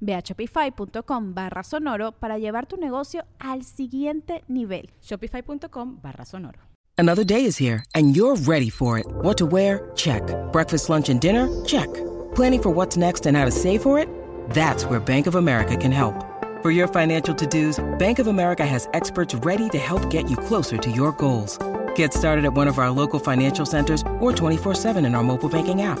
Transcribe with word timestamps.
Ve 0.00 0.14
a 0.14 0.22
shopify.com 0.22 1.34
barra 1.34 1.62
sonoro 1.62 2.12
para 2.12 2.38
llevar 2.38 2.66
tu 2.66 2.76
negocio 2.76 3.24
al 3.38 3.64
siguiente 3.64 4.44
nivel. 4.48 4.90
Shopify.com 5.00 6.00
barra 6.02 6.24
sonoro. 6.24 6.58
Another 6.96 7.24
day 7.24 7.44
is 7.44 7.56
here 7.56 7.84
and 7.94 8.16
you're 8.16 8.36
ready 8.36 8.70
for 8.70 8.98
it. 8.98 9.06
What 9.22 9.38
to 9.38 9.46
wear? 9.46 9.90
Check. 9.94 10.22
Breakfast, 10.52 10.88
lunch, 10.88 11.08
and 11.08 11.20
dinner? 11.20 11.48
Check. 11.64 11.88
Planning 12.34 12.62
for 12.62 12.70
what's 12.70 12.96
next 12.96 13.26
and 13.26 13.36
how 13.36 13.44
to 13.44 13.52
save 13.52 13.82
for 13.82 14.00
it? 14.00 14.08
That's 14.50 14.84
where 14.84 14.98
Bank 14.98 15.28
of 15.28 15.36
America 15.36 15.76
can 15.76 15.92
help. 15.92 16.24
For 16.60 16.72
your 16.72 16.88
financial 16.88 17.36
to-dos, 17.36 17.78
Bank 18.00 18.18
of 18.18 18.26
America 18.26 18.66
has 18.66 18.88
experts 18.94 19.32
ready 19.46 19.68
to 19.68 19.78
help 19.78 20.10
get 20.10 20.28
you 20.28 20.36
closer 20.36 20.76
to 20.76 20.90
your 20.90 21.12
goals. 21.12 21.56
Get 21.94 22.12
started 22.12 22.44
at 22.44 22.52
one 22.52 22.66
of 22.66 22.78
our 22.78 22.90
local 22.90 23.20
financial 23.20 23.64
centers 23.64 24.02
or 24.18 24.32
24-7 24.32 25.06
in 25.06 25.14
our 25.14 25.22
mobile 25.22 25.48
banking 25.48 25.82
app. 25.82 26.00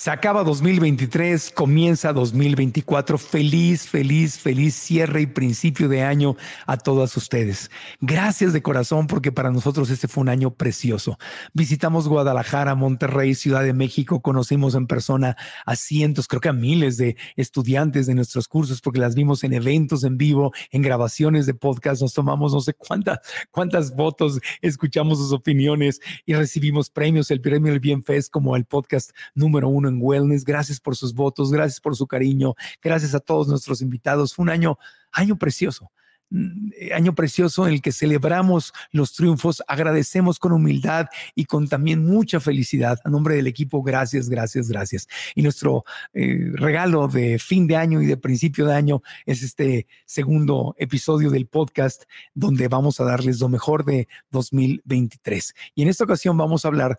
Se 0.00 0.12
acaba 0.12 0.44
2023, 0.44 1.50
comienza 1.50 2.12
2024. 2.12 3.18
Feliz, 3.18 3.88
feliz, 3.88 4.38
feliz 4.38 4.76
cierre 4.76 5.22
y 5.22 5.26
principio 5.26 5.88
de 5.88 6.04
año 6.04 6.36
a 6.68 6.76
todas 6.76 7.16
ustedes. 7.16 7.68
Gracias 8.00 8.52
de 8.52 8.62
corazón 8.62 9.08
porque 9.08 9.32
para 9.32 9.50
nosotros 9.50 9.90
este 9.90 10.06
fue 10.06 10.20
un 10.20 10.28
año 10.28 10.54
precioso. 10.54 11.18
Visitamos 11.52 12.06
Guadalajara, 12.06 12.76
Monterrey, 12.76 13.34
Ciudad 13.34 13.64
de 13.64 13.72
México, 13.72 14.22
conocimos 14.22 14.76
en 14.76 14.86
persona 14.86 15.36
a 15.66 15.74
cientos, 15.74 16.28
creo 16.28 16.40
que 16.40 16.50
a 16.50 16.52
miles 16.52 16.96
de 16.96 17.16
estudiantes 17.34 18.06
de 18.06 18.14
nuestros 18.14 18.46
cursos 18.46 18.80
porque 18.80 19.00
las 19.00 19.16
vimos 19.16 19.42
en 19.42 19.52
eventos 19.52 20.04
en 20.04 20.16
vivo, 20.16 20.52
en 20.70 20.82
grabaciones 20.82 21.44
de 21.44 21.54
podcast, 21.54 22.02
nos 22.02 22.14
tomamos 22.14 22.52
no 22.52 22.60
sé 22.60 22.72
cuántas, 22.72 23.18
cuántas 23.50 23.96
votos, 23.96 24.38
escuchamos 24.62 25.18
sus 25.18 25.32
opiniones 25.32 25.98
y 26.24 26.34
recibimos 26.34 26.88
premios, 26.88 27.32
el 27.32 27.40
premio 27.40 27.72
del 27.72 27.80
Bienfest 27.80 28.30
como 28.30 28.54
el 28.54 28.64
podcast 28.64 29.10
número 29.34 29.68
uno 29.68 29.87
en 29.88 29.98
Wellness. 30.00 30.44
Gracias 30.44 30.80
por 30.80 30.96
sus 30.96 31.14
votos, 31.14 31.50
gracias 31.50 31.80
por 31.80 31.96
su 31.96 32.06
cariño, 32.06 32.54
gracias 32.82 33.14
a 33.14 33.20
todos 33.20 33.48
nuestros 33.48 33.80
invitados. 33.80 34.34
Fue 34.34 34.44
un 34.44 34.50
año, 34.50 34.78
año 35.12 35.36
precioso 35.36 35.90
mm, 36.30 36.70
año 36.94 37.14
precioso 37.14 37.66
en 37.66 37.74
el 37.74 37.82
que 37.82 37.92
celebramos 37.92 38.72
los 38.92 39.14
triunfos, 39.14 39.62
agradecemos 39.66 40.38
con 40.38 40.52
humildad 40.52 41.06
y 41.34 41.46
con 41.46 41.68
también 41.68 42.04
mucha 42.04 42.40
felicidad. 42.40 42.98
A 43.04 43.10
nombre 43.10 43.34
del 43.34 43.46
equipo, 43.46 43.82
gracias, 43.82 44.28
gracias, 44.28 44.68
gracias. 44.68 45.08
Y 45.34 45.42
nuestro 45.42 45.84
eh, 46.12 46.52
regalo 46.54 47.08
de 47.08 47.38
fin 47.38 47.66
de 47.66 47.76
año 47.76 48.02
y 48.02 48.06
de 48.06 48.16
principio 48.16 48.66
de 48.66 48.74
año 48.74 49.02
es 49.26 49.42
este 49.42 49.86
segundo 50.04 50.74
episodio 50.78 51.30
del 51.30 51.46
podcast 51.46 52.04
donde 52.34 52.68
vamos 52.68 53.00
a 53.00 53.04
darles 53.04 53.40
lo 53.40 53.48
mejor 53.48 53.84
de 53.84 54.08
2023. 54.30 55.54
Y 55.74 55.82
en 55.82 55.88
esta 55.88 56.04
ocasión 56.04 56.36
vamos 56.36 56.64
a 56.64 56.68
hablar 56.68 56.98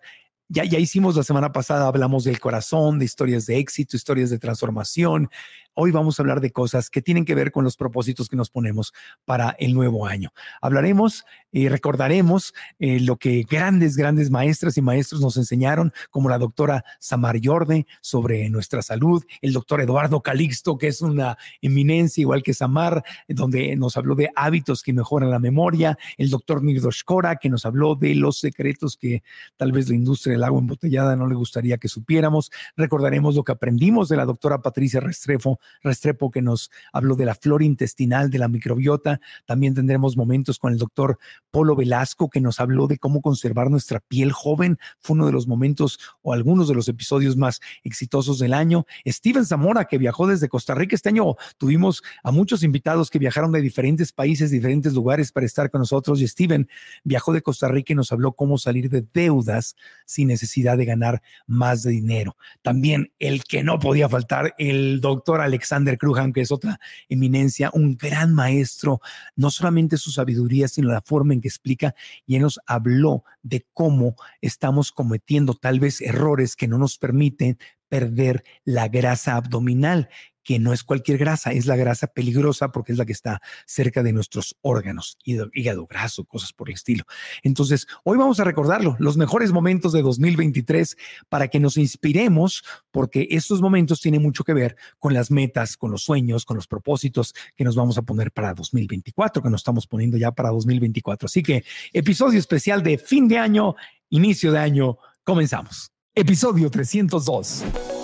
ya, 0.50 0.64
ya 0.64 0.78
hicimos 0.80 1.16
la 1.16 1.22
semana 1.22 1.52
pasada, 1.52 1.86
hablamos 1.86 2.24
del 2.24 2.40
corazón, 2.40 2.98
de 2.98 3.04
historias 3.04 3.46
de 3.46 3.58
éxito, 3.58 3.96
historias 3.96 4.30
de 4.30 4.38
transformación. 4.38 5.30
Hoy 5.74 5.92
vamos 5.92 6.18
a 6.18 6.22
hablar 6.22 6.40
de 6.40 6.50
cosas 6.50 6.90
que 6.90 7.00
tienen 7.00 7.24
que 7.24 7.36
ver 7.36 7.52
con 7.52 7.62
los 7.62 7.76
propósitos 7.76 8.28
que 8.28 8.36
nos 8.36 8.50
ponemos 8.50 8.92
para 9.24 9.54
el 9.60 9.72
nuevo 9.72 10.04
año. 10.04 10.30
Hablaremos 10.60 11.24
y 11.52 11.68
recordaremos 11.68 12.52
eh, 12.80 12.98
lo 12.98 13.16
que 13.16 13.46
grandes, 13.48 13.96
grandes 13.96 14.30
maestras 14.30 14.76
y 14.76 14.82
maestros 14.82 15.20
nos 15.20 15.36
enseñaron, 15.36 15.92
como 16.10 16.28
la 16.28 16.38
doctora 16.38 16.84
Samar 16.98 17.38
Yorde 17.38 17.86
sobre 18.00 18.50
nuestra 18.50 18.82
salud, 18.82 19.24
el 19.42 19.52
doctor 19.52 19.80
Eduardo 19.80 20.20
Calixto, 20.22 20.76
que 20.76 20.88
es 20.88 21.02
una 21.02 21.38
eminencia 21.62 22.22
igual 22.22 22.42
que 22.42 22.52
Samar, 22.52 23.04
donde 23.28 23.76
nos 23.76 23.96
habló 23.96 24.16
de 24.16 24.28
hábitos 24.34 24.82
que 24.82 24.92
mejoran 24.92 25.30
la 25.30 25.38
memoria, 25.38 25.96
el 26.18 26.30
doctor 26.30 26.64
Nirdosh 26.64 27.04
Kora, 27.04 27.36
que 27.36 27.48
nos 27.48 27.64
habló 27.64 27.94
de 27.94 28.16
los 28.16 28.40
secretos 28.40 28.96
que 28.96 29.22
tal 29.56 29.70
vez 29.70 29.88
la 29.88 29.94
industria 29.94 30.32
del 30.32 30.42
agua 30.42 30.60
embotellada 30.60 31.14
no 31.14 31.28
le 31.28 31.36
gustaría 31.36 31.78
que 31.78 31.86
supiéramos. 31.86 32.50
Recordaremos 32.76 33.36
lo 33.36 33.44
que 33.44 33.52
aprendimos 33.52 34.08
de 34.08 34.16
la 34.16 34.24
doctora 34.24 34.62
Patricia 34.62 34.98
Restrepo 34.98 35.59
Restrepo, 35.82 36.30
que 36.30 36.42
nos 36.42 36.70
habló 36.92 37.16
de 37.16 37.24
la 37.24 37.34
flora 37.34 37.64
intestinal, 37.64 38.30
de 38.30 38.38
la 38.38 38.48
microbiota. 38.48 39.20
También 39.46 39.74
tendremos 39.74 40.16
momentos 40.16 40.58
con 40.58 40.72
el 40.72 40.78
doctor 40.78 41.18
Polo 41.50 41.76
Velasco, 41.76 42.30
que 42.30 42.40
nos 42.40 42.60
habló 42.60 42.86
de 42.86 42.98
cómo 42.98 43.20
conservar 43.22 43.70
nuestra 43.70 44.00
piel 44.00 44.32
joven. 44.32 44.78
Fue 45.00 45.14
uno 45.14 45.26
de 45.26 45.32
los 45.32 45.46
momentos 45.46 45.98
o 46.22 46.32
algunos 46.32 46.68
de 46.68 46.74
los 46.74 46.88
episodios 46.88 47.36
más 47.36 47.60
exitosos 47.84 48.38
del 48.38 48.54
año. 48.54 48.86
Steven 49.06 49.44
Zamora, 49.44 49.86
que 49.86 49.98
viajó 49.98 50.26
desde 50.26 50.48
Costa 50.48 50.74
Rica. 50.74 50.94
Este 50.94 51.08
año 51.08 51.36
tuvimos 51.58 52.02
a 52.22 52.30
muchos 52.30 52.62
invitados 52.62 53.10
que 53.10 53.18
viajaron 53.18 53.52
de 53.52 53.60
diferentes 53.60 54.12
países, 54.12 54.50
diferentes 54.50 54.94
lugares 54.94 55.32
para 55.32 55.46
estar 55.46 55.70
con 55.70 55.80
nosotros. 55.80 56.20
Y 56.20 56.28
Steven 56.28 56.68
viajó 57.04 57.32
de 57.32 57.42
Costa 57.42 57.68
Rica 57.68 57.92
y 57.92 57.96
nos 57.96 58.12
habló 58.12 58.32
cómo 58.32 58.58
salir 58.58 58.90
de 58.90 59.04
deudas 59.12 59.76
sin 60.04 60.28
necesidad 60.28 60.76
de 60.76 60.84
ganar 60.84 61.22
más 61.46 61.82
de 61.82 61.90
dinero. 61.90 62.36
También 62.62 63.12
el 63.18 63.44
que 63.44 63.62
no 63.62 63.78
podía 63.78 64.08
faltar, 64.08 64.54
el 64.58 65.00
doctor 65.00 65.40
Alexander 65.50 65.98
Kruhan, 65.98 66.32
que 66.32 66.40
es 66.40 66.50
otra 66.50 66.80
eminencia, 67.08 67.70
un 67.74 67.96
gran 67.96 68.34
maestro, 68.34 69.00
no 69.36 69.50
solamente 69.50 69.96
su 69.96 70.10
sabiduría, 70.10 70.68
sino 70.68 70.90
la 70.90 71.02
forma 71.02 71.34
en 71.34 71.40
que 71.40 71.48
explica, 71.48 71.94
y 72.26 72.36
él 72.36 72.42
nos 72.42 72.60
habló 72.66 73.24
de 73.42 73.66
cómo 73.72 74.16
estamos 74.40 74.92
cometiendo 74.92 75.54
tal 75.54 75.80
vez 75.80 76.00
errores 76.00 76.56
que 76.56 76.68
no 76.68 76.78
nos 76.78 76.98
permiten 76.98 77.58
perder 77.88 78.44
la 78.64 78.88
grasa 78.88 79.36
abdominal 79.36 80.08
que 80.42 80.58
no 80.58 80.72
es 80.72 80.84
cualquier 80.84 81.18
grasa, 81.18 81.52
es 81.52 81.66
la 81.66 81.76
grasa 81.76 82.06
peligrosa 82.06 82.72
porque 82.72 82.92
es 82.92 82.98
la 82.98 83.04
que 83.04 83.12
está 83.12 83.40
cerca 83.66 84.02
de 84.02 84.12
nuestros 84.12 84.56
órganos, 84.62 85.18
hígado 85.24 85.86
graso, 85.86 86.24
cosas 86.24 86.52
por 86.52 86.68
el 86.68 86.74
estilo. 86.74 87.04
Entonces, 87.42 87.86
hoy 88.04 88.18
vamos 88.18 88.40
a 88.40 88.44
recordarlo, 88.44 88.96
los 88.98 89.16
mejores 89.16 89.52
momentos 89.52 89.92
de 89.92 90.02
2023 90.02 90.96
para 91.28 91.48
que 91.48 91.60
nos 91.60 91.76
inspiremos, 91.76 92.64
porque 92.90 93.28
estos 93.30 93.60
momentos 93.60 94.00
tienen 94.00 94.22
mucho 94.22 94.44
que 94.44 94.54
ver 94.54 94.76
con 94.98 95.14
las 95.14 95.30
metas, 95.30 95.76
con 95.76 95.90
los 95.90 96.02
sueños, 96.02 96.44
con 96.44 96.56
los 96.56 96.66
propósitos 96.66 97.34
que 97.56 97.64
nos 97.64 97.76
vamos 97.76 97.98
a 97.98 98.02
poner 98.02 98.32
para 98.32 98.54
2024, 98.54 99.42
que 99.42 99.50
nos 99.50 99.60
estamos 99.60 99.86
poniendo 99.86 100.16
ya 100.16 100.32
para 100.32 100.50
2024. 100.50 101.26
Así 101.26 101.42
que, 101.42 101.64
episodio 101.92 102.38
especial 102.38 102.82
de 102.82 102.98
fin 102.98 103.28
de 103.28 103.38
año, 103.38 103.74
inicio 104.08 104.52
de 104.52 104.58
año, 104.58 104.98
comenzamos. 105.24 105.92
Episodio 106.14 106.70
302. 106.70 107.99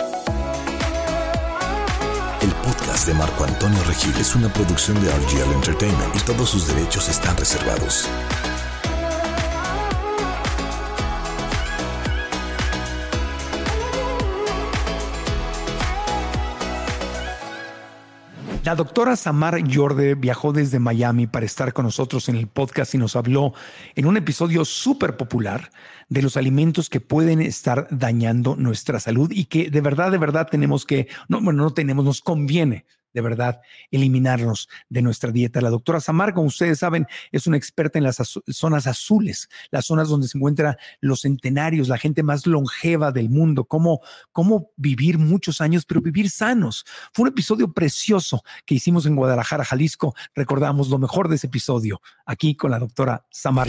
Podcast 2.67 3.07
de 3.07 3.13
Marco 3.13 3.45
Antonio 3.45 3.81
Regil 3.85 4.13
es 4.19 4.35
una 4.35 4.51
producción 4.51 5.01
de 5.01 5.09
RGL 5.09 5.53
Entertainment 5.53 6.13
y 6.13 6.19
todos 6.19 6.49
sus 6.49 6.67
derechos 6.67 7.07
están 7.07 7.37
reservados. 7.37 8.09
La 18.67 18.75
doctora 18.75 19.15
Samar 19.15 19.63
Yorde 19.63 20.15
viajó 20.15 20.51
desde 20.51 20.77
Miami 20.77 21.25
para 21.25 21.45
estar 21.45 21.71
con 21.71 21.85
nosotros 21.85 22.27
en 22.27 22.35
el 22.35 22.47
podcast 22.47 22.93
y 22.95 22.97
nos 22.97 23.15
habló 23.15 23.53
en 23.95 24.05
un 24.05 24.17
episodio 24.17 24.65
súper 24.65 25.15
popular 25.15 25.71
de 26.09 26.21
los 26.21 26.35
alimentos 26.35 26.89
que 26.89 26.99
pueden 26.99 27.41
estar 27.41 27.87
dañando 27.91 28.57
nuestra 28.57 28.99
salud 28.99 29.31
y 29.31 29.45
que 29.45 29.69
de 29.69 29.79
verdad, 29.79 30.11
de 30.11 30.17
verdad 30.17 30.49
tenemos 30.51 30.85
que, 30.85 31.07
no, 31.29 31.39
bueno, 31.39 31.63
no 31.63 31.71
tenemos, 31.71 32.03
nos 32.03 32.19
conviene 32.19 32.83
de 33.17 33.21
verdad, 33.21 33.61
eliminarnos 33.89 34.69
de 34.89 35.01
nuestra 35.01 35.31
dieta. 35.31 35.59
La 35.59 35.71
doctora 35.71 35.99
Samar, 35.99 36.35
como 36.35 36.49
ustedes 36.49 36.77
saben, 36.77 37.07
es 37.31 37.47
una 37.47 37.57
experta 37.57 37.97
en 37.97 38.03
las 38.03 38.17
zonas 38.47 38.85
azules, 38.85 39.49
las 39.71 39.87
zonas 39.87 40.07
donde 40.07 40.27
se 40.27 40.37
encuentran 40.37 40.77
los 41.01 41.21
centenarios, 41.21 41.87
la 41.87 41.97
gente 41.97 42.21
más 42.21 42.45
longeva 42.45 43.11
del 43.11 43.31
mundo, 43.31 43.65
cómo, 43.65 44.01
cómo 44.31 44.69
vivir 44.75 45.17
muchos 45.17 45.61
años, 45.61 45.83
pero 45.83 45.99
vivir 45.99 46.29
sanos. 46.29 46.85
Fue 47.11 47.23
un 47.23 47.29
episodio 47.29 47.73
precioso 47.73 48.43
que 48.67 48.75
hicimos 48.75 49.07
en 49.07 49.15
Guadalajara, 49.15 49.65
Jalisco. 49.65 50.13
Recordamos 50.35 50.89
lo 50.89 50.99
mejor 50.99 51.27
de 51.27 51.37
ese 51.37 51.47
episodio 51.47 51.99
aquí 52.27 52.55
con 52.55 52.69
la 52.69 52.77
doctora 52.77 53.25
Samar 53.31 53.67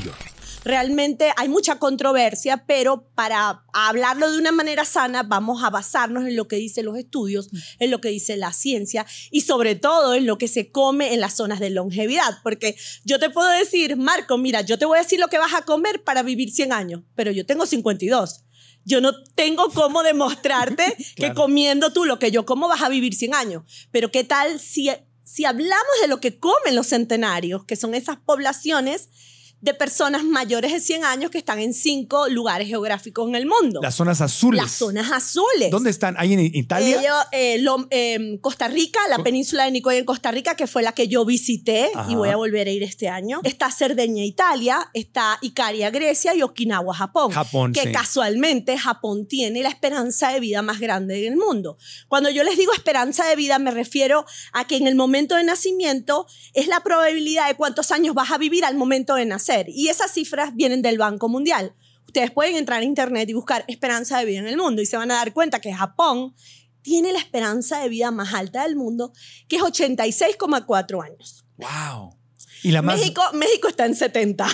Realmente 0.64 1.32
hay 1.38 1.48
mucha 1.48 1.78
controversia, 1.78 2.66
pero 2.66 3.08
para 3.14 3.64
hablarlo 3.72 4.30
de 4.30 4.38
una 4.38 4.52
manera 4.52 4.84
sana 4.84 5.22
vamos 5.22 5.64
a 5.64 5.70
basarnos 5.70 6.26
en 6.26 6.36
lo 6.36 6.48
que 6.48 6.56
dicen 6.56 6.84
los 6.84 6.98
estudios, 6.98 7.48
en 7.78 7.90
lo 7.90 8.00
que 8.00 8.10
dice 8.10 8.36
la 8.36 8.52
ciencia 8.52 9.06
sobre 9.40 9.74
todo 9.74 10.14
en 10.14 10.26
lo 10.26 10.38
que 10.38 10.48
se 10.48 10.70
come 10.70 11.14
en 11.14 11.20
las 11.20 11.36
zonas 11.36 11.60
de 11.60 11.70
longevidad. 11.70 12.38
Porque 12.42 12.76
yo 13.04 13.18
te 13.18 13.30
puedo 13.30 13.48
decir, 13.50 13.96
Marco, 13.96 14.38
mira, 14.38 14.60
yo 14.62 14.78
te 14.78 14.86
voy 14.86 14.98
a 14.98 15.02
decir 15.02 15.20
lo 15.20 15.28
que 15.28 15.38
vas 15.38 15.54
a 15.54 15.62
comer 15.62 16.02
para 16.04 16.22
vivir 16.22 16.50
100 16.50 16.72
años, 16.72 17.02
pero 17.14 17.30
yo 17.30 17.46
tengo 17.46 17.66
52 17.66 18.44
yo 18.84 19.02
no 19.02 19.12
tengo 19.34 19.68
cómo 19.68 20.02
demostrarte 20.02 20.96
que 21.16 21.34
comiendo 21.34 21.92
tú 21.92 22.06
lo 22.06 22.18
que 22.18 22.30
yo 22.30 22.46
como 22.46 22.68
vas 22.68 22.82
a 22.82 22.88
vivir 22.88 23.14
100 23.14 23.34
años. 23.34 23.88
Pero 23.92 24.10
¿qué 24.10 24.24
tal 24.24 24.58
si, 24.58 24.90
si 25.24 25.44
hablamos 25.44 26.00
de 26.00 26.08
lo 26.08 26.20
que 26.20 26.38
comen 26.38 26.74
los 26.74 26.88
centenarios, 26.88 27.64
que 27.64 27.76
son 27.76 27.94
esas 27.94 28.16
poblaciones 28.16 29.10
de 29.60 29.74
personas 29.74 30.22
mayores 30.24 30.72
de 30.72 30.80
100 30.80 31.04
años 31.04 31.30
que 31.30 31.38
están 31.38 31.58
en 31.58 31.74
cinco 31.74 32.28
lugares 32.28 32.68
geográficos 32.68 33.28
en 33.28 33.34
el 33.34 33.46
mundo. 33.46 33.80
Las 33.82 33.96
zonas 33.96 34.20
azules. 34.20 34.62
Las 34.62 34.72
zonas 34.72 35.10
azules. 35.10 35.70
¿Dónde 35.70 35.90
están? 35.90 36.14
¿Ahí 36.18 36.32
en 36.32 36.40
Italia? 36.40 37.00
Eh, 37.32 37.64
em, 37.90 38.38
Costa 38.38 38.68
Rica, 38.68 39.00
la 39.08 39.18
península 39.18 39.64
de 39.64 39.72
Nicoya 39.72 39.98
en 39.98 40.04
Costa 40.04 40.30
Rica, 40.30 40.54
que 40.54 40.66
fue 40.66 40.82
la 40.82 40.92
que 40.92 41.08
yo 41.08 41.24
visité 41.24 41.90
y 42.08 42.14
voy 42.14 42.28
a 42.28 42.36
volver 42.36 42.68
a 42.68 42.70
ir 42.70 42.82
este 42.84 43.08
año. 43.08 43.40
Está 43.42 43.70
Cerdeña, 43.70 44.24
Italia, 44.24 44.90
está 44.94 45.38
Icaria, 45.42 45.90
Grecia 45.90 46.34
y 46.34 46.42
Okinawa, 46.42 46.94
Japón. 46.94 47.32
Japón, 47.32 47.72
Que 47.72 47.90
casualmente 47.90 48.78
Japón 48.78 49.26
tiene 49.26 49.62
la 49.62 49.70
esperanza 49.70 50.30
de 50.30 50.40
vida 50.40 50.62
más 50.62 50.78
grande 50.78 51.20
del 51.20 51.36
mundo. 51.36 51.78
Cuando 52.06 52.30
yo 52.30 52.44
les 52.44 52.56
digo 52.56 52.72
esperanza 52.72 53.26
de 53.26 53.34
vida, 53.34 53.58
me 53.58 53.70
refiero 53.72 54.24
a 54.52 54.66
que 54.66 54.76
en 54.76 54.86
el 54.86 54.94
momento 54.94 55.34
de 55.34 55.44
nacimiento 55.44 56.26
es 56.54 56.68
la 56.68 56.80
probabilidad 56.80 57.48
de 57.48 57.54
cuántos 57.54 57.90
años 57.90 58.14
vas 58.14 58.30
a 58.30 58.38
vivir 58.38 58.64
al 58.64 58.76
momento 58.76 59.14
de 59.14 59.26
Y 59.68 59.88
esas 59.88 60.12
cifras 60.12 60.54
vienen 60.54 60.82
del 60.82 60.98
Banco 60.98 61.28
Mundial. 61.28 61.74
Ustedes 62.06 62.30
pueden 62.30 62.56
entrar 62.56 62.80
a 62.80 62.84
internet 62.84 63.28
y 63.28 63.34
buscar 63.34 63.64
esperanza 63.68 64.18
de 64.18 64.24
vida 64.24 64.38
en 64.38 64.48
el 64.48 64.56
mundo 64.56 64.80
y 64.80 64.86
se 64.86 64.96
van 64.96 65.10
a 65.10 65.14
dar 65.14 65.32
cuenta 65.32 65.60
que 65.60 65.72
Japón 65.72 66.34
tiene 66.82 67.12
la 67.12 67.18
esperanza 67.18 67.80
de 67.80 67.88
vida 67.88 68.10
más 68.10 68.32
alta 68.32 68.62
del 68.62 68.76
mundo, 68.76 69.12
que 69.46 69.56
es 69.56 69.62
86,4 69.62 71.04
años. 71.04 71.44
¡Wow! 71.56 72.16
¿Y 72.62 72.72
la 72.72 72.82
México, 72.82 73.22
México 73.34 73.68
está 73.68 73.86
en 73.86 73.94
70. 73.94 74.48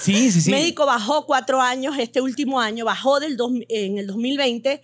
Sí, 0.00 0.30
sí, 0.30 0.40
sí. 0.40 0.50
México 0.52 0.86
bajó 0.86 1.26
cuatro 1.26 1.60
años 1.60 1.96
este 1.98 2.20
último 2.20 2.60
año, 2.60 2.84
bajó 2.84 3.20
del 3.20 3.36
en 3.68 3.98
el 3.98 4.06
2020 4.06 4.82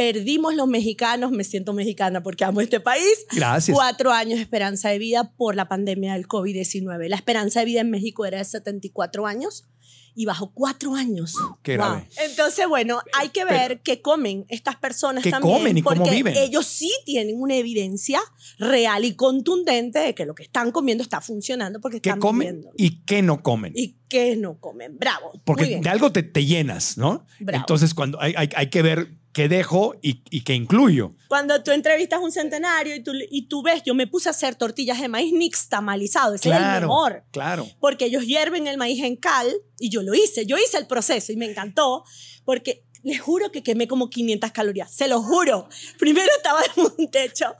perdimos 0.00 0.54
los 0.54 0.66
mexicanos, 0.66 1.30
me 1.30 1.44
siento 1.44 1.74
mexicana 1.74 2.22
porque 2.22 2.42
amo 2.42 2.62
este 2.62 2.80
país. 2.80 3.26
Gracias. 3.32 3.74
Cuatro 3.74 4.12
años 4.12 4.36
de 4.36 4.42
esperanza 4.42 4.88
de 4.88 4.98
vida 4.98 5.34
por 5.36 5.54
la 5.54 5.68
pandemia 5.68 6.14
del 6.14 6.26
COVID-19. 6.26 7.08
La 7.08 7.16
esperanza 7.16 7.60
de 7.60 7.66
vida 7.66 7.82
en 7.82 7.90
México 7.90 8.24
era 8.24 8.38
de 8.38 8.44
74 8.46 9.26
años 9.26 9.68
y 10.14 10.24
bajó 10.24 10.54
cuatro 10.54 10.94
años. 10.94 11.34
Qué 11.62 11.74
grave. 11.74 12.08
Entonces, 12.24 12.66
bueno, 12.66 13.02
hay 13.12 13.28
que 13.28 13.44
ver 13.44 13.82
qué 13.82 14.00
comen 14.00 14.46
estas 14.48 14.76
personas 14.76 15.22
¿Qué 15.22 15.30
también. 15.30 15.58
comen 15.58 15.76
y 15.76 15.82
porque 15.82 15.98
cómo 15.98 16.10
viven? 16.10 16.34
Ellos 16.34 16.64
sí 16.64 16.90
tienen 17.04 17.38
una 17.38 17.56
evidencia 17.56 18.20
real 18.58 19.04
y 19.04 19.14
contundente 19.16 19.98
de 19.98 20.14
que 20.14 20.24
lo 20.24 20.34
que 20.34 20.44
están 20.44 20.72
comiendo 20.72 21.02
está 21.02 21.20
funcionando 21.20 21.78
porque 21.78 22.00
¿Qué 22.00 22.08
están 22.08 22.20
comen 22.20 22.64
y 22.74 23.02
qué 23.04 23.20
no 23.20 23.42
comen? 23.42 23.74
Y 23.76 23.98
qué 24.08 24.34
no 24.34 24.58
comen. 24.60 24.96
Bravo. 24.96 25.32
Porque 25.44 25.78
de 25.78 25.88
algo 25.90 26.10
te, 26.10 26.22
te 26.22 26.46
llenas, 26.46 26.96
¿no? 26.96 27.26
Bravo. 27.38 27.62
Entonces, 27.62 27.92
cuando 27.92 28.18
hay, 28.18 28.32
hay, 28.34 28.48
hay 28.56 28.70
que 28.70 28.80
ver 28.80 29.19
qué 29.32 29.48
dejo 29.48 29.94
y, 30.02 30.22
y 30.30 30.42
qué 30.42 30.54
incluyo. 30.54 31.14
Cuando 31.28 31.62
tú 31.62 31.70
entrevistas 31.70 32.20
un 32.20 32.32
centenario 32.32 32.94
y 32.94 33.02
tú, 33.02 33.12
y 33.30 33.46
tú 33.46 33.62
ves, 33.62 33.82
yo 33.84 33.94
me 33.94 34.06
puse 34.06 34.28
a 34.28 34.32
hacer 34.32 34.54
tortillas 34.54 35.00
de 35.00 35.08
maíz 35.08 35.32
nixtamalizado, 35.32 36.34
ese 36.34 36.48
claro, 36.48 36.64
es 36.64 36.74
el 36.74 36.80
mejor. 36.80 37.24
Claro. 37.30 37.68
Porque 37.78 38.06
ellos 38.06 38.24
hierven 38.24 38.66
el 38.66 38.76
maíz 38.76 39.02
en 39.02 39.16
cal 39.16 39.52
y 39.78 39.90
yo 39.90 40.02
lo 40.02 40.14
hice, 40.14 40.46
yo 40.46 40.56
hice 40.58 40.78
el 40.78 40.86
proceso 40.86 41.32
y 41.32 41.36
me 41.36 41.46
encantó 41.46 42.04
porque 42.44 42.84
les 43.02 43.20
juro 43.20 43.50
que 43.50 43.62
quemé 43.62 43.88
como 43.88 44.10
500 44.10 44.52
calorías, 44.52 44.92
se 44.92 45.08
lo 45.08 45.22
juro. 45.22 45.68
Primero 45.98 46.30
estaba 46.36 46.60
en 46.76 46.84
un 46.98 47.10
techo 47.10 47.54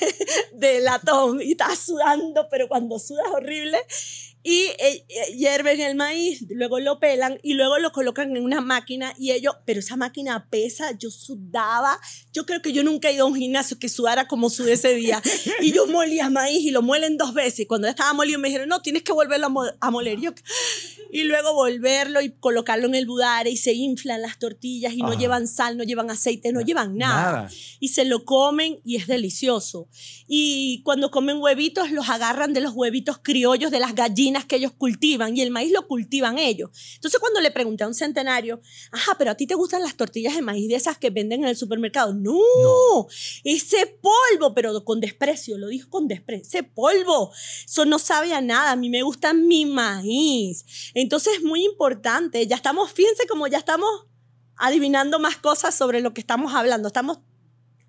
de 0.52 0.80
latón 0.80 1.40
y 1.42 1.52
estaba 1.52 1.74
sudando, 1.74 2.46
pero 2.50 2.68
cuando 2.68 2.98
sudas 2.98 3.26
horrible 3.32 3.78
y 4.46 4.66
eh, 4.78 5.06
eh, 5.08 5.36
hierven 5.38 5.80
el 5.80 5.94
maíz, 5.94 6.44
luego 6.50 6.78
lo 6.78 7.00
pelan 7.00 7.38
y 7.42 7.54
luego 7.54 7.78
lo 7.78 7.92
colocan 7.92 8.36
en 8.36 8.44
una 8.44 8.60
máquina 8.60 9.14
y 9.18 9.32
ellos, 9.32 9.56
pero 9.64 9.80
esa 9.80 9.96
máquina 9.96 10.48
pesa, 10.50 10.92
yo 10.98 11.10
sudaba, 11.10 11.98
yo 12.30 12.44
creo 12.44 12.60
que 12.60 12.74
yo 12.74 12.84
nunca 12.84 13.08
he 13.08 13.14
ido 13.14 13.24
a 13.24 13.28
un 13.28 13.36
gimnasio 13.36 13.78
que 13.78 13.88
sudara 13.88 14.28
como 14.28 14.50
sudé 14.50 14.74
ese 14.74 14.94
día 14.94 15.22
y 15.62 15.72
yo 15.72 15.86
molía 15.86 16.28
maíz 16.28 16.62
y 16.62 16.70
lo 16.72 16.82
muelen 16.82 17.16
dos 17.16 17.32
veces 17.32 17.60
y 17.60 17.66
cuando 17.66 17.88
estaba 17.88 18.12
molido 18.12 18.38
me 18.38 18.48
dijeron, 18.48 18.68
no, 18.68 18.82
tienes 18.82 19.02
que 19.02 19.12
volverlo 19.12 19.46
a, 19.80 19.90
moler 19.90 20.20
yo, 20.20 20.34
y 21.10 21.22
luego 21.22 21.54
volverlo 21.54 22.20
y 22.20 22.30
colocarlo 22.32 22.86
en 22.86 22.96
el 22.96 23.06
budare 23.06 23.48
y 23.48 23.56
se 23.56 23.72
inflan 23.72 24.20
las 24.20 24.38
tortillas 24.38 24.92
y 24.92 24.98
no 24.98 25.14
llevan 25.14 25.48
sal, 25.48 25.78
no 25.78 25.84
llevan 25.84 26.10
aceite, 26.10 26.52
no 26.52 26.60
llevan 26.60 26.98
nada. 26.98 27.32
nada. 27.32 27.50
y 27.80 27.88
se 27.88 28.04
lo 28.04 28.26
comen 28.26 28.78
y 28.84 28.96
es 28.96 29.06
delicioso 29.06 29.88
y 30.28 30.82
cuando 30.84 31.10
comen 31.10 31.38
huevitos 31.38 31.90
los 31.92 32.10
agarran 32.10 32.52
de 32.52 32.60
los 32.60 32.74
huevitos 32.74 33.18
criollos 33.22 33.70
de 33.70 33.80
las 33.80 33.94
gallinas 33.94 34.33
que 34.42 34.56
ellos 34.56 34.72
cultivan 34.72 35.36
y 35.36 35.42
el 35.42 35.50
maíz 35.50 35.70
lo 35.70 35.86
cultivan 35.86 36.38
ellos. 36.38 36.70
Entonces 36.96 37.20
cuando 37.20 37.40
le 37.40 37.50
pregunté 37.50 37.84
a 37.84 37.86
un 37.86 37.94
centenario, 37.94 38.60
ajá, 38.90 39.16
pero 39.16 39.30
a 39.30 39.34
ti 39.36 39.46
te 39.46 39.54
gustan 39.54 39.82
las 39.82 39.96
tortillas 39.96 40.34
de 40.34 40.42
maíz 40.42 40.68
de 40.68 40.74
esas 40.74 40.98
que 40.98 41.10
venden 41.10 41.42
en 41.42 41.48
el 41.48 41.56
supermercado. 41.56 42.14
No, 42.14 43.06
ese 43.44 43.98
polvo, 44.00 44.54
pero 44.54 44.84
con 44.84 45.00
desprecio, 45.00 45.58
lo 45.58 45.68
dijo 45.68 45.88
con 45.90 46.08
desprecio, 46.08 46.48
ese 46.48 46.62
polvo, 46.64 47.30
eso 47.64 47.84
no 47.84 47.98
sabe 47.98 48.32
a 48.32 48.40
nada, 48.40 48.72
a 48.72 48.76
mí 48.76 48.90
me 48.90 49.02
gusta 49.02 49.34
mi 49.34 49.66
maíz. 49.66 50.64
Entonces 50.94 51.34
es 51.36 51.42
muy 51.44 51.64
importante, 51.64 52.46
ya 52.46 52.56
estamos, 52.56 52.90
fíjense 52.92 53.26
como 53.28 53.46
ya 53.46 53.58
estamos 53.58 53.88
adivinando 54.56 55.18
más 55.18 55.36
cosas 55.36 55.74
sobre 55.74 56.00
lo 56.00 56.14
que 56.14 56.20
estamos 56.20 56.54
hablando, 56.54 56.88
estamos 56.88 57.18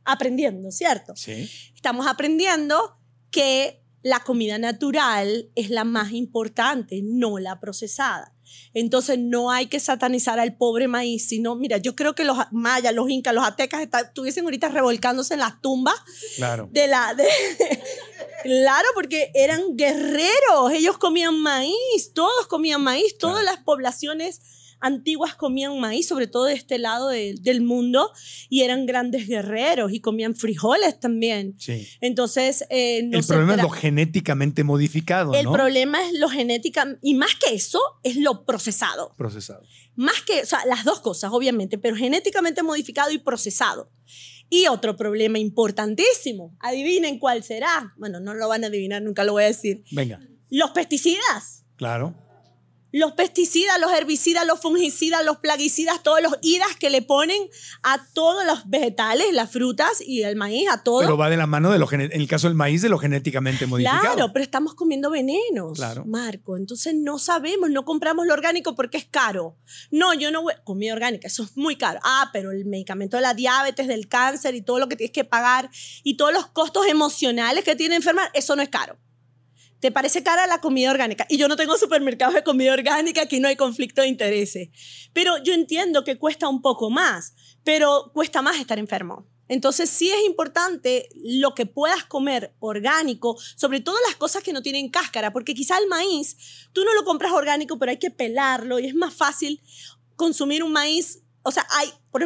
aprendiendo, 0.04 0.72
¿cierto? 0.72 1.16
Sí. 1.16 1.50
Estamos 1.76 2.08
aprendiendo 2.08 2.98
que 3.32 3.85
la 4.06 4.20
comida 4.20 4.60
natural 4.60 5.50
es 5.56 5.72
la 5.72 5.84
más 5.84 6.12
importante, 6.12 7.02
no 7.04 7.40
la 7.40 7.60
procesada. 7.60 8.36
Entonces 8.76 9.18
no 9.18 9.50
hay 9.50 9.66
que 9.66 9.80
satanizar 9.80 10.40
al 10.40 10.56
pobre 10.56 10.88
maíz, 10.88 11.28
sino, 11.28 11.56
mira, 11.56 11.78
yo 11.78 11.96
creo 11.96 12.14
que 12.14 12.24
los 12.24 12.38
mayas, 12.52 12.94
los 12.94 13.10
incas, 13.10 13.34
los 13.34 13.44
aztecas 13.44 13.82
estuviesen 13.82 14.44
ahorita 14.44 14.70
revolcándose 14.70 15.34
en 15.34 15.40
las 15.40 15.60
tumbas 15.60 15.96
claro. 16.36 16.70
de 16.72 16.86
la... 16.86 17.16
De, 17.16 17.26
claro, 18.44 18.88
porque 18.94 19.32
eran 19.34 19.76
guerreros, 19.76 20.72
ellos 20.72 21.00
comían 21.00 21.40
maíz, 21.40 22.12
todos 22.14 22.46
comían 22.46 22.84
maíz, 22.84 23.18
todas 23.18 23.44
las 23.44 23.58
poblaciones 23.58 24.40
antiguas 24.80 25.36
comían 25.36 25.80
maíz, 25.80 26.08
sobre 26.08 26.28
todo 26.28 26.46
de 26.46 26.54
este 26.54 26.78
lado 26.78 27.10
del 27.10 27.62
mundo, 27.62 28.12
y 28.50 28.62
eran 28.62 28.86
grandes 28.86 29.28
guerreros 29.28 29.92
y 29.94 30.00
comían 30.00 30.36
frijoles 30.36 31.00
también. 31.00 31.56
Sí. 31.60 31.88
Entonces, 32.02 32.66
eh, 32.70 33.04
no 33.04 33.20
el 33.20 33.26
problema 33.26 33.56
es 33.56 33.62
lo 33.62 33.70
genéticamente 33.70 34.64
modificado. 34.64 35.34
El 35.34 35.46
¿no? 35.46 35.54
problema 35.54 36.06
es 36.06 36.18
lo 36.20 36.30
genética, 36.30 36.98
y 37.02 37.16
más 37.16 37.36
que 37.36 37.56
eso, 37.56 37.80
es 38.04 38.18
lo 38.18 38.46
procesado. 38.46 39.14
Procesado. 39.18 39.64
Más 39.96 40.22
que, 40.22 40.42
o 40.42 40.46
sea, 40.46 40.66
las 40.66 40.84
dos 40.84 41.00
cosas, 41.00 41.32
obviamente, 41.34 41.78
pero 41.78 41.96
genéticamente 41.96 42.64
modificado 42.64 43.12
y 43.12 43.18
procesado. 43.18 43.90
Y 44.50 44.68
otro 44.68 44.96
problema 44.96 45.40
importantísimo, 45.40 46.56
adivinen 46.60 47.18
cuál 47.18 47.44
será. 47.44 47.94
Bueno, 47.98 48.20
no 48.20 48.34
lo 48.34 48.48
van 48.48 48.64
a 48.64 48.68
adivinar, 48.68 49.02
nunca 49.02 49.24
lo 49.24 49.32
voy 49.32 49.44
a 49.44 49.48
decir. 49.48 49.84
Venga. 49.92 50.20
Los 50.50 50.72
pesticidas. 50.72 51.66
Claro 51.78 52.25
los 52.96 53.12
pesticidas, 53.12 53.78
los 53.82 53.92
herbicidas, 53.92 54.48
los 54.48 54.62
fungicidas, 54.62 55.26
los 55.26 55.40
plaguicidas, 55.40 56.02
todos 56.02 56.22
los 56.22 56.38
idas 56.42 56.78
que 56.80 56.90
le 56.90 57.02
ponen 57.02 57.50
a 57.84 58.02
todos 58.14 58.46
los 58.46 58.70
vegetales, 58.70 59.34
las 59.34 59.52
frutas 59.52 60.00
y 60.00 60.24
el 60.24 60.38
maíz, 60.38 60.70
a 60.72 60.82
todo. 60.82 61.02
Pero 61.02 61.18
va 61.18 61.30
de 61.30 61.36
la 61.36 61.46
mano 61.46 61.72
de 61.72 61.78
lo 61.78 61.92
en 61.92 62.10
el 62.10 62.28
caso 62.30 62.48
del 62.48 62.56
maíz 62.56 62.82
de 62.82 62.88
lo 62.88 62.98
genéticamente 62.98 63.66
modificado. 63.66 64.00
Claro, 64.00 64.32
pero 64.32 64.44
estamos 64.44 64.76
comiendo 64.76 65.10
venenos, 65.10 65.74
claro. 65.74 66.06
Marco. 66.06 66.56
Entonces 66.56 66.96
no 66.96 67.20
sabemos, 67.20 67.70
no 67.70 67.84
compramos 67.84 68.28
lo 68.28 68.34
orgánico 68.34 68.76
porque 68.76 68.98
es 68.98 69.06
caro. 69.06 69.58
No, 69.92 70.14
yo 70.14 70.32
no 70.32 70.44
voy 70.44 70.54
comida 70.64 70.94
orgánica, 70.94 71.28
eso 71.28 71.44
es 71.44 71.58
muy 71.58 71.76
caro. 71.76 72.00
Ah, 72.02 72.30
pero 72.32 72.52
el 72.52 72.64
medicamento 72.64 73.18
de 73.18 73.24
la 73.24 73.34
diabetes, 73.34 73.90
del 73.90 74.08
cáncer 74.08 74.56
y 74.56 74.62
todo 74.62 74.80
lo 74.80 74.88
que 74.88 74.96
tienes 74.96 75.12
que 75.12 75.26
pagar 75.26 75.70
y 76.02 76.16
todos 76.16 76.32
los 76.32 76.48
costos 76.48 76.88
emocionales 76.88 77.66
que 77.66 77.76
tiene 77.76 77.98
enfermar, 77.98 78.32
eso 78.34 78.56
no 78.56 78.62
es 78.62 78.70
caro. 78.70 78.98
¿Te 79.86 79.92
parece 79.92 80.24
cara 80.24 80.48
la 80.48 80.62
comida 80.62 80.90
orgánica? 80.90 81.28
Y 81.30 81.38
yo 81.38 81.48
no 81.48 81.56
tengo 81.56 81.78
supermercados 81.78 82.34
de 82.34 82.44
comida 82.44 82.74
orgánica, 82.74 83.22
aquí 83.22 83.40
no 83.40 83.48
hay 83.48 83.56
conflicto 83.56 84.02
de 84.02 84.08
intereses. 84.08 84.70
Pero 85.14 85.38
yo 85.44 85.54
entiendo 85.54 86.04
que 86.04 86.18
cuesta 86.18 86.50
un 86.50 86.64
poco 86.64 86.90
más, 86.90 87.36
pero 87.64 88.10
cuesta 88.12 88.42
más 88.42 88.58
estar 88.58 88.80
enfermo. 88.80 89.28
Entonces 89.48 89.92
sí 89.92 90.10
es 90.10 90.26
importante 90.26 91.08
lo 91.14 91.54
que 91.54 91.68
puedas 91.68 92.04
comer 92.04 92.56
orgánico, 92.58 93.38
sobre 93.56 93.80
todo 93.80 93.96
las 94.08 94.16
cosas 94.16 94.42
que 94.42 94.54
no 94.54 94.64
tienen 94.64 94.90
cáscara, 94.90 95.32
porque 95.32 95.54
quizá 95.54 95.78
el 95.78 95.88
maíz, 95.88 96.36
tú 96.74 96.84
no 96.84 96.92
lo 96.96 97.06
compras 97.06 97.34
orgánico, 97.34 97.78
pero 97.78 97.92
hay 97.92 98.00
que 98.00 98.10
pelarlo 98.10 98.80
y 98.80 98.88
es 98.88 98.96
más 98.96 99.14
fácil 99.14 99.62
consumir 100.16 100.64
un 100.64 100.72
maíz, 100.72 101.22
o 101.48 101.52
sea, 101.52 101.66
hay, 101.78 101.94
por, 102.10 102.26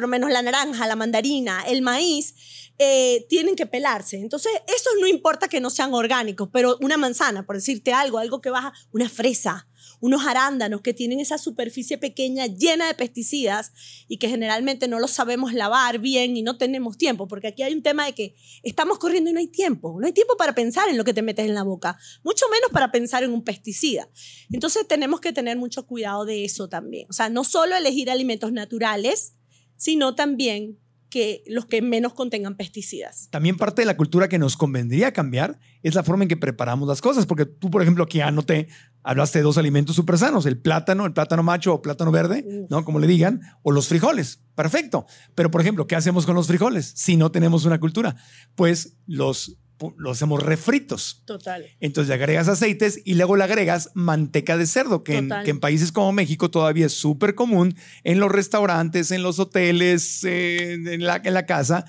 lo 0.00 0.08
menos 0.08 0.30
la 0.30 0.42
naranja, 0.42 0.86
la 0.86 0.94
mandarina, 0.94 1.64
el 1.66 1.82
maíz, 1.82 2.36
eh, 2.78 3.26
tienen 3.28 3.56
que 3.56 3.66
pelarse. 3.66 4.16
Entonces, 4.16 4.52
eso 4.68 4.90
no 5.00 5.08
importa 5.08 5.48
que 5.48 5.60
no 5.60 5.70
sean 5.70 5.92
orgánicos, 5.92 6.48
pero 6.52 6.78
una 6.80 6.96
manzana, 6.96 7.44
por 7.44 7.56
decirte 7.56 7.92
algo, 7.92 8.18
algo 8.18 8.40
que 8.40 8.50
baja, 8.50 8.72
una 8.92 9.08
fresa, 9.08 9.66
unos 10.00 10.26
arándanos 10.26 10.80
que 10.80 10.94
tienen 10.94 11.20
esa 11.20 11.38
superficie 11.38 11.98
pequeña 11.98 12.46
llena 12.46 12.88
de 12.88 12.94
pesticidas 12.94 13.72
y 14.08 14.16
que 14.16 14.28
generalmente 14.28 14.88
no 14.88 14.98
los 14.98 15.10
sabemos 15.10 15.52
lavar 15.52 15.98
bien 15.98 16.36
y 16.36 16.42
no 16.42 16.56
tenemos 16.56 16.98
tiempo, 16.98 17.28
porque 17.28 17.48
aquí 17.48 17.62
hay 17.62 17.74
un 17.74 17.82
tema 17.82 18.06
de 18.06 18.14
que 18.14 18.34
estamos 18.62 18.98
corriendo 18.98 19.30
y 19.30 19.32
no 19.32 19.40
hay 19.40 19.48
tiempo, 19.48 19.96
no 20.00 20.06
hay 20.06 20.12
tiempo 20.12 20.36
para 20.36 20.54
pensar 20.54 20.88
en 20.88 20.96
lo 20.96 21.04
que 21.04 21.14
te 21.14 21.22
metes 21.22 21.46
en 21.46 21.54
la 21.54 21.62
boca, 21.62 21.98
mucho 22.24 22.46
menos 22.50 22.70
para 22.72 22.90
pensar 22.90 23.22
en 23.22 23.32
un 23.32 23.44
pesticida. 23.44 24.08
Entonces 24.50 24.86
tenemos 24.88 25.20
que 25.20 25.32
tener 25.32 25.56
mucho 25.56 25.86
cuidado 25.86 26.24
de 26.24 26.44
eso 26.44 26.68
también, 26.68 27.06
o 27.10 27.12
sea, 27.12 27.28
no 27.28 27.44
solo 27.44 27.76
elegir 27.76 28.10
alimentos 28.10 28.52
naturales, 28.52 29.34
sino 29.76 30.14
también 30.14 30.78
que 31.10 31.42
los 31.46 31.66
que 31.66 31.82
menos 31.82 32.14
contengan 32.14 32.56
pesticidas. 32.56 33.28
También 33.30 33.56
parte 33.56 33.82
de 33.82 33.86
la 33.86 33.96
cultura 33.96 34.28
que 34.28 34.38
nos 34.38 34.56
convendría 34.56 35.12
cambiar 35.12 35.58
es 35.82 35.94
la 35.94 36.04
forma 36.04 36.24
en 36.24 36.28
que 36.28 36.36
preparamos 36.36 36.88
las 36.88 37.02
cosas, 37.02 37.26
porque 37.26 37.46
tú, 37.46 37.70
por 37.70 37.82
ejemplo, 37.82 38.04
aquí 38.04 38.20
anoté, 38.20 38.68
hablaste 39.02 39.40
de 39.40 39.42
dos 39.42 39.58
alimentos 39.58 39.96
súper 39.96 40.18
sanos, 40.18 40.46
el 40.46 40.58
plátano, 40.58 41.04
el 41.04 41.12
plátano 41.12 41.42
macho 41.42 41.74
o 41.74 41.82
plátano 41.82 42.12
verde, 42.12 42.66
¿no? 42.70 42.84
Como 42.84 43.00
le 43.00 43.06
digan, 43.06 43.40
o 43.62 43.72
los 43.72 43.88
frijoles. 43.88 44.44
Perfecto. 44.54 45.06
Pero, 45.34 45.50
por 45.50 45.60
ejemplo, 45.60 45.86
¿qué 45.86 45.96
hacemos 45.96 46.26
con 46.26 46.36
los 46.36 46.46
frijoles 46.46 46.92
si 46.94 47.16
no 47.16 47.32
tenemos 47.32 47.64
una 47.64 47.80
cultura? 47.80 48.16
Pues 48.54 48.96
los 49.06 49.58
lo 49.96 50.10
hacemos 50.10 50.42
refritos. 50.42 51.22
Total. 51.26 51.66
Entonces 51.80 52.08
le 52.08 52.14
agregas 52.14 52.48
aceites 52.48 53.00
y 53.04 53.14
luego 53.14 53.36
le 53.36 53.44
agregas 53.44 53.90
manteca 53.94 54.56
de 54.56 54.66
cerdo, 54.66 55.02
que, 55.02 55.16
en, 55.16 55.30
que 55.44 55.50
en, 55.50 55.60
países 55.60 55.92
como 55.92 56.12
México 56.12 56.50
todavía 56.50 56.86
es 56.86 56.92
súper 56.92 57.34
común 57.34 57.76
en 58.04 58.20
los 58.20 58.30
restaurantes, 58.30 59.10
en 59.10 59.22
los 59.22 59.38
hoteles, 59.38 60.24
en, 60.24 61.04
la, 61.04 61.20
en 61.22 61.34
la 61.34 61.46
casa, 61.46 61.84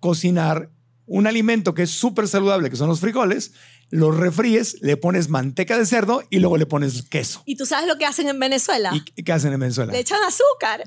cocinar 0.00 0.70
un 1.06 1.26
alimento 1.26 1.74
que 1.74 1.82
es 1.82 1.90
súper 1.90 2.28
saludable, 2.28 2.70
que 2.70 2.76
son 2.76 2.88
los 2.88 3.00
frijoles, 3.00 3.52
los 3.90 4.16
refríes, 4.16 4.78
le 4.80 4.96
pones 4.96 5.28
manteca 5.28 5.76
de 5.76 5.84
cerdo 5.84 6.22
y 6.30 6.38
luego 6.38 6.56
le 6.56 6.64
pones 6.64 7.02
queso. 7.02 7.42
¿Y 7.44 7.56
tú 7.56 7.66
sabes 7.66 7.86
lo 7.86 7.98
que 7.98 8.06
hacen 8.06 8.28
en 8.28 8.38
Venezuela? 8.38 8.92
¿Y 8.94 9.22
qué 9.22 9.32
hacen 9.32 9.52
en 9.52 9.60
Venezuela? 9.60 9.92
Le 9.92 9.98
echan 9.98 10.22
azúcar. 10.22 10.82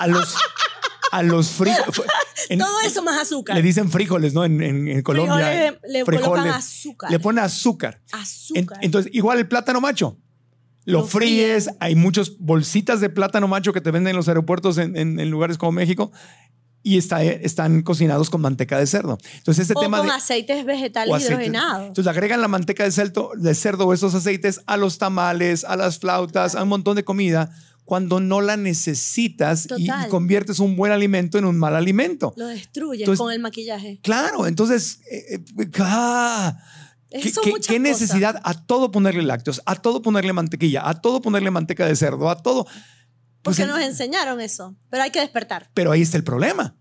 a 0.00 0.06
los 0.06 0.36
a 1.12 1.22
los 1.22 1.50
frijoles. 1.50 2.02
Todo 2.58 2.80
eso 2.84 3.02
más 3.02 3.20
azúcar. 3.22 3.56
Le 3.56 3.62
dicen 3.62 3.90
frijoles, 3.90 4.34
¿no? 4.34 4.44
En, 4.44 4.62
en, 4.62 5.02
Colombia. 5.02 5.78
le, 5.88 6.04
colocan 6.04 6.48
azúcar. 6.48 7.10
Le 7.10 7.18
pone 7.18 7.40
azúcar. 7.40 8.00
Azúcar. 8.12 8.78
entonces, 8.80 9.12
igual 9.14 9.38
el 9.38 9.48
plátano 9.48 9.80
macho. 9.80 10.18
Lo, 10.84 11.04
fríes, 11.04 11.68
hay 11.80 11.96
muchas 11.96 12.38
bolsitas 12.38 13.00
de 13.00 13.10
plátano 13.10 13.48
macho 13.48 13.72
que 13.72 13.80
te 13.80 13.90
venden 13.90 14.10
en 14.10 14.16
los 14.16 14.28
aeropuertos 14.28 14.78
en, 14.78 14.96
en 14.96 15.30
lugares 15.30 15.58
como 15.58 15.72
México 15.72 16.12
y 16.86 16.98
está, 16.98 17.20
están 17.24 17.82
cocinados 17.82 18.30
con 18.30 18.40
manteca 18.40 18.78
de 18.78 18.86
cerdo. 18.86 19.18
Entonces, 19.38 19.62
este 19.62 19.74
o 19.76 19.80
tema 19.80 19.98
con 19.98 20.08
aceites 20.08 20.64
vegetales 20.64 21.20
hidrogenados. 21.20 21.88
Entonces, 21.88 22.08
agregan 22.08 22.40
la 22.40 22.46
manteca 22.46 22.84
de 22.84 22.92
cerdo, 22.92 23.32
de 23.36 23.56
cerdo 23.56 23.88
o 23.88 23.92
esos 23.92 24.14
aceites 24.14 24.60
a 24.66 24.76
los 24.76 24.96
tamales, 24.98 25.64
a 25.64 25.74
las 25.74 25.98
flautas, 25.98 26.54
a 26.54 26.62
un 26.62 26.68
montón 26.68 26.94
de 26.94 27.02
comida 27.02 27.50
cuando 27.86 28.20
no 28.20 28.40
la 28.42 28.56
necesitas 28.56 29.68
y, 29.78 29.88
conviertes 30.10 30.58
un 30.58 30.76
buen 30.76 30.92
alimento 30.92 31.38
en 31.38 31.46
un 31.46 31.56
mal 31.56 31.74
alimento. 31.74 32.34
Lo 32.36 32.48
destruyes 32.48 33.08
con 33.16 33.32
el 33.32 33.38
maquillaje. 33.38 34.00
Claro, 34.02 34.46
entonces, 34.46 35.00
eh, 35.10 35.40
eh, 35.58 35.70
ah, 35.78 36.58
¿Qué, 37.66 37.78
necesidad 37.78 38.40
a 38.42 38.66
todo 38.66 38.90
ponerle 38.90 39.22
lácteos, 39.22 39.62
a 39.64 39.76
todo 39.76 40.02
ponerle 40.02 40.32
mantequilla, 40.32 40.86
a 40.86 41.00
todo 41.00 41.22
ponerle 41.22 41.52
manteca 41.52 41.86
de 41.86 41.94
cerdo, 41.94 42.28
a 42.28 42.42
todo? 42.42 42.64
Pues 43.42 43.56
Porque 43.56 43.66
nos 43.66 43.80
enseñaron 43.80 44.40
eso, 44.40 44.74
pero 44.90 45.04
hay 45.04 45.12
que 45.12 45.20
despertar. 45.20 45.70
Pero 45.72 45.92
ahí 45.92 46.02
está 46.02 46.16
el 46.16 46.24
problema. 46.24 46.76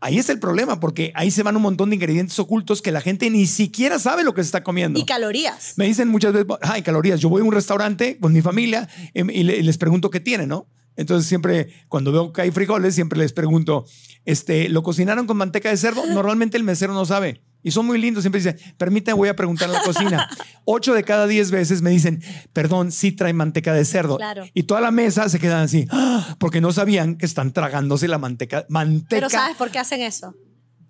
Ahí 0.00 0.18
es 0.18 0.28
el 0.28 0.38
problema, 0.38 0.78
porque 0.78 1.10
ahí 1.14 1.30
se 1.30 1.42
van 1.42 1.56
un 1.56 1.62
montón 1.62 1.90
de 1.90 1.96
ingredientes 1.96 2.38
ocultos 2.38 2.82
que 2.82 2.92
la 2.92 3.00
gente 3.00 3.30
ni 3.30 3.46
siquiera 3.46 3.98
sabe 3.98 4.24
lo 4.24 4.34
que 4.34 4.42
se 4.42 4.48
está 4.48 4.62
comiendo. 4.62 4.98
Y 4.98 5.04
calorías. 5.04 5.72
Me 5.76 5.86
dicen 5.86 6.08
muchas 6.08 6.32
veces, 6.32 6.48
ay, 6.60 6.82
calorías. 6.82 7.20
Yo 7.20 7.28
voy 7.28 7.40
a 7.40 7.44
un 7.44 7.52
restaurante 7.52 8.18
con 8.18 8.32
mi 8.32 8.42
familia 8.42 8.88
em, 9.14 9.30
y 9.30 9.42
les 9.42 9.78
pregunto 9.78 10.10
qué 10.10 10.20
tiene, 10.20 10.46
¿no? 10.46 10.66
Entonces 10.96 11.28
siempre, 11.28 11.68
cuando 11.88 12.10
veo 12.12 12.32
que 12.32 12.42
hay 12.42 12.50
frijoles, 12.50 12.94
siempre 12.94 13.18
les 13.18 13.32
pregunto, 13.32 13.86
este, 14.24 14.68
¿lo 14.68 14.82
cocinaron 14.82 15.26
con 15.26 15.36
manteca 15.36 15.68
de 15.70 15.76
cerdo? 15.76 16.04
Normalmente 16.12 16.56
el 16.56 16.64
mesero 16.64 16.94
no 16.94 17.04
sabe. 17.04 17.42
Y 17.66 17.72
son 17.72 17.84
muy 17.84 17.98
lindos, 17.98 18.22
siempre 18.22 18.40
dicen, 18.40 18.56
permítame, 18.78 19.16
voy 19.16 19.28
a 19.28 19.34
preguntar 19.34 19.66
en 19.66 19.72
la 19.74 19.82
cocina. 19.82 20.30
Ocho 20.64 20.94
de 20.94 21.02
cada 21.02 21.26
diez 21.26 21.50
veces 21.50 21.82
me 21.82 21.90
dicen, 21.90 22.22
perdón, 22.52 22.92
sí 22.92 23.10
trae 23.10 23.32
manteca 23.32 23.74
de 23.74 23.84
cerdo. 23.84 24.20
Y 24.54 24.62
toda 24.62 24.80
la 24.80 24.92
mesa 24.92 25.28
se 25.28 25.40
quedan 25.40 25.62
así, 25.62 25.84
¡ah! 25.90 26.36
porque 26.38 26.60
no 26.60 26.70
sabían 26.70 27.18
que 27.18 27.26
están 27.26 27.52
tragándose 27.52 28.06
la 28.06 28.18
manteca. 28.18 28.66
manteca. 28.68 29.08
Pero 29.08 29.30
¿sabes 29.30 29.56
por 29.56 29.72
qué 29.72 29.80
hacen 29.80 30.00
eso? 30.00 30.32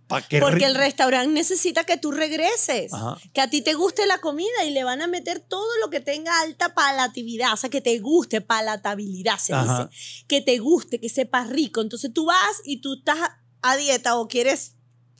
Porque 0.07 0.67
el 0.67 0.75
restaurante 0.75 1.33
necesita 1.33 1.85
que 1.85 1.97
tú 1.97 2.13
regreses, 2.13 2.93
que 3.33 3.41
a 3.41 3.49
ti 3.49 3.63
te 3.63 3.73
guste 3.73 4.05
la 4.05 4.19
comida 4.19 4.65
y 4.67 4.71
le 4.71 4.85
van 4.85 5.01
a 5.01 5.07
meter 5.07 5.41
todo 5.41 5.71
lo 5.81 5.89
que 5.89 6.01
tenga 6.01 6.43
alta 6.43 6.75
palatividad, 6.75 7.55
o 7.55 7.57
sea, 7.57 7.71
que 7.71 7.81
te 7.81 7.99
guste, 8.01 8.43
palatabilidad 8.43 9.39
se 9.39 9.55
dice, 9.55 10.25
que 10.29 10.43
te 10.43 10.59
guste, 10.59 11.01
que 11.01 11.09
sepa 11.09 11.45
rico. 11.45 11.81
Entonces 11.81 12.13
tú 12.13 12.27
vas 12.27 12.61
y 12.67 12.83
tú 12.83 12.97
estás 12.99 13.19
a 13.63 13.77
dieta 13.77 14.17
o 14.17 14.29
quieres 14.29 14.76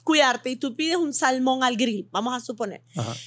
cuidarte 0.07 0.49
y 0.49 0.55
tú 0.55 0.73
pides 0.73 0.95
un 0.95 1.13
salmón 1.13 1.65
al 1.65 1.75
grill, 1.75 2.07
vamos 2.13 2.33
a 2.33 2.39
suponer. 2.39 2.81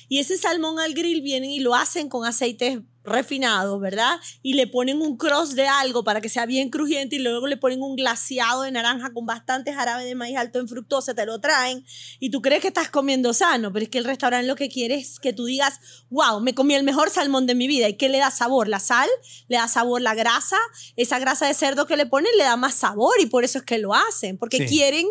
Y 0.08 0.18
ese 0.18 0.38
salmón 0.38 0.78
al 0.78 0.94
grill 0.94 1.20
vienen 1.20 1.50
y 1.50 1.60
lo 1.60 1.74
hacen 1.74 2.08
con 2.08 2.24
aceites 2.24 2.80
refinados, 3.04 3.78
¿verdad? 3.82 4.18
Y 4.40 4.54
le 4.54 4.66
ponen 4.66 5.02
un 5.02 5.18
cross 5.18 5.54
de 5.54 5.68
algo 5.68 6.04
para 6.04 6.22
que 6.22 6.30
sea 6.30 6.46
bien 6.46 6.70
crujiente 6.70 7.16
y 7.16 7.18
luego 7.18 7.46
le 7.48 7.58
ponen 7.58 7.82
un 7.82 7.96
glaciado 7.96 8.62
de 8.62 8.70
naranja 8.70 9.12
con 9.12 9.26
bastante 9.26 9.74
jarabe 9.74 10.06
de 10.06 10.14
maíz 10.14 10.38
alto 10.38 10.58
en 10.58 10.68
fructosa, 10.68 11.12
te 11.12 11.26
lo 11.26 11.38
traen 11.38 11.84
y 12.18 12.30
tú 12.30 12.40
crees 12.40 12.62
que 12.62 12.68
estás 12.68 12.88
comiendo 12.88 13.34
sano, 13.34 13.74
pero 13.74 13.82
es 13.82 13.90
que 13.90 13.98
el 13.98 14.06
restaurante 14.06 14.46
lo 14.46 14.56
que 14.56 14.70
quiere 14.70 14.94
es 14.94 15.20
que 15.20 15.34
tú 15.34 15.44
digas, 15.44 15.80
wow, 16.08 16.40
me 16.40 16.54
comí 16.54 16.74
el 16.74 16.82
mejor 16.82 17.10
salmón 17.10 17.46
de 17.46 17.54
mi 17.54 17.68
vida. 17.68 17.90
¿Y 17.90 17.98
qué 17.98 18.08
le 18.08 18.16
da 18.16 18.30
sabor? 18.30 18.68
La 18.68 18.80
sal, 18.80 19.08
le 19.48 19.58
da 19.58 19.68
sabor 19.68 20.00
la 20.00 20.14
grasa, 20.14 20.56
esa 20.96 21.18
grasa 21.18 21.46
de 21.46 21.52
cerdo 21.52 21.86
que 21.86 21.98
le 21.98 22.06
ponen 22.06 22.32
le 22.38 22.44
da 22.44 22.56
más 22.56 22.74
sabor 22.74 23.20
y 23.20 23.26
por 23.26 23.44
eso 23.44 23.58
es 23.58 23.64
que 23.64 23.76
lo 23.76 23.94
hacen, 23.94 24.38
porque 24.38 24.64
quieren 24.64 25.06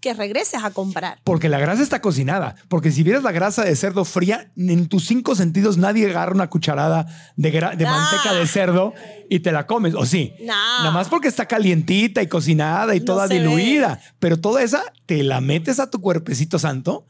que 0.00 0.14
regreses 0.14 0.62
a 0.62 0.70
comprar. 0.70 1.20
Porque 1.24 1.48
la 1.48 1.58
grasa 1.58 1.82
está 1.82 2.00
cocinada. 2.00 2.54
Porque 2.68 2.90
si 2.90 3.02
vieras 3.02 3.22
la 3.22 3.32
grasa 3.32 3.64
de 3.64 3.74
cerdo 3.74 4.04
fría, 4.04 4.50
en 4.56 4.88
tus 4.88 5.06
cinco 5.06 5.34
sentidos 5.34 5.76
nadie 5.76 6.08
agarra 6.08 6.32
una 6.32 6.48
cucharada 6.48 7.06
de, 7.36 7.50
de 7.50 7.84
manteca 7.84 8.34
de 8.34 8.46
cerdo 8.46 8.94
y 9.28 9.40
te 9.40 9.52
la 9.52 9.66
comes. 9.66 9.94
¿O 9.94 10.06
sí? 10.06 10.34
Nada 10.40 10.90
más 10.90 11.08
porque 11.08 11.28
está 11.28 11.46
calientita 11.46 12.22
y 12.22 12.28
cocinada 12.28 12.94
y 12.94 13.00
toda 13.00 13.26
diluida. 13.26 14.00
Pero 14.18 14.38
toda 14.38 14.62
esa 14.62 14.82
te 15.06 15.22
la 15.22 15.40
metes 15.40 15.80
a 15.80 15.90
tu 15.90 16.00
cuerpecito 16.00 16.58
santo. 16.58 17.06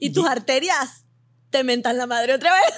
Y 0.00 0.10
tus 0.10 0.26
arterias 0.26 1.04
te 1.50 1.64
mentan 1.64 1.96
la 1.96 2.06
madre 2.06 2.34
otra 2.34 2.52
vez. 2.52 2.74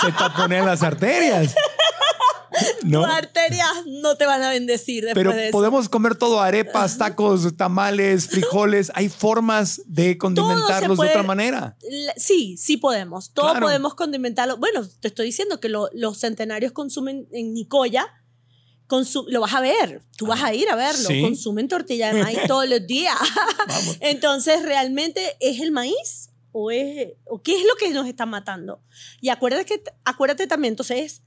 Se, 0.00 0.06
se 0.06 0.12
taponean 0.12 0.66
las 0.66 0.82
arterias. 0.82 1.54
¿No? 2.84 3.02
Tus 3.02 3.10
arterias 3.10 3.68
no 3.86 4.16
te 4.16 4.26
van 4.26 4.42
a 4.42 4.50
bendecir 4.50 5.04
después 5.04 5.24
Pero 5.24 5.34
de 5.34 5.48
eso. 5.48 5.52
podemos 5.52 5.88
comer 5.88 6.14
todo, 6.16 6.40
arepas, 6.40 6.98
tacos, 6.98 7.56
tamales, 7.56 8.28
frijoles. 8.28 8.90
Hay 8.94 9.08
formas 9.08 9.82
de 9.86 10.18
condimentarlos 10.18 10.98
de 10.98 11.08
otra 11.08 11.22
manera. 11.22 11.76
Sí, 12.16 12.56
sí 12.56 12.76
podemos. 12.76 13.32
Todo 13.32 13.58
podemos 13.60 13.94
condimentarlo. 13.94 14.56
Bueno, 14.56 14.86
te 15.00 15.08
estoy 15.08 15.26
diciendo 15.26 15.60
que 15.60 15.68
los 15.68 16.18
centenarios 16.18 16.72
consumen 16.72 17.28
en 17.32 17.54
Nicoya. 17.54 18.06
lo 19.28 19.40
vas 19.40 19.54
a 19.54 19.60
ver, 19.60 20.02
tú 20.16 20.26
vas 20.26 20.42
a 20.42 20.54
ir 20.54 20.68
a 20.68 20.76
verlo, 20.76 21.08
consumen 21.20 21.68
tortilla 21.68 22.12
de 22.12 22.22
maíz 22.22 22.38
todos 22.46 22.68
los 22.68 22.86
días. 22.86 23.16
Entonces, 24.00 24.62
realmente 24.62 25.36
es 25.40 25.60
el 25.60 25.72
maíz 25.72 26.30
o, 26.52 26.70
es, 26.70 27.12
o 27.24 27.42
qué 27.42 27.56
es 27.56 27.64
lo 27.64 27.74
que 27.76 27.90
nos 27.90 28.06
está 28.06 28.26
matando. 28.26 28.82
Y 29.20 29.28
acuérdate, 29.28 29.64
que, 29.64 29.82
acuérdate 30.04 30.46
también, 30.46 30.72
entonces, 30.72 31.22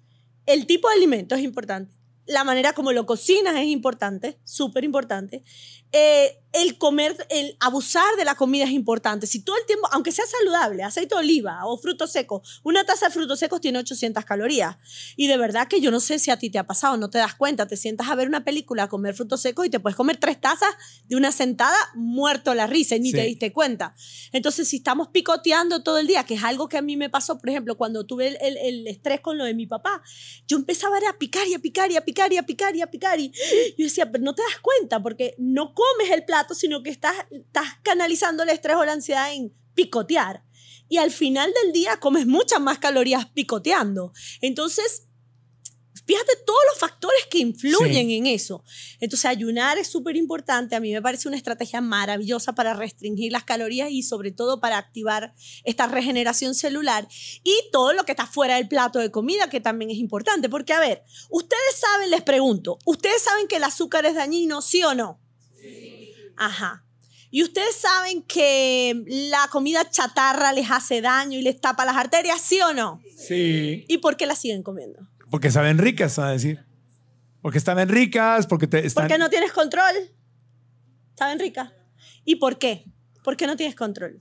el 0.45 0.65
tipo 0.65 0.87
de 0.89 0.95
alimento 0.95 1.35
es 1.35 1.41
importante. 1.41 1.95
La 2.25 2.43
manera 2.43 2.73
como 2.73 2.91
lo 2.91 3.05
cocinas 3.05 3.55
es 3.55 3.65
importante, 3.65 4.39
súper 4.43 4.83
importante. 4.83 5.43
Eh, 5.91 6.37
el 6.53 6.77
comer, 6.77 7.15
el 7.29 7.55
abusar 7.59 8.15
de 8.17 8.25
la 8.25 8.35
comida 8.35 8.65
es 8.65 8.71
importante. 8.71 9.25
Si 9.25 9.41
todo 9.41 9.55
el 9.57 9.65
tiempo, 9.65 9.87
aunque 9.91 10.11
sea 10.11 10.25
saludable, 10.25 10.83
aceite 10.83 11.15
de 11.15 11.19
oliva 11.19 11.61
o 11.65 11.77
frutos 11.77 12.11
secos, 12.11 12.61
una 12.63 12.83
taza 12.83 13.07
de 13.07 13.13
frutos 13.13 13.39
secos 13.39 13.61
tiene 13.61 13.79
800 13.79 14.25
calorías. 14.25 14.75
Y 15.15 15.27
de 15.27 15.37
verdad 15.37 15.67
que 15.67 15.79
yo 15.79 15.91
no 15.91 15.99
sé 15.99 16.19
si 16.19 16.29
a 16.29 16.37
ti 16.37 16.49
te 16.49 16.59
ha 16.59 16.67
pasado, 16.67 16.97
no 16.97 17.09
te 17.09 17.19
das 17.19 17.35
cuenta, 17.35 17.67
te 17.67 17.77
sientas 17.77 18.09
a 18.09 18.15
ver 18.15 18.27
una 18.27 18.43
película, 18.43 18.83
a 18.83 18.89
comer 18.89 19.15
frutos 19.15 19.41
secos 19.41 19.65
y 19.65 19.69
te 19.69 19.79
puedes 19.79 19.95
comer 19.95 20.17
tres 20.17 20.41
tazas 20.41 20.69
de 21.07 21.15
una 21.15 21.31
sentada 21.31 21.77
muerto 21.95 22.53
la 22.53 22.67
risa 22.67 22.97
y 22.97 22.99
ni 22.99 23.11
te 23.13 23.23
diste 23.23 23.53
cuenta. 23.53 23.95
Entonces, 24.33 24.67
si 24.67 24.77
estamos 24.77 25.07
picoteando 25.09 25.83
todo 25.83 25.99
el 25.99 26.07
día, 26.07 26.25
que 26.25 26.33
es 26.33 26.43
algo 26.43 26.67
que 26.67 26.77
a 26.77 26.81
mí 26.81 26.97
me 26.97 27.09
pasó, 27.09 27.37
por 27.37 27.49
ejemplo, 27.49 27.77
cuando 27.77 28.05
tuve 28.05 28.27
el, 28.27 28.57
el, 28.57 28.87
estrés 28.87 29.21
con 29.21 29.37
lo 29.37 29.45
de 29.45 29.53
mi 29.53 29.67
papá, 29.67 30.01
yo 30.47 30.57
empezaba 30.57 30.97
a 31.09 31.17
picar 31.17 31.47
y 31.47 31.53
a 31.53 31.59
picar 31.59 31.91
y 31.91 31.95
a 31.95 32.03
picar 32.03 32.33
y 32.33 32.37
a 32.37 32.43
picar 32.43 32.75
y 32.75 32.81
a 32.81 32.87
picar 32.87 33.19
y 33.19 33.31
yo 33.77 33.85
decía, 33.85 34.11
pero 34.11 34.23
no 34.23 34.35
te 34.35 34.41
das 34.41 34.59
cuenta 34.61 35.01
porque 35.01 35.35
no 35.37 35.73
comes 35.81 36.11
el 36.11 36.25
plato, 36.25 36.53
sino 36.53 36.83
que 36.83 36.89
estás, 36.89 37.15
estás 37.31 37.65
canalizando 37.83 38.43
el 38.43 38.49
estrés 38.49 38.75
o 38.77 38.85
la 38.85 38.93
ansiedad 38.93 39.33
en 39.33 39.53
picotear. 39.73 40.43
Y 40.87 40.97
al 40.97 41.11
final 41.11 41.51
del 41.63 41.71
día 41.71 41.97
comes 41.97 42.27
muchas 42.27 42.59
más 42.59 42.77
calorías 42.79 43.25
picoteando. 43.27 44.11
Entonces, 44.41 45.07
fíjate 46.05 46.33
todos 46.45 46.59
los 46.69 46.77
factores 46.77 47.25
que 47.29 47.39
influyen 47.39 48.11
en 48.11 48.27
eso. 48.27 48.63
Entonces, 48.99 49.25
ayunar 49.25 49.77
es 49.77 49.87
súper 49.87 50.17
importante. 50.17 50.75
A 50.75 50.81
mí 50.81 50.91
me 50.91 51.01
parece 51.01 51.29
una 51.29 51.37
estrategia 51.37 51.79
maravillosa 51.79 52.53
para 52.53 52.73
restringir 52.73 53.31
las 53.31 53.45
calorías 53.45 53.89
y 53.89 54.03
sobre 54.03 54.31
todo 54.31 54.59
para 54.59 54.77
activar 54.77 55.33
esta 55.63 55.87
regeneración 55.87 56.53
celular. 56.53 57.07
Y 57.43 57.55
todo 57.71 57.93
lo 57.93 58.03
que 58.03 58.11
está 58.11 58.27
fuera 58.27 58.55
del 58.55 58.67
plato 58.67 58.99
de 58.99 59.11
comida, 59.11 59.49
que 59.49 59.61
también 59.61 59.91
es 59.91 59.97
importante. 59.97 60.49
Porque, 60.49 60.73
a 60.73 60.79
ver, 60.79 61.03
ustedes 61.29 61.75
saben, 61.79 62.11
les 62.11 62.21
pregunto, 62.21 62.77
¿ustedes 62.85 63.21
saben 63.21 63.47
que 63.47 63.55
el 63.55 63.63
azúcar 63.63 64.05
es 64.05 64.15
dañino, 64.15 64.61
sí 64.61 64.83
o 64.83 64.93
no? 64.93 65.21
Ajá. 66.37 66.83
Y 67.29 67.43
ustedes 67.43 67.75
saben 67.75 68.23
que 68.23 69.03
la 69.07 69.47
comida 69.49 69.89
chatarra 69.89 70.51
les 70.51 70.69
hace 70.69 71.01
daño 71.01 71.39
y 71.39 71.41
les 71.41 71.61
tapa 71.61 71.85
las 71.85 71.95
arterias, 71.95 72.41
¿sí 72.41 72.59
o 72.61 72.73
no? 72.73 73.01
Sí. 73.17 73.85
¿Y 73.87 73.99
por 73.99 74.17
qué 74.17 74.25
la 74.25 74.35
siguen 74.35 74.63
comiendo? 74.63 75.07
Porque 75.29 75.49
saben 75.49 75.77
ricas, 75.77 76.19
a 76.19 76.29
decir. 76.29 76.65
Porque 77.41 77.57
estaban 77.57 77.87
ricas, 77.87 78.47
porque 78.47 78.67
te 78.67 78.85
están... 78.85 79.05
Porque 79.05 79.17
no 79.17 79.29
tienes 79.29 79.53
control. 79.53 79.95
Saben 81.17 81.39
ricas. 81.39 81.71
¿Y 82.25 82.35
por 82.35 82.59
qué? 82.59 82.83
¿Por 83.23 83.37
qué 83.37 83.47
no 83.47 83.55
tienes 83.55 83.75
control? 83.75 84.19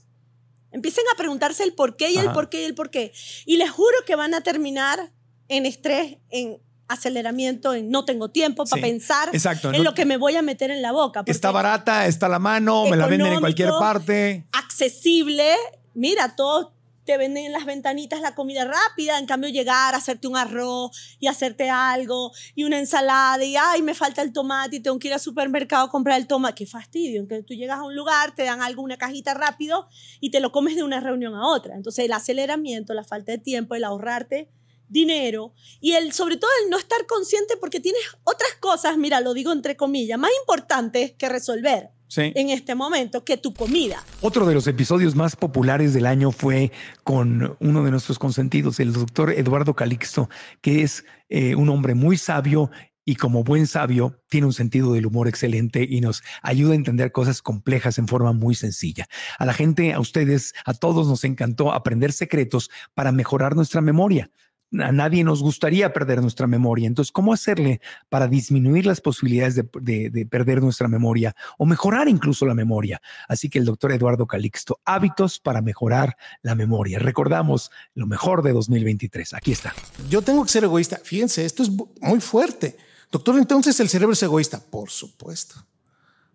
Empiecen 0.70 1.04
a 1.12 1.16
preguntarse 1.16 1.64
el 1.64 1.74
por 1.74 1.96
qué 1.96 2.12
y 2.12 2.16
el 2.16 2.30
por 2.30 2.48
qué 2.48 2.62
y 2.62 2.64
el 2.64 2.74
por 2.74 2.90
qué. 2.90 3.12
Y 3.44 3.56
les 3.56 3.70
juro 3.70 3.96
que 4.06 4.14
van 4.14 4.34
a 4.34 4.42
terminar 4.42 5.12
en 5.48 5.66
estrés, 5.66 6.18
en 6.30 6.62
aceleramiento, 6.90 7.74
en 7.74 7.90
no 7.90 8.04
tengo 8.04 8.30
tiempo 8.30 8.64
para 8.64 8.82
Sí, 8.82 8.88
pensar 8.88 9.28
exacto, 9.32 9.68
en 9.70 9.78
no- 9.78 9.82
lo 9.84 9.94
que 9.94 10.04
me 10.04 10.16
voy 10.16 10.36
a 10.36 10.42
meter 10.42 10.70
en 10.70 10.82
la 10.82 10.92
boca. 10.92 11.22
Está 11.26 11.50
barata, 11.50 12.06
está 12.06 12.26
a 12.26 12.28
la 12.28 12.38
mano, 12.38 12.84
me 12.86 12.96
la 12.96 13.06
venden 13.06 13.32
en 13.34 13.40
cualquier 13.40 13.70
parte. 13.78 14.46
accesible. 14.52 15.54
Mira, 15.94 16.34
todos 16.36 16.68
te 17.04 17.16
venden 17.16 17.46
en 17.46 17.52
las 17.52 17.64
ventanitas 17.64 18.20
la 18.20 18.34
comida 18.34 18.64
rápida, 18.64 19.18
en 19.18 19.26
cambio 19.26 19.50
llegar 19.50 19.94
a 19.94 19.98
hacerte 19.98 20.28
un 20.28 20.36
arroz 20.36 21.16
y 21.18 21.26
hacerte 21.26 21.68
algo 21.68 22.30
y 22.54 22.64
una 22.64 22.78
ensalada 22.78 23.42
y 23.44 23.56
ay, 23.56 23.82
me 23.82 23.94
falta 23.94 24.22
el 24.22 24.32
tomate 24.32 24.76
y 24.76 24.80
tengo 24.80 24.98
que 24.98 25.08
ir 25.08 25.14
al 25.14 25.20
supermercado 25.20 25.86
a 25.86 25.90
comprar 25.90 26.20
el 26.20 26.26
tomate. 26.26 26.54
Qué 26.54 26.66
fastidio. 26.66 27.20
Entonces 27.20 27.44
tú 27.46 27.54
llegas 27.54 27.78
a 27.78 27.82
un 27.82 27.96
lugar, 27.96 28.34
te 28.34 28.44
dan 28.44 28.62
algo, 28.62 28.82
una 28.82 28.96
cajita 28.96 29.34
rápido 29.34 29.88
y 30.20 30.30
te 30.30 30.38
lo 30.40 30.52
comes 30.52 30.76
de 30.76 30.82
una 30.84 31.00
reunión 31.00 31.34
a 31.34 31.46
otra. 31.48 31.74
Entonces 31.74 32.04
el 32.04 32.12
aceleramiento, 32.12 32.94
la 32.94 33.02
falta 33.04 33.32
de 33.32 33.38
tiempo, 33.38 33.74
el 33.74 33.84
ahorrarte 33.84 34.48
dinero 34.90 35.54
y 35.80 35.92
el 35.92 36.12
sobre 36.12 36.36
todo 36.36 36.50
el 36.64 36.70
no 36.70 36.76
estar 36.78 37.06
consciente 37.06 37.56
porque 37.56 37.80
tienes 37.80 38.02
otras 38.24 38.50
cosas, 38.60 38.98
mira, 38.98 39.20
lo 39.20 39.32
digo 39.32 39.52
entre 39.52 39.76
comillas, 39.76 40.18
más 40.18 40.30
importantes 40.42 41.12
que 41.12 41.28
resolver 41.28 41.88
Sí. 42.08 42.32
en 42.34 42.50
este 42.50 42.74
momento 42.74 43.24
que 43.24 43.36
tu 43.36 43.54
comida. 43.54 44.04
Otro 44.20 44.44
de 44.44 44.52
los 44.52 44.66
episodios 44.66 45.14
más 45.14 45.36
populares 45.36 45.94
del 45.94 46.06
año 46.06 46.32
fue 46.32 46.72
con 47.04 47.56
uno 47.60 47.84
de 47.84 47.90
nuestros 47.92 48.18
consentidos, 48.18 48.80
el 48.80 48.92
doctor 48.92 49.30
Eduardo 49.30 49.74
Calixto, 49.76 50.28
que 50.60 50.82
es 50.82 51.04
eh, 51.28 51.54
un 51.54 51.68
hombre 51.68 51.94
muy 51.94 52.16
sabio 52.16 52.68
y 53.04 53.14
como 53.14 53.44
buen 53.44 53.66
sabio 53.68 54.20
tiene 54.28 54.46
un 54.48 54.52
sentido 54.52 54.92
del 54.92 55.06
humor 55.06 55.28
excelente 55.28 55.86
y 55.88 56.00
nos 56.00 56.22
ayuda 56.42 56.72
a 56.72 56.76
entender 56.76 57.12
cosas 57.12 57.42
complejas 57.42 57.96
en 57.98 58.08
forma 58.08 58.32
muy 58.32 58.54
sencilla. 58.56 59.06
A 59.38 59.46
la 59.46 59.54
gente, 59.54 59.92
a 59.94 60.00
ustedes, 60.00 60.52
a 60.64 60.74
todos 60.74 61.06
nos 61.08 61.22
encantó 61.24 61.72
aprender 61.72 62.12
secretos 62.12 62.70
para 62.94 63.12
mejorar 63.12 63.54
nuestra 63.56 63.80
memoria. 63.80 64.30
A 64.78 64.92
nadie 64.92 65.24
nos 65.24 65.42
gustaría 65.42 65.92
perder 65.92 66.20
nuestra 66.22 66.46
memoria. 66.46 66.86
Entonces, 66.86 67.10
¿cómo 67.10 67.32
hacerle 67.32 67.80
para 68.08 68.28
disminuir 68.28 68.86
las 68.86 69.00
posibilidades 69.00 69.56
de, 69.56 69.68
de- 69.80 70.10
de 70.10 70.26
perder 70.26 70.62
nuestra 70.62 70.86
memoria 70.86 71.34
o 71.58 71.66
mejorar 71.66 72.08
incluso 72.08 72.46
la 72.46 72.54
memoria? 72.54 73.02
Así 73.26 73.48
que 73.48 73.58
el 73.58 73.64
doctor 73.64 73.90
Eduardo 73.90 74.26
Calixto, 74.28 74.78
hábitos 74.84 75.40
para 75.40 75.60
mejorar 75.60 76.16
la 76.42 76.54
memoria. 76.54 77.00
Recordamos 77.00 77.70
lo 77.94 78.06
mejor 78.06 78.42
de 78.44 78.52
2023. 78.52 79.34
Aquí 79.34 79.50
está. 79.52 79.74
Yo 80.08 80.22
tengo 80.22 80.44
que 80.44 80.50
ser 80.50 80.62
egoísta. 80.62 81.00
Fíjense, 81.02 81.44
esto 81.44 81.64
es 81.64 81.70
muy 82.00 82.20
fuerte. 82.20 82.76
Doctor, 83.10 83.36
entonces 83.38 83.80
el 83.80 83.88
cerebro 83.88 84.12
es 84.12 84.22
egoísta. 84.22 84.60
Por 84.60 84.88
supuesto. 84.90 85.66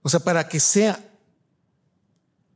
O 0.02 0.10
sea, 0.10 0.20
para 0.20 0.48
que 0.50 0.60
sea 0.60 1.00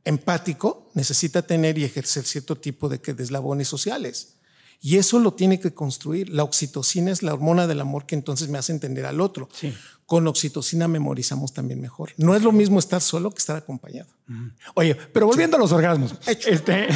empático, 0.04 0.90
necesita 0.94 1.42
tener 1.42 1.78
y 1.78 1.84
ejercer 1.84 2.24
cierto 2.24 2.56
tipo 2.56 2.88
de, 2.88 2.98
de 2.98 3.22
eslabones 3.22 3.68
sociales. 3.68 4.36
Y 4.80 4.96
eso 4.96 5.18
lo 5.18 5.34
tiene 5.34 5.60
que 5.60 5.74
construir. 5.74 6.30
La 6.30 6.42
oxitocina 6.42 7.10
es 7.10 7.22
la 7.22 7.34
hormona 7.34 7.66
del 7.66 7.80
amor 7.80 8.06
que 8.06 8.14
entonces 8.14 8.48
me 8.48 8.56
hace 8.58 8.72
entender 8.72 9.04
al 9.06 9.20
otro. 9.20 9.48
Con 10.06 10.26
oxitocina 10.26 10.88
memorizamos 10.88 11.52
también 11.52 11.80
mejor. 11.80 12.10
No 12.16 12.34
es 12.34 12.42
lo 12.42 12.50
mismo 12.50 12.78
estar 12.78 13.00
solo 13.00 13.30
que 13.30 13.38
estar 13.38 13.56
acompañado. 13.56 14.08
Oye, 14.74 14.94
pero 15.12 15.26
volviendo 15.26 15.56
a 15.56 15.60
los 15.60 15.70
orgasmos. 15.72 16.14
Este. 16.26 16.88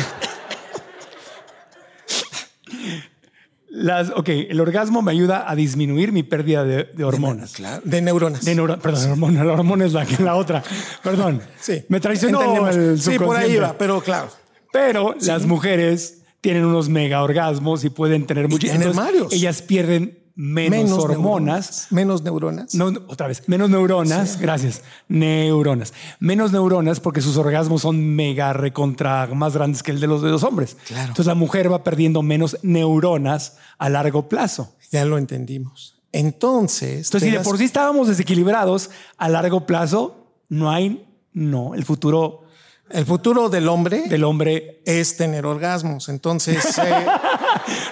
Las, 3.68 4.11
ok, 4.11 4.29
el 4.29 4.61
orgasmo 4.61 5.03
me 5.03 5.11
ayuda 5.11 5.51
a 5.51 5.57
disminuir 5.57 6.12
mi 6.12 6.23
pérdida 6.23 6.64
de, 6.64 6.85
de 6.85 7.05
hormonas. 7.05 7.55
Claro, 7.55 7.83
de 7.85 8.01
neuronas. 8.03 8.44
De 8.44 8.55
neuro- 8.55 8.79
perdón, 8.79 9.11
hormona, 9.11 9.42
la 9.42 9.53
hormona 9.55 9.85
es 9.85 9.92
la, 9.92 10.07
que 10.07 10.23
la 10.23 10.37
otra. 10.37 10.62
Perdón. 11.03 11.42
Sí. 11.61 11.85
Me 11.88 11.99
traicionó 11.99 12.40
Entendemos. 12.40 12.77
el 12.77 13.01
Sí, 13.01 13.18
por 13.18 13.37
ahí 13.37 13.49
subconsciente. 13.49 13.57
iba, 13.57 13.77
pero 13.79 14.01
claro. 14.01 14.29
Pero 14.73 15.16
las 15.20 15.44
mujeres 15.47 16.18
tienen 16.44 16.66
unos 16.66 16.90
mega 16.90 17.22
orgasmos 17.22 17.85
y 17.85 17.88
pueden 17.88 18.26
tener 18.26 18.48
mucho. 18.48 18.66
tienen 18.66 18.83
entonces, 18.83 19.02
varios. 19.02 19.33
Ellas 19.33 19.62
pierden 19.62 20.18
menos, 20.35 20.90
hormonas. 20.92 21.16
neuronas. 21.16 21.87
Menos 21.90 22.22
neuronas. 22.22 22.74
No, 22.74 22.88
otra 23.07 23.28
vez, 23.28 23.44
menos 23.46 23.70
neuronas, 23.70 24.38
gracias. 24.38 24.83
Neuronas. 25.09 25.94
Menos 26.20 26.52
neuronas 26.52 27.00
porque 27.00 27.22
sus 27.22 27.38
orgasmos 27.38 27.80
son 27.80 28.14
mega 28.14 28.52
recontra 28.52 29.26
más 29.28 29.54
grandes 29.54 29.83
que 29.83 29.90
el 29.92 30.00
de 30.00 30.07
los 30.07 30.20
de 30.20 30.28
los 30.28 30.42
hombres. 30.42 30.76
Claro. 30.87 31.04
Entonces 31.04 31.24
la 31.24 31.35
mujer 31.35 31.72
va 31.72 31.83
perdiendo 31.83 32.20
menos 32.20 32.59
neuronas 32.61 33.57
a 33.78 33.88
largo 33.88 34.28
plazo. 34.28 34.76
Ya 34.92 35.07
lo 35.07 35.16
entendimos. 35.16 36.02
Entonces, 36.12 37.07
Entonces, 37.07 37.30
si 37.30 37.37
de 37.38 37.42
por 37.42 37.57
sí 37.57 37.64
estábamos 37.64 38.07
desequilibrados 38.07 38.90
a 39.16 39.30
largo 39.30 39.64
plazo, 39.64 40.28
no 40.50 40.70
hay, 40.70 41.07
no, 41.33 41.74
el 41.74 41.87
futuro 41.87 42.43
el 42.90 43.07
futuro 43.07 43.49
del 43.49 43.68
hombre 43.68 44.03
del 44.09 44.25
hombre 44.25 44.83
es 44.85 45.16
tener 45.16 45.47
orgasmos. 45.47 46.09
Entonces, 46.09 46.79
eh, 46.79 47.07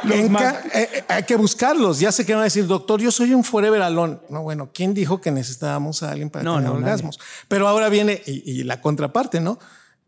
en 0.04 0.36
eh, 0.36 0.52
eh, 0.74 1.04
hay 1.08 1.22
que 1.22 1.36
buscarlos. 1.36 1.98
Ya 1.98 2.12
sé 2.12 2.26
que 2.26 2.34
van 2.34 2.42
a 2.42 2.44
decir, 2.44 2.66
doctor, 2.66 3.00
yo 3.00 3.10
soy 3.10 3.34
un 3.34 3.44
forever 3.44 3.82
alone. 3.82 4.18
No, 4.28 4.42
bueno, 4.42 4.70
¿quién 4.72 4.94
dijo 4.94 5.20
que 5.20 5.30
necesitábamos 5.30 6.02
a 6.02 6.10
alguien 6.10 6.30
para 6.30 6.44
No, 6.44 6.56
tener 6.56 6.70
no, 6.70 6.76
orgasmos? 6.76 7.18
Pero 7.48 7.68
ahora 7.68 7.88
viene 7.88 8.22
y, 8.26 8.48
y 8.50 8.64
la 8.64 8.80
contraparte, 8.80 9.40
¿no? 9.40 9.58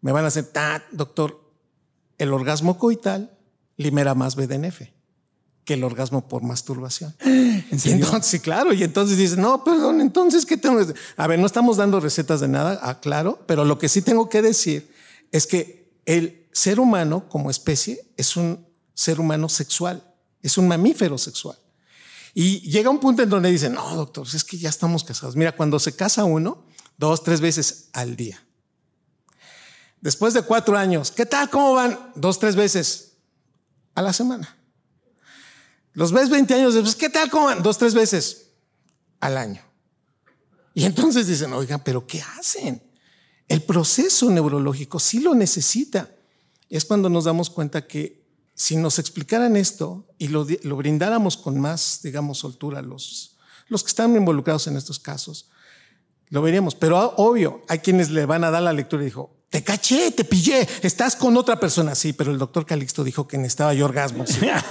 Me 0.00 0.12
van 0.12 0.24
a 0.24 0.28
hacer, 0.28 0.44
"Ta, 0.44 0.84
doctor, 0.92 1.40
el 2.18 2.32
orgasmo 2.32 2.78
coital 2.78 3.30
libera 3.76 4.14
más 4.14 4.36
BDNF 4.36 4.82
que 5.64 5.74
el 5.74 5.84
orgasmo 5.84 6.28
por 6.28 6.42
masturbación. 6.42 7.14
¿En 7.20 7.64
Y 7.72 7.78
serio? 7.78 8.04
entonces, 8.04 8.30
sí, 8.30 8.40
claro. 8.40 8.72
Y 8.72 8.82
entonces 8.82 9.16
dices, 9.16 9.38
no, 9.38 9.64
perdón, 9.64 10.00
entonces, 10.00 10.44
¿qué 10.46 10.56
tengo 10.56 10.76
que 10.76 10.82
hacer? 10.82 10.96
A 11.16 11.26
ver, 11.26 11.38
no 11.38 11.46
estamos 11.46 11.76
dando 11.76 12.00
recetas 12.00 12.40
de 12.40 12.48
nada, 12.48 12.78
ah, 12.82 13.00
claro, 13.00 13.42
pero 13.46 13.64
lo 13.64 13.78
que 13.78 13.88
sí 13.88 14.02
tengo 14.02 14.28
que 14.28 14.42
decir 14.42 14.92
es 15.32 15.46
que 15.46 15.90
el 16.06 16.46
ser 16.52 16.78
humano 16.80 17.28
como 17.28 17.50
especie 17.50 18.00
es 18.16 18.36
un 18.36 18.66
ser 18.94 19.20
humano 19.20 19.48
sexual, 19.48 20.04
es 20.42 20.58
un 20.58 20.68
mamífero 20.68 21.18
sexual. 21.18 21.58
Y 22.34 22.60
llega 22.70 22.90
un 22.90 22.98
punto 23.00 23.22
en 23.22 23.30
donde 23.30 23.50
dicen, 23.50 23.74
no, 23.74 23.94
doctor, 23.94 24.26
es 24.32 24.44
que 24.44 24.58
ya 24.58 24.68
estamos 24.68 25.04
casados. 25.04 25.36
Mira, 25.36 25.52
cuando 25.52 25.78
se 25.78 25.94
casa 25.94 26.24
uno, 26.24 26.64
dos, 26.98 27.22
tres 27.22 27.40
veces 27.40 27.88
al 27.92 28.16
día. 28.16 28.44
Después 30.00 30.34
de 30.34 30.42
cuatro 30.42 30.76
años, 30.76 31.10
¿qué 31.10 31.26
tal? 31.26 31.48
¿Cómo 31.48 31.72
van? 31.74 31.98
Dos, 32.16 32.38
tres 32.38 32.56
veces 32.56 33.12
a 33.94 34.02
la 34.02 34.12
semana. 34.12 34.56
Los 35.94 36.12
ves 36.12 36.28
20 36.28 36.52
años 36.54 36.74
después, 36.74 36.96
¿qué 36.96 37.08
tal? 37.08 37.30
¿Cómo? 37.30 37.54
Dos, 37.56 37.78
tres 37.78 37.94
veces 37.94 38.50
al 39.20 39.38
año. 39.38 39.62
Y 40.74 40.84
entonces 40.84 41.26
dicen, 41.28 41.52
oigan, 41.52 41.82
pero 41.82 42.06
¿qué 42.06 42.20
hacen? 42.20 42.82
El 43.48 43.62
proceso 43.62 44.28
neurológico 44.30 44.98
sí 44.98 45.20
lo 45.20 45.34
necesita. 45.34 46.10
Es 46.68 46.84
cuando 46.84 47.08
nos 47.08 47.24
damos 47.24 47.48
cuenta 47.48 47.86
que 47.86 48.24
si 48.54 48.76
nos 48.76 48.98
explicaran 48.98 49.56
esto 49.56 50.06
y 50.18 50.28
lo, 50.28 50.46
lo 50.62 50.76
brindáramos 50.76 51.36
con 51.36 51.60
más, 51.60 52.00
digamos, 52.02 52.38
soltura 52.38 52.82
los, 52.82 53.36
los 53.68 53.82
que 53.84 53.88
están 53.88 54.16
involucrados 54.16 54.66
en 54.66 54.76
estos 54.76 54.98
casos, 54.98 55.50
lo 56.28 56.42
veríamos. 56.42 56.74
Pero 56.74 56.98
ah, 56.98 57.14
obvio, 57.16 57.62
hay 57.68 57.78
quienes 57.78 58.10
le 58.10 58.26
van 58.26 58.42
a 58.42 58.50
dar 58.50 58.62
la 58.62 58.72
lectura 58.72 59.02
y 59.02 59.06
dijo, 59.06 59.36
te 59.54 59.62
caché, 59.62 60.10
te 60.10 60.24
pillé, 60.24 60.66
estás 60.82 61.14
con 61.14 61.36
otra 61.36 61.60
persona. 61.60 61.94
Sí, 61.94 62.12
pero 62.12 62.32
el 62.32 62.38
doctor 62.38 62.66
Calixto 62.66 63.04
dijo 63.04 63.28
que 63.28 63.38
necesitaba 63.38 63.72
yo 63.72 63.84
orgasmos. 63.84 64.30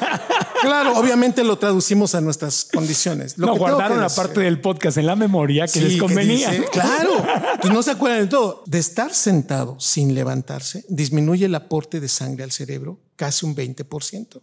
claro, 0.61 0.97
obviamente 0.97 1.41
lo 1.45 1.57
traducimos 1.57 2.15
a 2.15 2.19
nuestras 2.19 2.65
condiciones. 2.65 3.37
Lo 3.37 3.47
no, 3.47 3.53
que 3.53 3.59
guardaron 3.59 3.95
que 3.99 4.01
la 4.01 4.09
parte 4.09 4.41
del 4.41 4.59
podcast 4.59 4.97
en 4.97 5.05
la 5.05 5.15
memoria 5.15 5.67
que 5.67 5.79
Sí, 5.79 5.85
les 5.85 5.97
convenía. 5.97 6.51
dice, 6.51 6.65
claro, 6.69 7.25
pues 7.61 7.71
no 7.71 7.81
se 7.81 7.91
acuerdan 7.91 8.23
de 8.23 8.27
todo. 8.27 8.61
De 8.65 8.79
estar 8.79 9.13
sentado 9.13 9.79
sin 9.79 10.13
levantarse 10.15 10.83
disminuye 10.89 11.45
el 11.45 11.55
aporte 11.55 12.01
de 12.01 12.09
sangre 12.09 12.43
al 12.43 12.51
cerebro 12.51 12.99
casi 13.15 13.45
un 13.45 13.55
20%. 13.55 14.41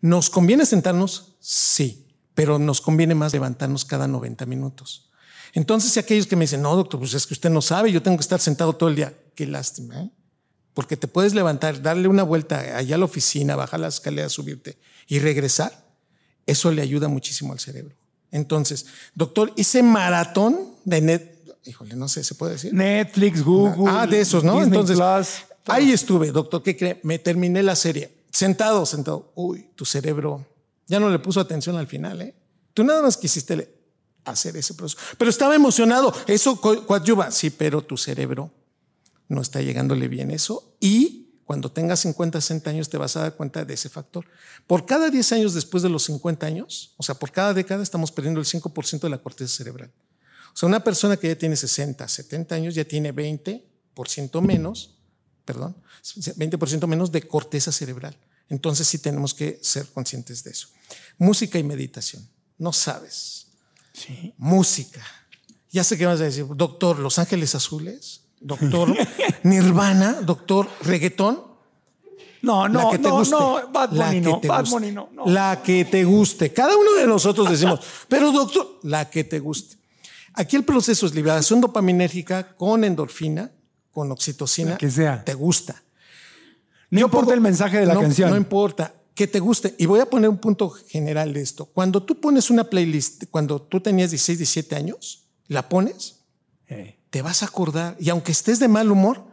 ¿Nos 0.00 0.30
conviene 0.30 0.64
sentarnos? 0.64 1.36
Sí, 1.40 2.06
pero 2.34 2.58
nos 2.58 2.80
conviene 2.80 3.14
más 3.14 3.34
levantarnos 3.34 3.84
cada 3.84 4.08
90 4.08 4.46
minutos. 4.46 5.10
Entonces, 5.52 5.92
si 5.92 6.00
aquellos 6.00 6.26
que 6.26 6.36
me 6.36 6.44
dicen, 6.44 6.62
no, 6.62 6.74
doctor, 6.74 7.00
pues 7.00 7.12
es 7.12 7.26
que 7.26 7.34
usted 7.34 7.50
no 7.50 7.60
sabe, 7.60 7.92
yo 7.92 8.00
tengo 8.00 8.16
que 8.16 8.22
estar 8.22 8.40
sentado 8.40 8.74
todo 8.74 8.88
el 8.88 8.96
día, 8.96 9.12
qué 9.38 9.46
lástima, 9.46 10.02
¿eh? 10.02 10.10
porque 10.74 10.96
te 10.96 11.06
puedes 11.06 11.32
levantar, 11.32 11.80
darle 11.80 12.08
una 12.08 12.24
vuelta 12.24 12.76
allá 12.76 12.96
a 12.96 12.98
la 12.98 13.04
oficina, 13.04 13.54
bajar 13.54 13.78
las 13.78 13.94
escaleras, 13.94 14.32
subirte 14.32 14.76
y 15.06 15.20
regresar. 15.20 15.86
Eso 16.44 16.72
le 16.72 16.82
ayuda 16.82 17.06
muchísimo 17.06 17.52
al 17.52 17.60
cerebro. 17.60 17.94
Entonces, 18.32 18.86
doctor, 19.14 19.52
hice 19.54 19.82
maratón 19.84 20.58
de 20.84 21.00
net, 21.00 21.22
híjole, 21.64 21.94
no 21.94 22.08
sé, 22.08 22.24
¿se 22.24 22.34
puede 22.34 22.54
decir? 22.54 22.74
Netflix, 22.74 23.44
Google. 23.44 23.84
Ah, 23.88 24.06
de 24.08 24.20
esos, 24.20 24.42
¿no? 24.42 24.54
Disney 24.58 24.66
Entonces, 24.80 24.96
Plus, 24.98 25.46
ahí 25.66 25.92
estuve, 25.92 26.32
doctor, 26.32 26.62
¿qué 26.64 26.76
cree? 26.76 26.98
Me 27.04 27.20
terminé 27.20 27.62
la 27.62 27.76
serie, 27.76 28.10
sentado, 28.32 28.84
sentado. 28.86 29.30
Uy, 29.36 29.68
tu 29.76 29.84
cerebro 29.84 30.44
ya 30.88 30.98
no 30.98 31.10
le 31.10 31.20
puso 31.20 31.38
atención 31.40 31.76
al 31.76 31.86
final, 31.86 32.22
¿eh? 32.22 32.34
Tú 32.74 32.82
nada 32.82 33.02
más 33.02 33.16
quisiste 33.16 33.68
hacer 34.24 34.56
ese 34.56 34.74
proceso. 34.74 35.00
Pero 35.16 35.30
estaba 35.30 35.54
emocionado, 35.54 36.12
eso 36.26 36.60
co- 36.60 36.84
coadyuva, 36.86 37.30
sí, 37.30 37.50
pero 37.50 37.82
tu 37.82 37.96
cerebro 37.96 38.50
no 39.28 39.40
está 39.40 39.60
llegándole 39.62 40.08
bien 40.08 40.30
eso 40.30 40.76
y 40.80 41.28
cuando 41.48 41.72
tengas 41.72 42.00
50, 42.00 42.42
60 42.42 42.68
años 42.68 42.90
te 42.90 42.98
vas 42.98 43.16
a 43.16 43.20
dar 43.20 43.34
cuenta 43.34 43.64
de 43.64 43.72
ese 43.72 43.88
factor. 43.88 44.26
Por 44.66 44.84
cada 44.84 45.08
10 45.08 45.32
años 45.32 45.54
después 45.54 45.82
de 45.82 45.88
los 45.88 46.04
50 46.04 46.46
años, 46.46 46.92
o 46.98 47.02
sea, 47.02 47.14
por 47.14 47.32
cada 47.32 47.54
década 47.54 47.82
estamos 47.82 48.12
perdiendo 48.12 48.38
el 48.38 48.46
5% 48.46 49.00
de 49.00 49.08
la 49.08 49.16
corteza 49.16 49.56
cerebral. 49.56 49.90
O 50.52 50.56
sea, 50.56 50.68
una 50.68 50.84
persona 50.84 51.16
que 51.16 51.28
ya 51.28 51.38
tiene 51.38 51.56
60, 51.56 52.06
70 52.06 52.54
años 52.54 52.74
ya 52.74 52.84
tiene 52.84 53.14
20% 53.14 54.42
menos, 54.42 54.98
perdón, 55.46 55.74
20% 56.02 56.86
menos 56.86 57.12
de 57.12 57.22
corteza 57.22 57.72
cerebral. 57.72 58.18
Entonces 58.50 58.86
sí 58.86 58.98
tenemos 58.98 59.32
que 59.32 59.58
ser 59.62 59.86
conscientes 59.86 60.44
de 60.44 60.50
eso. 60.50 60.68
Música 61.16 61.58
y 61.58 61.62
meditación. 61.62 62.28
No 62.58 62.74
sabes. 62.74 63.46
Sí. 63.94 64.34
Música. 64.36 65.02
Ya 65.70 65.82
sé 65.82 65.96
qué 65.96 66.04
vas 66.04 66.20
a 66.20 66.24
decir. 66.24 66.46
Doctor, 66.46 66.98
Los 66.98 67.18
Ángeles 67.18 67.54
Azules. 67.54 68.27
Doctor, 68.40 68.94
Nirvana. 69.42 70.20
Doctor, 70.22 70.68
reggaetón. 70.82 71.42
No, 72.40 72.68
no, 72.68 72.84
la 72.84 72.90
que 72.90 72.98
te 72.98 73.08
no, 73.08 73.18
guste. 73.18 73.34
no, 73.34 73.68
Bad 73.72 73.92
La 73.92 74.06
Bunny 74.06 74.20
que 74.20 74.28
no, 74.28 74.40
te 74.40 74.48
Bad 74.48 74.60
guste. 74.60 74.74
Bunny 74.74 74.92
no, 74.92 75.08
no. 75.12 75.26
La 75.26 75.60
que 75.62 75.84
te 75.84 76.04
guste. 76.04 76.52
Cada 76.52 76.76
uno 76.76 76.92
de 76.94 77.06
nosotros 77.06 77.50
decimos, 77.50 77.80
pero 78.08 78.30
doctor, 78.30 78.78
la 78.84 79.10
que 79.10 79.24
te 79.24 79.40
guste. 79.40 79.76
Aquí 80.34 80.54
el 80.54 80.64
proceso 80.64 81.06
es 81.06 81.14
liberación 81.14 81.60
dopaminérgica 81.60 82.54
con 82.54 82.84
endorfina, 82.84 83.50
con 83.90 84.12
oxitocina. 84.12 84.72
La 84.72 84.78
que 84.78 84.88
sea. 84.90 85.24
Te 85.24 85.34
gusta. 85.34 85.82
No 86.90 87.00
Yo 87.00 87.06
importa 87.06 87.26
pongo- 87.26 87.34
el 87.34 87.40
mensaje 87.40 87.80
de 87.80 87.86
la 87.86 87.94
no- 87.94 88.00
canción. 88.02 88.30
No 88.30 88.36
importa. 88.36 88.94
Que 89.14 89.26
te 89.26 89.40
guste. 89.40 89.74
Y 89.78 89.86
voy 89.86 89.98
a 89.98 90.06
poner 90.06 90.30
un 90.30 90.38
punto 90.38 90.70
general 90.70 91.32
de 91.32 91.40
esto. 91.42 91.66
Cuando 91.66 92.04
tú 92.04 92.20
pones 92.20 92.50
una 92.50 92.62
playlist, 92.62 93.24
cuando 93.32 93.60
tú 93.60 93.80
tenías 93.80 94.10
16, 94.10 94.38
17 94.38 94.76
años, 94.76 95.24
la 95.48 95.68
pones, 95.68 96.14
Eh, 96.68 96.97
te 97.10 97.22
vas 97.22 97.42
a 97.42 97.46
acordar. 97.46 97.96
Y 97.98 98.10
aunque 98.10 98.32
estés 98.32 98.58
de 98.58 98.68
mal 98.68 98.90
humor, 98.90 99.24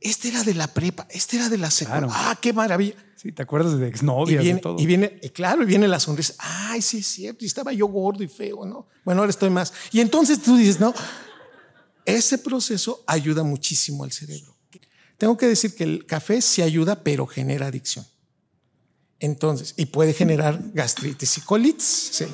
este 0.00 0.28
era 0.28 0.42
de 0.42 0.54
la 0.54 0.66
prepa, 0.66 1.06
este 1.10 1.36
era 1.36 1.48
de 1.48 1.58
la 1.58 1.70
secundaria. 1.70 2.08
Claro. 2.08 2.28
Ah, 2.30 2.38
qué 2.40 2.52
maravilla. 2.52 2.94
sí, 3.16 3.32
te 3.32 3.42
acuerdas 3.42 3.78
de 3.78 3.86
Y 3.86 3.88
exnovias, 3.88 4.42
viene, 4.42 4.56
de 4.56 4.60
todo. 4.62 4.76
y 4.78 4.86
viene, 4.86 5.18
y 5.22 5.30
claro, 5.30 5.62
y 5.62 5.66
viene 5.66 5.88
la 5.88 5.98
sonrisa. 5.98 6.34
Ay, 6.38 6.82
sí, 6.82 6.98
es 6.98 7.06
cierto. 7.06 7.44
Y 7.44 7.46
estaba 7.48 7.72
yo 7.72 7.86
gordo 7.86 8.22
y 8.22 8.28
feo, 8.28 8.66
¿no? 8.66 8.86
Bueno, 9.04 9.22
ahora 9.22 9.30
estoy 9.30 9.50
más. 9.50 9.72
Y 9.92 10.00
entonces 10.00 10.42
tú 10.42 10.56
dices, 10.56 10.78
no, 10.78 10.92
ese 12.04 12.38
proceso 12.38 13.02
ayuda 13.06 13.42
muchísimo 13.42 14.04
al 14.04 14.12
cerebro. 14.12 14.54
Tengo 15.16 15.36
que 15.36 15.46
decir 15.46 15.74
que 15.74 15.84
el 15.84 16.06
café 16.06 16.42
sí 16.42 16.60
ayuda, 16.60 17.02
pero 17.02 17.26
genera 17.26 17.68
adicción. 17.68 18.04
Entonces, 19.20 19.72
y 19.78 19.86
puede 19.86 20.12
generar 20.12 20.60
gastritis 20.74 21.38
y 21.38 21.40
colitis. 21.40 22.08
Sí. 22.12 22.26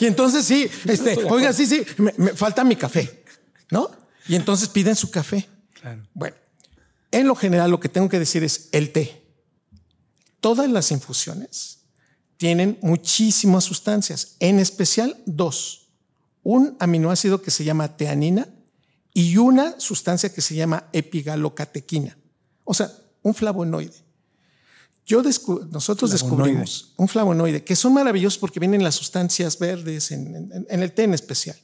Y 0.00 0.06
entonces 0.06 0.44
sí, 0.44 0.68
este, 0.84 1.16
oiga, 1.24 1.54
sí, 1.54 1.64
sí, 1.64 1.82
me, 1.96 2.12
me 2.18 2.34
falta 2.34 2.64
mi 2.64 2.76
café, 2.76 3.24
¿no? 3.70 4.03
Y 4.28 4.34
entonces 4.36 4.68
piden 4.68 4.96
su 4.96 5.10
café. 5.10 5.48
Claro. 5.80 6.02
Bueno, 6.14 6.36
en 7.10 7.26
lo 7.26 7.34
general 7.34 7.70
lo 7.70 7.80
que 7.80 7.88
tengo 7.88 8.08
que 8.08 8.18
decir 8.18 8.42
es 8.44 8.68
el 8.72 8.90
té. 8.92 9.22
Todas 10.40 10.68
las 10.70 10.90
infusiones 10.90 11.80
tienen 12.36 12.78
muchísimas 12.82 13.64
sustancias, 13.64 14.36
en 14.40 14.58
especial 14.58 15.16
dos. 15.26 15.88
Un 16.42 16.76
aminoácido 16.80 17.40
que 17.40 17.50
se 17.50 17.64
llama 17.64 17.96
teanina 17.96 18.48
y 19.14 19.36
una 19.36 19.78
sustancia 19.80 20.32
que 20.32 20.40
se 20.42 20.54
llama 20.54 20.88
epigalocatequina. 20.92 22.16
O 22.64 22.74
sea, 22.74 22.90
un 23.22 23.34
flavonoide. 23.34 23.94
Yo 25.06 25.22
nosotros 25.22 26.10
Flavonoide. 26.10 26.12
descubrimos 26.12 26.92
un 26.96 27.08
flavonoide 27.08 27.62
que 27.64 27.76
son 27.76 27.92
maravillosos 27.92 28.38
porque 28.38 28.58
vienen 28.58 28.82
las 28.82 28.94
sustancias 28.94 29.58
verdes 29.58 30.10
en, 30.10 30.34
en- 30.34 30.66
en 30.68 30.82
el 30.82 30.92
té 30.92 31.04
en 31.04 31.12
especial. 31.14 31.56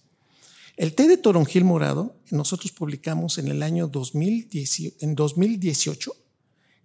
El 0.81 0.95
té 0.95 1.07
de 1.09 1.19
toronjil 1.19 1.63
morado, 1.65 2.17
nosotros 2.31 2.73
publicamos 2.73 3.37
en 3.37 3.49
el 3.49 3.63
año 3.63 3.87
2010 3.87 4.95
en 5.01 5.15
2018 5.15 6.11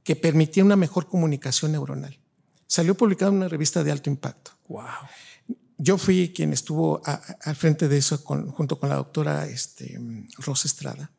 que 0.03 0.17
permitía 0.17 0.65
una 0.65 0.75
mejor 0.75 1.07
comunicación 1.07 1.71
neuronal. 1.71 2.19
Salió 2.67 2.95
publicado 2.95 3.31
en 3.31 3.37
una 3.37 3.47
revista 3.47 3.85
de 3.85 3.93
alto 3.93 4.09
impacto. 4.09 4.51
Wow. 4.67 4.83
Yo 5.77 5.97
fui 5.97 6.33
quien 6.35 6.51
estuvo 6.51 7.01
a- 7.05 7.13
a- 7.13 7.37
al 7.49 7.55
frente 7.55 7.87
de 7.87 7.97
eso 7.97 8.21
con- 8.21 8.51
junto 8.51 8.77
con 8.77 8.89
la 8.89 8.95
doctora 8.95 9.47
este, 9.47 9.97
Rosa 10.39 10.67
Estrada. 10.67 11.09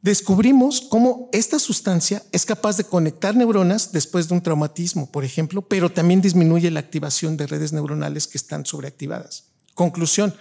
Descubrimos 0.00 0.80
cómo 0.82 1.28
esta 1.32 1.58
sustancia 1.58 2.22
es 2.30 2.46
capaz 2.46 2.76
de 2.76 2.84
conectar 2.84 3.34
neuronas 3.34 3.90
después 3.90 4.28
de 4.28 4.34
un 4.34 4.42
traumatismo, 4.42 5.10
por 5.10 5.24
ejemplo, 5.24 5.62
pero 5.62 5.90
también 5.90 6.20
disminuye 6.20 6.70
la 6.70 6.78
activación 6.78 7.36
de 7.36 7.48
redes 7.48 7.72
neuronales 7.72 8.28
que 8.28 8.38
están 8.38 8.64
sobreactivadas. 8.64 9.46
Conclusión, 9.74 10.34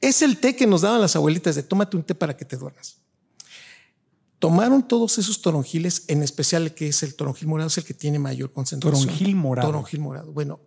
es 0.00 0.22
el 0.22 0.38
té 0.38 0.56
que 0.56 0.66
nos 0.66 0.82
daban 0.82 1.00
las 1.00 1.16
abuelitas 1.16 1.54
de 1.54 1.62
tómate 1.62 1.96
un 1.96 2.02
té 2.02 2.14
para 2.14 2.36
que 2.36 2.44
te 2.44 2.56
duermas. 2.56 2.98
Tomaron 4.38 4.86
todos 4.86 5.16
esos 5.18 5.40
toronjiles, 5.40 6.04
en 6.08 6.22
especial 6.22 6.64
el 6.64 6.74
que 6.74 6.88
es 6.88 7.02
el 7.02 7.14
toronjil 7.14 7.48
morado, 7.48 7.68
es 7.68 7.78
el 7.78 7.84
que 7.84 7.94
tiene 7.94 8.18
mayor 8.18 8.52
concentración. 8.52 9.06
Toronjil 9.06 9.36
morado. 9.36 9.68
Toronjil 9.68 10.00
morado. 10.00 10.32
Bueno, 10.32 10.60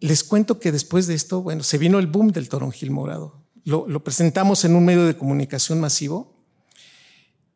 les 0.00 0.24
cuento 0.24 0.58
que 0.58 0.72
después 0.72 1.06
de 1.06 1.14
esto, 1.14 1.42
bueno, 1.42 1.62
se 1.62 1.76
vino 1.76 1.98
el 1.98 2.06
boom 2.06 2.32
del 2.32 2.48
toronjil 2.48 2.90
morado. 2.90 3.42
Lo, 3.64 3.86
lo 3.88 4.02
presentamos 4.02 4.64
en 4.64 4.74
un 4.74 4.84
medio 4.84 5.04
de 5.06 5.16
comunicación 5.16 5.80
masivo 5.80 6.36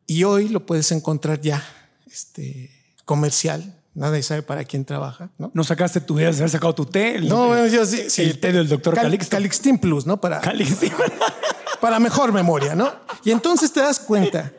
y 0.05 0.23
hoy 0.23 0.49
lo 0.49 0.65
puedes 0.65 0.91
encontrar 0.91 1.41
ya 1.41 1.63
este, 2.05 2.69
comercial. 3.05 3.80
Nadie 3.93 4.23
sabe 4.23 4.41
para 4.41 4.63
quién 4.63 4.85
trabaja, 4.85 5.29
¿no? 5.37 5.51
¿No 5.53 5.63
sacaste 5.65 5.99
tu 5.99 6.15
de 6.15 6.27
haber 6.27 6.49
sacado 6.49 6.73
tu 6.73 6.85
té? 6.85 7.15
El- 7.15 7.27
No, 7.27 7.67
yo 7.67 7.85
sí, 7.85 8.09
sí. 8.09 8.21
el 8.21 8.39
té 8.39 8.53
del 8.53 8.67
doctor 8.69 8.93
Cal- 8.95 9.03
Calixto. 9.05 9.31
Calixtin 9.35 9.77
Plus, 9.79 10.05
¿no? 10.05 10.19
Para, 10.21 10.39
Calixto. 10.39 10.87
para 11.81 11.99
mejor 11.99 12.31
memoria, 12.31 12.73
¿no? 12.73 12.89
Y 13.25 13.31
entonces 13.31 13.71
te 13.73 13.81
das 13.81 13.99
cuenta. 13.99 14.53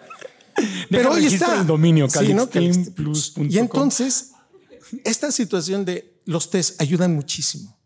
Pero 0.91 1.13
hoy 1.13 1.27
está 1.27 1.59
el 1.61 1.67
dominio, 1.67 2.11
Sí, 2.11 2.35
¿no? 2.35 2.49
calixtinplus.com. 2.51 3.49
Y 3.51 3.59
entonces, 3.59 4.33
esta 5.05 5.33
situación 5.33 5.87
de 5.87 6.21
los 6.27 6.51
test 6.51 6.79
ayudan 6.81 7.15
muchísimo. 7.15 7.79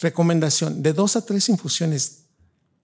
Recomendación, 0.00 0.82
de 0.82 0.92
dos 0.92 1.14
a 1.14 1.24
tres 1.24 1.48
infusiones 1.48 2.24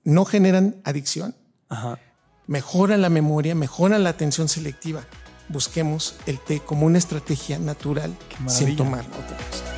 no 0.04 0.24
generan 0.24 0.76
adicción, 0.84 1.34
Ajá. 1.68 1.98
mejoran 2.46 3.02
la 3.02 3.08
memoria, 3.08 3.56
mejoran 3.56 4.04
la 4.04 4.11
atención 4.11 4.48
selectiva. 4.48 5.04
Busquemos 5.48 6.16
el 6.26 6.38
té 6.38 6.61
como 6.61 6.87
una 6.87 6.98
estrategia 6.98 7.58
natural 7.58 8.14
sin 8.46 8.76
tomar 8.76 9.04
otra 9.06 9.37
cosa. 9.37 9.77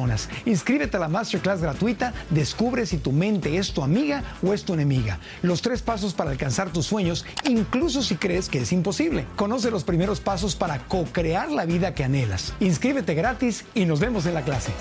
Inscríbete 0.45 0.97
a 0.97 0.99
la 0.99 1.07
masterclass 1.07 1.61
gratuita, 1.61 2.13
descubre 2.29 2.85
si 2.85 2.97
tu 2.97 3.11
mente 3.11 3.57
es 3.57 3.73
tu 3.73 3.83
amiga 3.83 4.23
o 4.43 4.53
es 4.53 4.63
tu 4.63 4.73
enemiga. 4.73 5.19
Los 5.41 5.61
tres 5.61 5.81
pasos 5.81 6.13
para 6.13 6.31
alcanzar 6.31 6.71
tus 6.71 6.85
sueños, 6.85 7.25
incluso 7.45 8.01
si 8.01 8.15
crees 8.15 8.49
que 8.49 8.59
es 8.59 8.71
imposible. 8.71 9.25
Conoce 9.35 9.71
los 9.71 9.83
primeros 9.83 10.19
pasos 10.19 10.55
para 10.55 10.79
co-crear 10.87 11.51
la 11.51 11.65
vida 11.65 11.93
que 11.93 12.03
anhelas. 12.03 12.53
Inscríbete 12.59 13.13
gratis 13.13 13.65
y 13.73 13.85
nos 13.85 13.99
vemos 13.99 14.25
en 14.25 14.33
la 14.33 14.43
clase. 14.43 14.71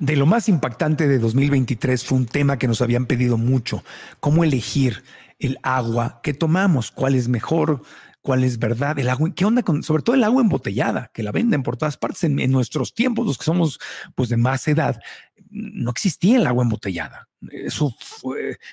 De 0.00 0.14
lo 0.14 0.26
más 0.26 0.48
impactante 0.48 1.08
de 1.08 1.18
2023 1.18 2.04
fue 2.04 2.18
un 2.18 2.26
tema 2.26 2.56
que 2.56 2.68
nos 2.68 2.82
habían 2.82 3.06
pedido 3.06 3.36
mucho, 3.36 3.82
cómo 4.20 4.44
elegir 4.44 5.02
el 5.40 5.58
agua 5.62 6.20
que 6.22 6.34
tomamos, 6.34 6.92
cuál 6.92 7.16
es 7.16 7.28
mejor, 7.28 7.82
cuál 8.28 8.44
es 8.44 8.58
verdad, 8.58 8.98
el 8.98 9.08
agua, 9.08 9.32
qué 9.34 9.46
onda 9.46 9.62
con, 9.62 9.82
sobre 9.82 10.02
todo 10.02 10.14
el 10.14 10.22
agua 10.22 10.42
embotellada, 10.42 11.10
que 11.14 11.22
la 11.22 11.32
venden 11.32 11.62
por 11.62 11.78
todas 11.78 11.96
partes. 11.96 12.24
En, 12.24 12.52
nuestros 12.52 12.92
tiempos, 12.92 13.26
los 13.26 13.38
que 13.38 13.44
somos 13.46 13.78
pues 14.14 14.28
de 14.28 14.36
más 14.36 14.68
edad, 14.68 15.00
no 15.48 15.90
existía 15.90 16.36
el 16.36 16.46
agua 16.46 16.62
embotellada. 16.62 17.26
Eso 17.50 17.96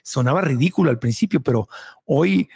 sonaba 0.04 0.42
ridículo 0.42 0.90
al 0.90 1.00
principio, 1.00 1.42
pero 1.42 1.70
hoy 2.04 2.50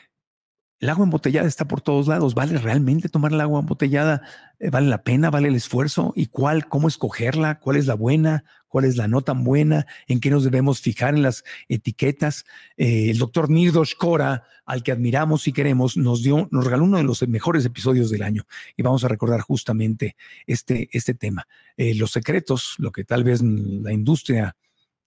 el 0.81 0.89
agua 0.89 1.05
embotellada 1.05 1.47
está 1.47 1.69
por 1.69 1.79
todos 1.79 2.09
lados. 2.09 2.35
¿Vale 2.35 2.57
realmente 2.57 3.07
tomar 3.07 3.31
el 3.31 3.39
agua 3.39 3.61
embotellada? 3.61 4.21
¿Vale 4.69 4.89
la 4.89 5.01
pena? 5.01 5.29
¿Vale 5.29 5.47
el 5.47 5.55
esfuerzo? 5.55 6.11
¿Y 6.17 6.25
cuál? 6.25 6.67
¿Cómo 6.67 6.89
escogerla? 6.89 7.61
¿Cuál 7.61 7.77
es 7.77 7.87
la 7.87 7.95
buena? 7.95 8.43
¿Cuál 8.69 8.85
es 8.85 8.95
la 8.95 9.07
no 9.09 9.21
tan 9.21 9.43
buena? 9.43 9.85
¿En 10.07 10.19
qué 10.21 10.29
nos 10.29 10.43
debemos 10.45 10.79
fijar 10.79 11.13
en 11.15 11.23
las 11.23 11.43
etiquetas? 11.67 12.45
Eh, 12.77 13.09
el 13.09 13.17
doctor 13.17 13.49
Nirdosh 13.49 13.95
Kora, 13.95 14.43
al 14.65 14.83
que 14.83 14.91
admiramos 14.91 15.47
y 15.47 15.51
queremos, 15.51 15.97
nos 15.97 16.23
dio, 16.23 16.47
nos 16.51 16.63
regaló 16.63 16.85
uno 16.85 16.97
de 16.97 17.03
los 17.03 17.27
mejores 17.27 17.65
episodios 17.65 18.09
del 18.09 18.23
año 18.23 18.45
y 18.77 18.83
vamos 18.83 19.03
a 19.03 19.07
recordar 19.07 19.41
justamente 19.41 20.15
este, 20.47 20.87
este 20.91 21.13
tema. 21.13 21.47
Eh, 21.75 21.95
los 21.95 22.11
secretos, 22.11 22.75
lo 22.77 22.91
que 22.91 23.03
tal 23.03 23.23
vez 23.23 23.41
la 23.41 23.91
industria 23.91 24.55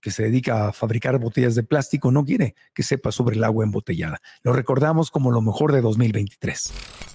que 0.01 0.11
se 0.11 0.25
dedica 0.25 0.67
a 0.67 0.73
fabricar 0.73 1.17
botellas 1.21 1.55
de 1.55 1.63
plástico 1.63 2.11
no 2.11 2.25
quiere 2.25 2.57
que 2.75 2.83
sepa 2.83 3.13
sobre 3.13 3.37
el 3.37 3.45
agua 3.45 3.65
embotellada. 3.65 4.21
Lo 4.43 4.53
recordamos 4.53 5.13
como 5.13 5.31
lo 5.31 5.41
mejor 5.41 5.73
de 5.73 5.81
2023. 5.81 6.73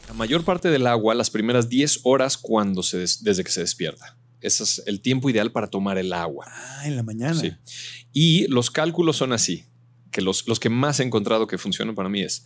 La 0.08 0.14
mayor 0.14 0.46
parte 0.46 0.70
del 0.70 0.88
agua 0.88 1.14
las 1.14 1.30
primeras 1.30 1.68
10 1.68 2.00
horas 2.06 2.38
cuando 2.38 2.82
se 2.84 3.00
des- 3.00 3.22
desde 3.26 3.44
que 3.44 3.52
se 3.52 3.60
despierta. 3.60 4.17
Ese 4.42 4.64
es 4.64 4.84
el 4.86 5.02
tiempo 5.02 5.30
ideal 5.30 5.52
para 5.52 5.68
tomar 5.68 5.98
el 5.98 6.14
agua. 6.14 6.46
Ah, 6.48 6.84
en 6.86 6.96
la 6.96 7.04
mañana. 7.04 7.40
Sí. 7.40 7.52
Y 8.14 8.48
los 8.48 8.70
cálculos 8.70 9.18
son 9.18 9.34
así, 9.34 9.66
que 10.12 10.22
los, 10.22 10.48
los 10.48 10.60
que 10.60 10.70
más 10.70 11.00
he 11.00 11.04
encontrado 11.04 11.48
que 11.48 11.58
funcionan 11.58 11.96
para 11.96 12.10
mí 12.10 12.22
es, 12.22 12.46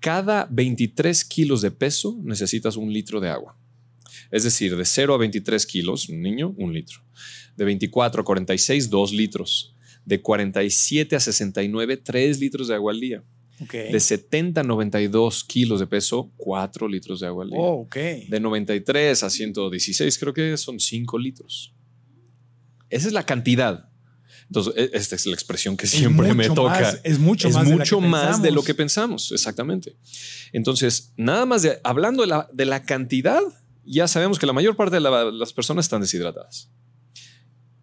cada 0.00 0.46
23 0.50 1.24
kilos 1.24 1.60
de 1.60 1.70
peso 1.70 2.18
necesitas 2.22 2.76
un 2.76 2.92
litro 2.92 3.20
de 3.20 3.28
agua. 3.28 3.56
Es 4.30 4.44
decir, 4.44 4.76
de 4.76 4.84
0 4.84 5.14
a 5.14 5.18
23 5.18 5.64
kilos, 5.66 6.08
un 6.08 6.20
niño, 6.20 6.54
un 6.56 6.72
litro. 6.72 7.00
De 7.56 7.64
24 7.64 8.22
a 8.22 8.24
46, 8.24 8.90
2 8.90 9.12
litros. 9.12 9.74
De 10.04 10.20
47 10.20 11.16
a 11.16 11.20
69, 11.20 11.96
3 11.96 12.40
litros 12.40 12.68
de 12.68 12.74
agua 12.74 12.92
al 12.92 13.00
día. 13.00 13.24
Ok. 13.60 13.72
De 13.72 13.98
70 14.00 14.60
a 14.60 14.64
92 14.64 15.44
kilos 15.44 15.80
de 15.80 15.86
peso, 15.86 16.30
4 16.36 16.86
litros 16.88 17.20
de 17.20 17.26
agua 17.26 17.44
al 17.44 17.50
día. 17.50 17.58
Oh, 17.60 17.80
ok. 17.82 17.96
De 18.28 18.40
93 18.40 19.22
a 19.22 19.30
116 19.30 20.18
creo 20.18 20.32
que 20.34 20.56
son 20.56 20.78
5 20.78 21.18
litros. 21.18 21.74
Esa 22.90 23.06
es 23.08 23.12
la 23.12 23.24
cantidad. 23.24 23.88
Entonces, 24.46 24.72
e- 24.76 24.90
esta 24.94 25.14
es 25.16 25.26
la 25.26 25.34
expresión 25.34 25.76
que 25.76 25.86
siempre 25.86 26.28
me 26.34 26.44
toca. 26.54 26.80
más- 26.80 27.00
es 27.04 27.18
mucho 27.18 27.48
más 27.50 27.64
de 27.66 27.70
la 27.70 27.84
que 27.84 27.96
mucho 27.96 28.00
más 28.00 28.42
de 28.42 28.50
lo 28.50 28.62
que 28.62 28.74
pensamos, 28.74 29.32
exactamente. 29.32 29.96
Entonces, 30.52 31.12
nada 31.16 31.44
más 31.44 31.62
de 31.62 31.80
hablando 31.84 32.22
de 32.22 32.28
la, 32.28 32.48
de 32.52 32.64
la 32.64 32.82
cantidad, 32.84 33.40
ya 33.84 34.08
sabemos 34.08 34.38
que 34.38 34.46
la 34.46 34.52
mayor 34.54 34.74
parte 34.76 34.96
de 34.96 35.00
la- 35.00 35.24
las 35.30 35.52
personas 35.52 35.84
están 35.84 36.00
deshidratadas. 36.00 36.70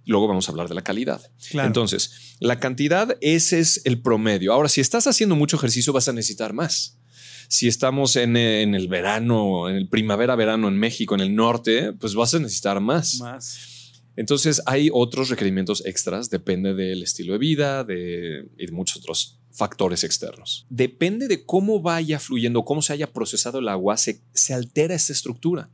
Luego 0.06 0.28
vamos 0.28 0.48
a 0.48 0.52
hablar 0.52 0.70
de 0.70 0.76
la 0.76 0.84
calidad. 0.84 1.22
Claro. 1.50 1.68
Entonces, 1.68 2.36
la 2.40 2.60
cantidad, 2.60 3.18
ese 3.22 3.60
es 3.60 3.82
el 3.86 4.02
promedio. 4.02 4.54
Ahora, 4.54 4.70
si 4.70 4.82
estás 4.82 5.08
haciendo 5.08 5.36
mucho 5.36 5.58
ejercicio, 5.58 5.94
vas 5.94 6.08
a 6.08 6.14
necesitar 6.14 6.54
más. 6.54 7.00
Si 7.48 7.68
estamos 7.68 8.16
en, 8.16 8.38
en 8.38 8.76
el 8.76 8.88
verano, 8.88 9.70
en 9.70 9.76
el 9.76 9.88
primavera-verano 9.88 10.68
en 10.68 10.78
México, 10.78 11.16
en 11.16 11.22
el 11.22 11.36
norte, 11.36 11.94
pues 11.94 12.16
vas 12.16 12.34
a 12.34 12.40
necesitar 12.40 12.80
más. 12.80 13.20
Más. 13.20 13.76
Entonces, 14.16 14.62
hay 14.66 14.90
otros 14.94 15.30
requerimientos 15.30 15.86
extras, 15.86 16.30
depende 16.30 16.74
del 16.74 17.04
estilo 17.04 17.34
de 17.34 17.40
vida 17.40 17.84
de, 17.84 18.48
y 18.58 18.66
de 18.66 18.72
muchos 18.72 18.98
otros 18.98 19.40
factores 19.52 20.04
externos. 20.04 20.66
Depende 20.70 21.28
de 21.28 21.46
cómo 21.46 21.82
vaya 21.82 22.20
fluyendo, 22.20 22.64
cómo 22.64 22.82
se 22.82 22.94
haya 22.94 23.12
procesado 23.12 23.60
el 23.60 23.68
agua, 23.68 23.98
se, 23.98 24.22
se 24.34 24.54
altera 24.54 24.96
esta 24.96 25.14
estructura. 25.14 25.70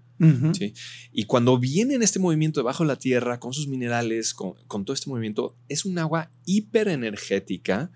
Y 1.12 1.24
cuando 1.24 1.58
viene 1.58 1.96
en 1.96 2.04
este 2.04 2.20
movimiento 2.20 2.60
debajo 2.60 2.84
de 2.84 2.90
la 2.90 2.96
tierra, 2.96 3.40
con 3.40 3.54
sus 3.54 3.68
minerales, 3.68 4.34
con, 4.34 4.54
con 4.68 4.86
todo 4.86 4.94
este 4.94 5.10
movimiento, 5.10 5.56
es 5.68 5.86
un 5.86 5.98
agua 5.98 6.30
hiperenergética, 6.46 7.92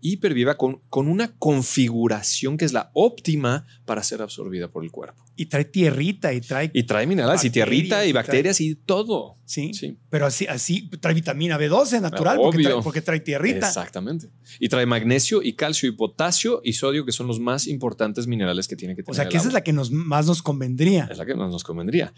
hiperviva, 0.00 0.56
con, 0.56 0.80
con 0.88 1.08
una 1.08 1.36
configuración 1.36 2.56
que 2.56 2.64
es 2.64 2.72
la 2.72 2.90
óptima 2.94 3.66
para 3.84 4.02
ser 4.02 4.22
absorbida 4.22 4.68
por 4.68 4.84
el 4.84 4.90
cuerpo. 4.90 5.25
Y 5.38 5.46
trae 5.46 5.66
tierrita 5.66 6.32
y 6.32 6.40
trae. 6.40 6.70
Y 6.72 6.84
trae 6.84 7.06
minerales 7.06 7.44
y 7.44 7.50
tierrita 7.50 8.04
y 8.06 8.08
y 8.08 8.12
trae- 8.12 8.14
bacterias 8.14 8.58
y 8.60 8.74
todo. 8.74 9.36
sí, 9.44 9.74
Sí. 9.74 9.98
Pero 10.08 10.24
así, 10.26 10.46
así 10.46 10.88
trae 10.98 11.12
vitamina 11.12 11.58
B12 11.58 12.00
natural 12.00 12.38
porque 12.42 12.62
trae, 12.62 12.82
porque 12.82 13.00
trae 13.02 13.20
tierrita. 13.20 13.68
Exactamente. 13.68 14.30
Y 14.58 14.68
trae 14.70 14.86
magnesio 14.86 15.42
y 15.42 15.52
calcio 15.52 15.88
y 15.88 15.92
potasio 15.92 16.62
y 16.64 16.72
sodio, 16.72 17.04
que 17.04 17.12
son 17.12 17.26
los 17.26 17.38
más 17.38 17.66
importantes 17.66 18.26
minerales 18.26 18.66
que 18.66 18.76
tiene 18.76 18.96
que 18.96 19.02
tener. 19.02 19.12
O 19.12 19.14
sea, 19.14 19.28
que 19.28 19.36
esa 19.36 19.48
es 19.48 19.52
la 19.54 19.62
que 19.62 19.74
nos, 19.74 19.90
más 19.90 20.26
nos 20.26 20.42
convendría. 20.42 21.06
es 21.10 21.18
la 21.18 21.26
que 21.26 21.34
más 21.34 21.50
nos 21.50 21.64
convendría. 21.64 22.14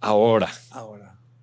Ahora, 0.00 0.50
Ahora. 0.70 0.91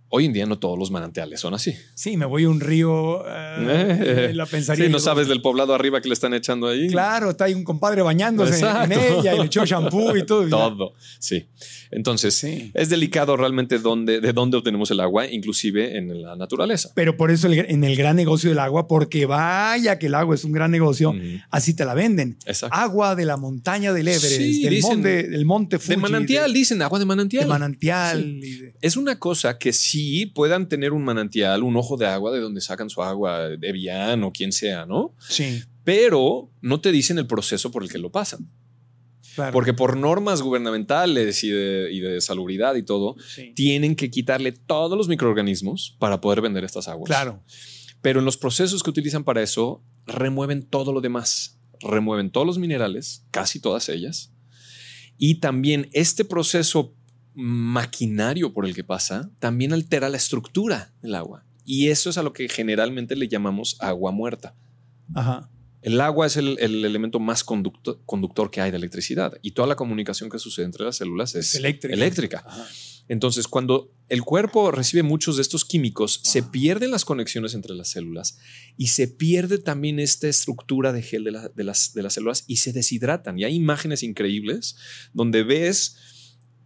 Hoy 0.09 0.25
en 0.25 0.33
día 0.33 0.45
no 0.45 0.57
todos 0.59 0.77
los 0.77 0.91
manantiales 0.91 1.39
son 1.39 1.53
así. 1.53 1.73
Sí, 1.95 2.17
me 2.17 2.25
voy 2.25 2.43
a 2.43 2.49
un 2.49 2.59
río. 2.59 3.23
eh, 3.27 4.31
la 4.33 4.45
pensaría. 4.45 4.85
Sí, 4.85 4.91
no 4.91 4.99
sabes 4.99 5.27
del 5.27 5.41
poblado 5.41 5.73
arriba 5.73 6.01
que 6.01 6.07
le 6.09 6.13
están 6.13 6.33
echando 6.33 6.67
ahí. 6.67 6.87
Claro, 6.87 7.31
está 7.31 7.45
ahí 7.45 7.53
un 7.53 7.63
compadre 7.63 8.01
bañándose 8.01 8.59
en 8.59 8.65
Exacto. 8.91 9.19
ella 9.21 9.35
y 9.35 9.39
le 9.39 9.45
echó 9.45 9.65
shampoo 9.65 10.15
y 10.17 10.25
todo. 10.25 10.47
Todo. 10.49 10.93
Sí. 11.19 11.45
Entonces, 11.91 12.35
Sí. 12.35 12.71
es 12.73 12.89
delicado 12.89 13.35
realmente 13.35 13.79
dónde, 13.79 14.21
de 14.21 14.33
dónde 14.33 14.57
obtenemos 14.57 14.91
el 14.91 14.99
agua, 14.99 15.27
inclusive 15.27 15.97
en 15.97 16.21
la 16.21 16.35
naturaleza. 16.35 16.91
Pero 16.95 17.17
por 17.17 17.31
eso 17.31 17.47
el- 17.47 17.59
en 17.59 17.83
el 17.83 17.95
gran 17.95 18.15
negocio 18.15 18.49
del 18.49 18.59
agua, 18.59 18.87
porque 18.87 19.25
vaya 19.25 19.97
que 19.97 20.05
el 20.07 20.15
agua 20.15 20.35
es 20.35 20.43
un 20.43 20.51
gran 20.51 20.69
negocio, 20.71 21.09
Ujú. 21.11 21.19
así 21.49 21.73
te 21.73 21.85
la 21.85 21.93
venden. 21.93 22.37
Exacto. 22.45 22.75
Agua 22.75 23.15
de 23.15 23.25
la 23.25 23.37
montaña 23.37 23.91
del 23.93 24.07
Everest, 24.07 24.37
Sí, 24.37 24.63
del, 24.63 24.73
dicen- 24.75 24.89
monte, 24.97 25.23
del 25.27 25.45
monte 25.45 25.79
Fuji. 25.79 25.89
de 25.91 25.97
manantial, 25.97 26.53
de, 26.53 26.59
dicen, 26.59 26.81
agua 26.81 26.99
de 26.99 27.05
manantial. 27.05 27.43
de 27.43 27.49
manantial. 27.49 28.19
y 28.43 28.57
de- 28.59 28.73
Es 28.81 28.95
una 28.97 29.17
cosa 29.19 29.57
que 29.57 29.73
sí 29.73 29.98
puedan 30.33 30.67
tener 30.69 30.93
un 30.93 31.03
manantial, 31.03 31.63
un 31.63 31.75
ojo 31.77 31.97
de 31.97 32.07
agua 32.07 32.31
de 32.31 32.39
donde 32.39 32.61
sacan 32.61 32.89
su 32.89 33.01
agua, 33.01 33.49
de 33.49 33.67
Evian 33.67 34.23
o 34.23 34.31
quien 34.31 34.51
sea, 34.51 34.85
¿no? 34.85 35.15
sí, 35.19 35.63
Pero 35.83 36.51
no 36.61 36.81
te 36.81 36.91
dicen 36.91 37.17
el 37.17 37.27
proceso 37.27 37.71
por 37.71 37.83
el 37.83 37.89
que 37.89 37.97
lo 37.97 38.11
pasan. 38.11 38.49
claro. 39.35 39.53
Porque 39.53 39.73
por 39.73 39.95
normas 39.97 40.41
gubernamentales 40.41 41.43
y 41.43 41.49
de, 41.49 41.89
y 41.91 41.99
de 41.99 42.19
salubridad 42.21 42.75
y 42.75 42.83
todo, 42.83 43.15
Sí. 43.35 43.53
tienen 43.55 43.95
que 43.95 44.09
quitarle 44.11 44.51
todos 44.51 44.97
los 44.97 45.07
microorganismos 45.07 45.95
para 45.99 46.19
poder 46.21 46.41
vender 46.41 46.63
estas 46.63 46.87
aguas. 46.87 47.07
Claro. 47.07 47.43
Pero 48.01 48.19
en 48.19 48.25
los 48.25 48.37
procesos 48.37 48.83
que 48.83 48.89
utilizan 48.89 49.23
para 49.23 49.41
eso, 49.41 49.83
remueven 50.05 50.63
todo 50.63 50.93
lo 50.93 51.01
demás. 51.01 51.59
Remueven 51.81 52.29
todos 52.31 52.45
los 52.47 52.57
minerales, 52.57 53.25
casi 53.31 53.59
todas 53.59 53.87
ellas. 53.89 54.33
Y 55.17 55.35
también 55.35 55.89
este 55.93 56.23
proceso 56.25 56.95
maquinario 57.35 58.53
por 58.53 58.65
el 58.65 58.75
que 58.75 58.83
pasa, 58.83 59.29
también 59.39 59.73
altera 59.73 60.09
la 60.09 60.17
estructura 60.17 60.93
del 61.01 61.15
agua. 61.15 61.45
Y 61.65 61.89
eso 61.89 62.09
es 62.09 62.17
a 62.17 62.23
lo 62.23 62.33
que 62.33 62.49
generalmente 62.49 63.15
le 63.15 63.27
llamamos 63.27 63.77
agua 63.79 64.11
muerta. 64.11 64.55
Ajá. 65.13 65.49
El 65.81 66.01
agua 66.01 66.27
es 66.27 66.35
el, 66.35 66.57
el 66.59 66.83
elemento 66.83 67.19
más 67.19 67.45
conducto- 67.45 68.01
conductor 68.05 68.51
que 68.51 68.59
hay 68.59 68.69
de 68.71 68.77
electricidad 68.77 69.37
y 69.41 69.51
toda 69.51 69.67
la 69.67 69.75
comunicación 69.77 70.29
que 70.29 70.37
sucede 70.39 70.65
entre 70.65 70.83
las 70.83 70.97
células 70.97 71.35
es 71.35 71.55
Eléctrica. 71.55 71.93
eléctrica. 71.95 72.45
Entonces, 73.07 73.47
cuando 73.47 73.91
el 74.09 74.21
cuerpo 74.23 74.71
recibe 74.71 75.03
muchos 75.03 75.37
de 75.37 75.41
estos 75.41 75.63
químicos, 75.65 76.19
se 76.23 76.43
pierden 76.43 76.91
las 76.91 77.05
conexiones 77.05 77.53
entre 77.55 77.73
las 77.75 77.87
células 77.89 78.37
y 78.77 78.87
se 78.87 79.07
pierde 79.07 79.57
también 79.57 79.99
esta 79.99 80.27
estructura 80.27 80.91
de 80.91 81.01
gel 81.01 81.23
de, 81.23 81.31
la- 81.31 81.49
de 81.49 81.63
las, 81.63 81.93
de 81.93 82.03
las 82.03 82.13
células 82.13 82.43
y 82.45 82.57
se 82.57 82.73
deshidratan. 82.73 83.39
Y 83.39 83.45
hay 83.45 83.55
imágenes 83.55 84.03
increíbles 84.03 84.75
donde 85.13 85.43
ves, 85.43 85.95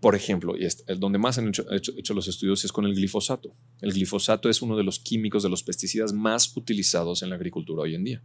por 0.04 0.16
ejemplo, 0.16 0.58
y 0.58 0.66
es- 0.66 0.84
donde 1.00 1.18
más 1.18 1.38
han 1.38 1.48
hecho, 1.48 2.14
los 2.14 2.28
estudios 2.28 2.66
es 2.66 2.74
con 2.74 2.84
el 2.84 2.94
glifosato. 2.94 3.56
El 3.80 3.94
glifosato 3.94 4.50
es 4.50 4.62
uno 4.62 4.76
de 4.76 4.84
los 4.84 5.00
químicos, 5.00 5.44
de 5.44 5.50
los 5.50 5.64
pesticidas 5.64 6.12
más 6.12 6.58
utilizados 6.58 7.24
en 7.24 7.30
la 7.30 7.36
agricultura 7.36 7.84
hoy 7.84 7.96
en 7.96 8.04
día. 8.04 8.24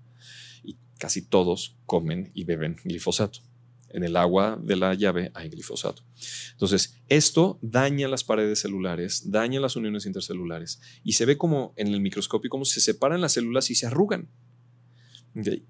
Y 0.65 0.77
casi 0.99 1.23
todos 1.23 1.77
comen 1.87 2.33
y 2.35 2.43
beben 2.43 2.75
glifosato. 2.83 3.43
En 3.91 4.03
el 4.03 4.17
agua 4.17 4.61
de 4.61 4.75
la 4.75 4.93
llave 4.95 5.31
hay 5.35 5.51
glifosato. 5.51 6.03
Entonces, 6.51 6.97
esto 7.09 7.61
daña 7.63 8.09
las 8.09 8.25
paredes 8.25 8.59
celulares, 8.59 9.31
daña 9.31 9.61
las 9.61 9.77
uniones 9.77 10.05
intercelulares 10.05 10.81
y 11.05 11.13
se 11.13 11.27
ve 11.27 11.39
como 11.39 11.75
en 11.77 11.87
el 11.87 12.01
microscopio 12.01 12.51
cómo 12.51 12.65
se 12.65 12.81
separan 12.81 13.21
las 13.21 13.35
células 13.35 13.71
y 13.71 13.77
se 13.77 13.87
arrugan. 13.87 14.29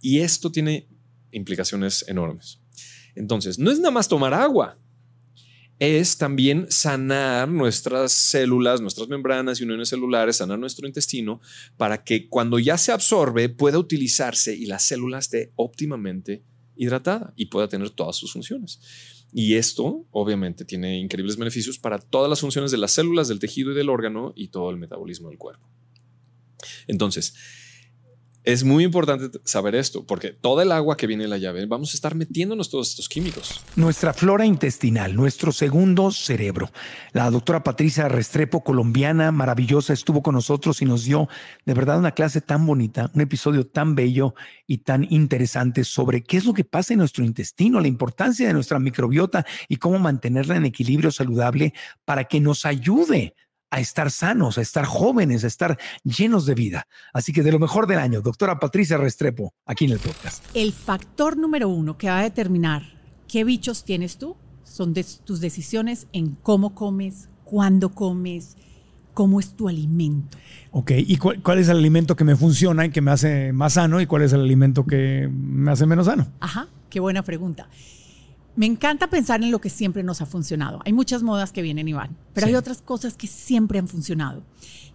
Y 0.01 0.21
esto 0.21 0.51
tiene 0.51 0.89
implicaciones 1.33 2.07
enormes. 2.09 2.61
Entonces, 3.15 3.59
no 3.59 3.71
es 3.71 3.79
nada 3.79 3.91
más 3.91 4.09
tomar 4.09 4.33
agua, 4.33 4.79
es 5.79 6.19
también 6.19 6.67
sanar 6.71 7.49
nuestras 7.49 8.13
células, 8.13 8.81
nuestras 8.81 9.09
membranas 9.09 9.61
y 9.61 9.65
uniones 9.65 9.89
celulares, 9.89 10.37
sanar 10.37 10.59
nuestro 10.59 10.87
intestino 10.87 11.41
para 11.77 12.03
que 12.03 12.29
cuando 12.29 12.59
ya 12.59 12.77
se 12.79 12.93
absorbe 12.93 13.49
pueda 13.49 13.79
utilizarse 13.79 14.55
y 14.55 14.67
la 14.67 14.79
célula 14.79 15.19
esté 15.19 15.53
óptimamente 15.57 16.43
hidratada 16.77 17.33
y 17.37 17.47
pueda 17.47 17.69
tener 17.69 17.91
todas 17.91 18.17
sus 18.17 18.33
funciones. 18.33 18.81
Y 19.33 19.55
esto 19.55 20.07
obviamente 20.11 20.65
tiene 20.65 20.99
increíbles 20.99 21.37
beneficios 21.37 21.79
para 21.79 21.99
todas 21.99 22.31
las 22.31 22.41
funciones 22.41 22.71
de 22.71 22.79
las 22.79 22.93
células, 22.93 23.29
del 23.29 23.39
tejido 23.39 23.73
y 23.73 23.75
del 23.75 23.91
órgano 23.91 24.33
y 24.35 24.49
todo 24.49 24.71
el 24.71 24.79
metabolismo 24.79 25.29
del 25.29 25.39
cuerpo. 25.39 25.69
Entonces, 26.87 27.35
Es 28.49 28.65
muy 28.65 28.83
importante 28.83 29.39
saber 29.45 29.75
esto, 29.75 30.07
porque 30.07 30.31
toda 30.31 30.63
el 30.63 30.73
agua 30.73 30.97
que 30.97 31.07
viene 31.07 31.25
de 31.25 31.29
la 31.29 31.37
llave, 31.37 31.67
vamos 31.67 31.93
a 31.93 31.97
estar 31.97 32.15
metiéndonos 32.15 32.71
todos 32.71 32.89
estos 32.89 33.07
químicos. 33.07 33.61
Nuestra 33.77 34.15
flora 34.15 34.47
intestinal, 34.47 35.15
nuestro 35.15 35.53
segundo 35.53 36.11
cerebro. 36.13 36.71
La 37.13 37.31
doctora 37.31 37.63
Patricia 37.63 38.09
Restrepo, 38.09 38.65
colombiana, 38.65 39.33
maravillosa, 39.33 39.93
estuvo 39.93 40.23
con 40.23 40.35
nosotros 40.35 40.81
y 40.81 40.87
nos 40.87 41.05
dio 41.05 41.29
de 41.67 41.75
verdad 41.75 41.99
una 41.99 42.13
clase 42.13 42.41
tan 42.41 42.65
bonita, 42.65 43.11
un 43.15 43.21
episodio 43.21 43.67
tan 43.67 43.95
bello 43.95 44.35
y 44.67 44.79
tan 44.79 45.07
interesante 45.11 45.85
sobre 45.85 46.23
qué 46.25 46.39
es 46.39 46.47
lo 46.47 46.55
que 46.55 46.65
pasa 46.65 46.95
en 46.95 47.01
nuestro 47.01 47.27
intestino, 47.27 47.83
la 47.83 47.89
importancia 47.89 48.47
de 48.47 48.55
nuestra 48.55 48.79
microbiota 48.79 49.45
y 49.69 49.77
cómo 49.77 49.99
mantenerla 49.99 50.57
en 50.57 50.65
equilibrio 50.65 51.11
saludable 51.11 51.75
para 52.07 52.25
que 52.25 52.41
nos 52.41 52.65
ayude 52.65 53.35
a 53.71 53.81
estar 53.81 54.11
sanos, 54.11 54.59
a 54.59 54.63
estar 54.63 54.85
jóvenes, 54.85 55.45
a 55.45 55.47
estar 55.47 55.79
llenos 56.05 56.47
de 56.47 56.55
vida. 56.55 56.87
Así 57.13 57.33
que 57.33 57.43
de 57.43 57.53
lo 57.53 57.59
mejor 57.59 57.87
del 57.87 57.99
año, 57.99 58.21
doctora 58.21 58.59
Patricia 58.59 58.97
Restrepo, 58.97 59.53
aquí 59.67 59.85
en 59.85 59.93
el 59.93 59.99
podcast. 59.99 60.45
El 60.55 60.73
factor 60.73 61.37
número 61.37 61.69
uno 61.69 61.99
que 61.99 62.09
va 62.09 62.21
a 62.21 62.23
determinar 62.23 62.83
qué 63.27 63.45
bichos 63.45 63.85
tienes 63.85 64.19
tú 64.19 64.37
son 64.65 64.95
de 64.95 65.05
tus 65.25 65.41
decisiones 65.41 66.07
en 66.13 66.37
cómo 66.43 66.75
comes, 66.75 67.29
cuándo 67.45 67.91
comes, 67.91 68.57
cómo 69.15 69.41
es 69.41 69.55
tu 69.55 69.69
alimento. 69.69 70.39
Ok, 70.71 70.93
¿y 70.97 71.17
cuál, 71.17 71.43
cuál, 71.43 71.59
es 71.59 71.69
el 71.69 71.79
alimento 71.79 72.15
que 72.15 72.25
me 72.25 72.37
funciona 72.37 72.87
y 72.87 72.91
que 72.91 73.01
me 73.01 73.11
hace 73.11 73.53
más 73.53 73.75
sano 73.75 74.01
y 74.01 74.07
cuál 74.07 74.23
es 74.23 74.33
el 74.33 74.41
alimento 74.41 74.87
que 74.87 75.29
me 75.33 75.73
hace 75.73 75.87
menos 75.87 76.07
sano? 76.07 76.29
Ajá, 76.41 76.69
qué 76.89 77.01
buena 77.01 77.23
pregunta. 77.23 77.69
Me 78.59 78.67
encanta 78.67 79.09
pensar 79.09 79.41
en 79.45 79.53
lo 79.53 79.61
que 79.61 79.71
siempre 79.71 80.03
nos 80.03 80.21
ha 80.21 80.27
funcionado. 80.27 80.81
Hay 80.85 80.93
muchas 80.93 81.23
modas 81.23 81.53
que 81.53 81.63
vienen 81.63 81.87
y 81.87 81.93
van, 81.93 82.17
pero 82.35 82.49
sí. 82.49 82.51
hay 82.51 82.57
otras 82.57 82.83
cosas 82.83 83.17
que 83.17 83.29
siempre 83.29 83.79
han 83.79 83.87
funcionado. 83.87 84.43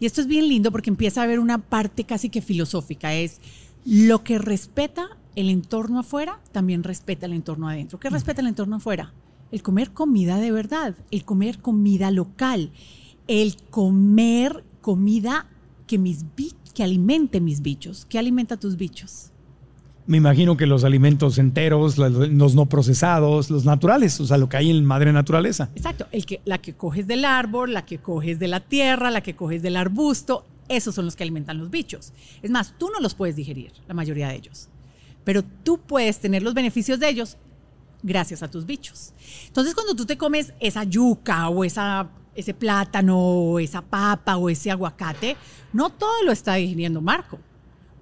Y 0.01 0.05
esto 0.05 0.19
es 0.19 0.27
bien 0.27 0.49
lindo 0.49 0.69
porque 0.69 0.89
empieza 0.89 1.21
a 1.21 1.23
haber 1.23 1.39
una 1.39 1.59
parte 1.59 2.03
casi 2.03 2.27
que 2.27 2.41
filosófica. 2.41 3.13
Es 3.13 3.39
lo 3.85 4.21
que 4.21 4.37
respeta 4.37 5.17
el 5.37 5.49
entorno 5.49 5.99
afuera, 5.99 6.41
también 6.51 6.83
respeta 6.83 7.25
el 7.25 7.31
entorno 7.31 7.69
adentro. 7.69 8.01
¿Qué 8.01 8.09
respeta 8.09 8.41
el 8.41 8.47
entorno 8.47 8.75
afuera? 8.75 9.13
El 9.49 9.63
comer 9.63 9.91
comida 9.91 10.39
de 10.39 10.51
verdad, 10.51 10.95
el 11.09 11.23
comer 11.23 11.59
comida 11.59 12.11
local, 12.11 12.69
el 13.29 13.55
comer 13.69 14.65
comida 14.81 15.47
que, 15.87 15.97
mis 15.97 16.25
que 16.73 16.83
alimente 16.83 17.39
mis 17.39 17.61
bichos. 17.61 18.05
¿Qué 18.09 18.19
alimenta 18.19 18.57
tus 18.57 18.75
bichos? 18.75 19.31
Me 20.05 20.17
imagino 20.17 20.57
que 20.57 20.65
los 20.65 20.83
alimentos 20.83 21.37
enteros, 21.37 21.97
los 21.97 22.55
no 22.55 22.65
procesados, 22.65 23.49
los 23.49 23.63
naturales, 23.63 24.19
o 24.19 24.25
sea, 24.25 24.37
lo 24.37 24.49
que 24.49 24.57
hay 24.57 24.69
en 24.69 24.83
madre 24.83 25.13
naturaleza. 25.13 25.69
Exacto, 25.75 26.07
el 26.11 26.25
que, 26.25 26.41
la 26.43 26.57
que 26.57 26.73
coges 26.73 27.07
del 27.07 27.23
árbol, 27.23 27.73
la 27.73 27.85
que 27.85 27.99
coges 27.99 28.37
de 28.37 28.49
la 28.49 28.59
tierra, 28.59 29.11
la 29.11 29.21
que 29.21 29.35
coges 29.35 29.61
del 29.61 29.77
arbusto, 29.77 30.45
esos 30.67 30.93
son 30.93 31.05
los 31.05 31.15
que 31.15 31.23
alimentan 31.23 31.57
los 31.57 31.69
bichos. 31.69 32.11
Es 32.41 32.51
más, 32.51 32.77
tú 32.77 32.89
no 32.89 32.99
los 32.99 33.15
puedes 33.15 33.37
digerir, 33.37 33.71
la 33.87 33.93
mayoría 33.93 34.27
de 34.27 34.35
ellos, 34.35 34.67
pero 35.23 35.41
tú 35.41 35.79
puedes 35.79 36.19
tener 36.19 36.43
los 36.43 36.53
beneficios 36.53 36.99
de 36.99 37.07
ellos 37.07 37.37
gracias 38.01 38.43
a 38.43 38.51
tus 38.51 38.65
bichos. 38.65 39.13
Entonces, 39.47 39.73
cuando 39.73 39.95
tú 39.95 40.05
te 40.05 40.17
comes 40.17 40.53
esa 40.59 40.83
yuca 40.83 41.47
o 41.47 41.63
esa, 41.63 42.09
ese 42.35 42.53
plátano 42.53 43.17
o 43.17 43.59
esa 43.59 43.81
papa 43.81 44.35
o 44.35 44.49
ese 44.49 44.69
aguacate, 44.69 45.37
no 45.71 45.89
todo 45.89 46.23
lo 46.25 46.33
está 46.33 46.55
digiriendo 46.55 46.99
Marco 46.99 47.39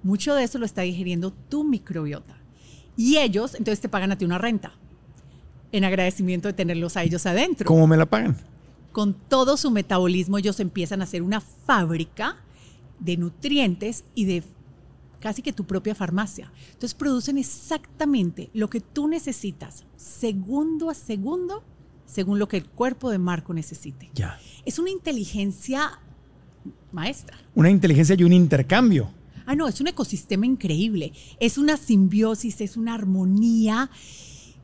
mucho 0.02 0.34
de 0.34 0.44
eso 0.44 0.58
lo 0.58 0.66
está 0.66 0.82
digiriendo 0.82 1.32
tu 1.32 1.64
microbiota. 1.64 2.36
Y 2.96 3.18
ellos, 3.18 3.54
entonces 3.54 3.80
te 3.80 3.88
pagan 3.88 4.12
a 4.12 4.18
ti 4.18 4.24
una 4.24 4.38
renta 4.38 4.72
en 5.72 5.84
agradecimiento 5.84 6.48
de 6.48 6.54
tenerlos 6.54 6.96
a 6.96 7.02
ellos 7.02 7.24
adentro. 7.26 7.66
¿Cómo 7.66 7.86
me 7.86 7.96
la 7.96 8.06
pagan? 8.06 8.36
Con 8.92 9.14
todo 9.14 9.56
su 9.56 9.70
metabolismo 9.70 10.38
ellos 10.38 10.60
empiezan 10.60 11.00
a 11.00 11.04
hacer 11.04 11.22
una 11.22 11.40
fábrica 11.40 12.36
de 13.00 13.16
nutrientes 13.16 14.04
y 14.14 14.26
de 14.26 14.44
casi 15.18 15.40
que 15.40 15.52
tu 15.52 15.64
propia 15.64 15.94
farmacia. 15.94 16.52
Entonces 16.66 16.94
producen 16.94 17.38
exactamente 17.38 18.50
lo 18.52 18.68
que 18.68 18.80
tú 18.80 19.08
necesitas, 19.08 19.84
segundo 19.96 20.90
a 20.90 20.94
segundo, 20.94 21.64
según 22.04 22.38
lo 22.38 22.48
que 22.48 22.58
el 22.58 22.66
cuerpo 22.66 23.10
de 23.10 23.18
Marco 23.18 23.54
necesite. 23.54 24.10
Ya. 24.14 24.38
Es 24.66 24.78
una 24.78 24.90
inteligencia 24.90 26.00
maestra. 26.90 27.38
Una 27.54 27.70
inteligencia 27.70 28.14
y 28.18 28.24
un 28.24 28.32
intercambio. 28.32 29.10
Ah, 29.52 29.54
no, 29.54 29.68
es 29.68 29.82
un 29.82 29.86
ecosistema 29.86 30.46
increíble. 30.46 31.12
Es 31.38 31.58
una 31.58 31.76
simbiosis, 31.76 32.62
es 32.62 32.78
una 32.78 32.94
armonía 32.94 33.90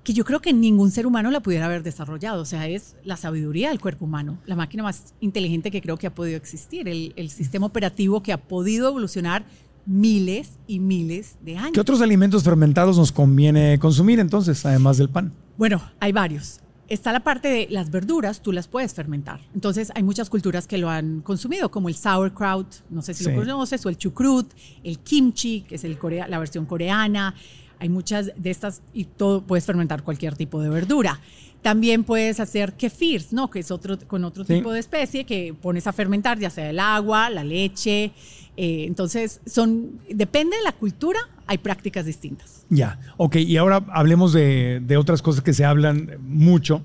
que 0.02 0.14
yo 0.14 0.24
creo 0.24 0.40
que 0.40 0.54
ningún 0.54 0.90
ser 0.90 1.06
humano 1.06 1.30
la 1.30 1.40
pudiera 1.40 1.66
haber 1.66 1.82
desarrollado. 1.82 2.40
O 2.40 2.46
sea, 2.46 2.66
es 2.68 2.96
la 3.04 3.18
sabiduría 3.18 3.68
del 3.68 3.80
cuerpo 3.80 4.06
humano, 4.06 4.38
la 4.46 4.56
máquina 4.56 4.82
más 4.82 5.12
inteligente 5.20 5.70
que 5.70 5.82
creo 5.82 5.98
que 5.98 6.06
ha 6.06 6.14
podido 6.14 6.38
existir, 6.38 6.88
el, 6.88 7.12
el 7.16 7.28
sistema 7.28 7.66
operativo 7.66 8.22
que 8.22 8.32
ha 8.32 8.38
podido 8.38 8.88
evolucionar 8.88 9.44
miles 9.84 10.52
y 10.66 10.78
miles 10.78 11.36
de 11.42 11.58
años. 11.58 11.72
¿Qué 11.74 11.80
otros 11.80 12.00
alimentos 12.00 12.42
fermentados 12.42 12.96
nos 12.96 13.12
conviene 13.12 13.78
consumir 13.78 14.20
entonces, 14.20 14.64
además 14.64 14.96
del 14.96 15.10
pan? 15.10 15.34
Bueno, 15.58 15.82
hay 16.00 16.12
varios 16.12 16.60
está 16.88 17.12
la 17.12 17.20
parte 17.20 17.48
de 17.48 17.68
las 17.70 17.90
verduras, 17.90 18.40
tú 18.40 18.52
las 18.52 18.66
puedes 18.66 18.94
fermentar. 18.94 19.40
Entonces 19.54 19.92
hay 19.94 20.02
muchas 20.02 20.30
culturas 20.30 20.66
que 20.66 20.78
lo 20.78 20.88
han 20.88 21.20
consumido, 21.20 21.70
como 21.70 21.88
el 21.88 21.94
sauerkraut, 21.94 22.66
no 22.90 23.02
sé 23.02 23.14
si 23.14 23.24
sí. 23.24 23.30
lo 23.30 23.36
conoces, 23.36 23.84
o 23.84 23.88
el 23.88 23.96
chucrut, 23.96 24.52
el 24.82 24.98
kimchi, 24.98 25.62
que 25.62 25.76
es 25.76 25.84
el 25.84 25.98
corea, 25.98 26.26
la 26.28 26.38
versión 26.38 26.66
coreana. 26.66 27.34
Hay 27.80 27.88
muchas 27.88 28.30
de 28.36 28.50
estas 28.50 28.82
y 28.92 29.04
todo 29.04 29.42
puedes 29.42 29.64
fermentar 29.64 30.02
cualquier 30.02 30.36
tipo 30.36 30.60
de 30.60 30.68
verdura. 30.68 31.20
También 31.62 32.04
puedes 32.04 32.38
hacer 32.40 32.74
kefirs, 32.74 33.32
¿no? 33.32 33.50
Que 33.50 33.60
es 33.60 33.70
otro 33.70 33.98
con 34.06 34.24
otro 34.24 34.44
sí. 34.44 34.54
tipo 34.54 34.72
de 34.72 34.80
especie 34.80 35.24
que 35.24 35.54
pones 35.60 35.86
a 35.86 35.92
fermentar, 35.92 36.38
ya 36.38 36.50
sea 36.50 36.70
el 36.70 36.78
agua, 36.78 37.30
la 37.30 37.42
leche. 37.42 38.12
Eh, 38.56 38.84
entonces, 38.86 39.40
son 39.46 40.00
depende 40.08 40.56
de 40.56 40.62
la 40.62 40.72
cultura, 40.72 41.20
hay 41.46 41.58
prácticas 41.58 42.06
distintas. 42.06 42.64
Ya, 42.70 42.98
ok. 43.16 43.36
Y 43.36 43.56
ahora 43.56 43.84
hablemos 43.92 44.32
de, 44.32 44.80
de 44.84 44.96
otras 44.96 45.22
cosas 45.22 45.42
que 45.42 45.52
se 45.52 45.64
hablan 45.64 46.16
mucho. 46.20 46.82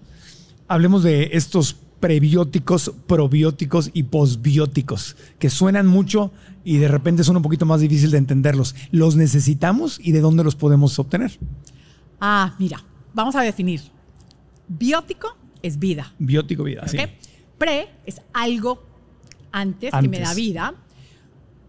Hablemos 0.68 1.04
de 1.04 1.30
estos 1.34 1.78
prebióticos, 2.04 2.92
probióticos 3.08 3.90
y 3.94 4.04
posbióticos, 4.04 5.16
que 5.40 5.50
suenan 5.50 5.88
mucho 5.88 6.34
y 6.66 6.76
de 6.76 6.90
repente 6.90 7.24
son 7.24 7.38
un 7.38 7.42
poquito 7.42 7.66
más 7.66 7.80
difícil 7.80 8.12
de 8.12 8.18
entenderlos. 8.18 8.76
¿Los 8.92 9.16
necesitamos 9.16 10.02
y 10.04 10.12
de 10.12 10.20
dónde 10.20 10.44
los 10.44 10.58
podemos 10.58 11.00
obtener? 11.00 11.40
Ah, 12.20 12.56
mira, 12.60 12.84
vamos 13.14 13.38
a 13.38 13.42
definir. 13.42 13.84
Biótico 14.68 15.38
es 15.62 15.80
vida. 15.80 16.14
Biótico, 16.20 16.66
vida, 16.66 16.84
¿okay? 16.86 17.00
sí. 17.00 17.30
Pre 17.58 17.88
es 18.06 18.20
algo 18.34 18.84
antes, 19.54 19.94
antes, 19.94 20.12
que 20.12 20.18
me 20.18 20.22
da 20.22 20.34
vida. 20.34 20.76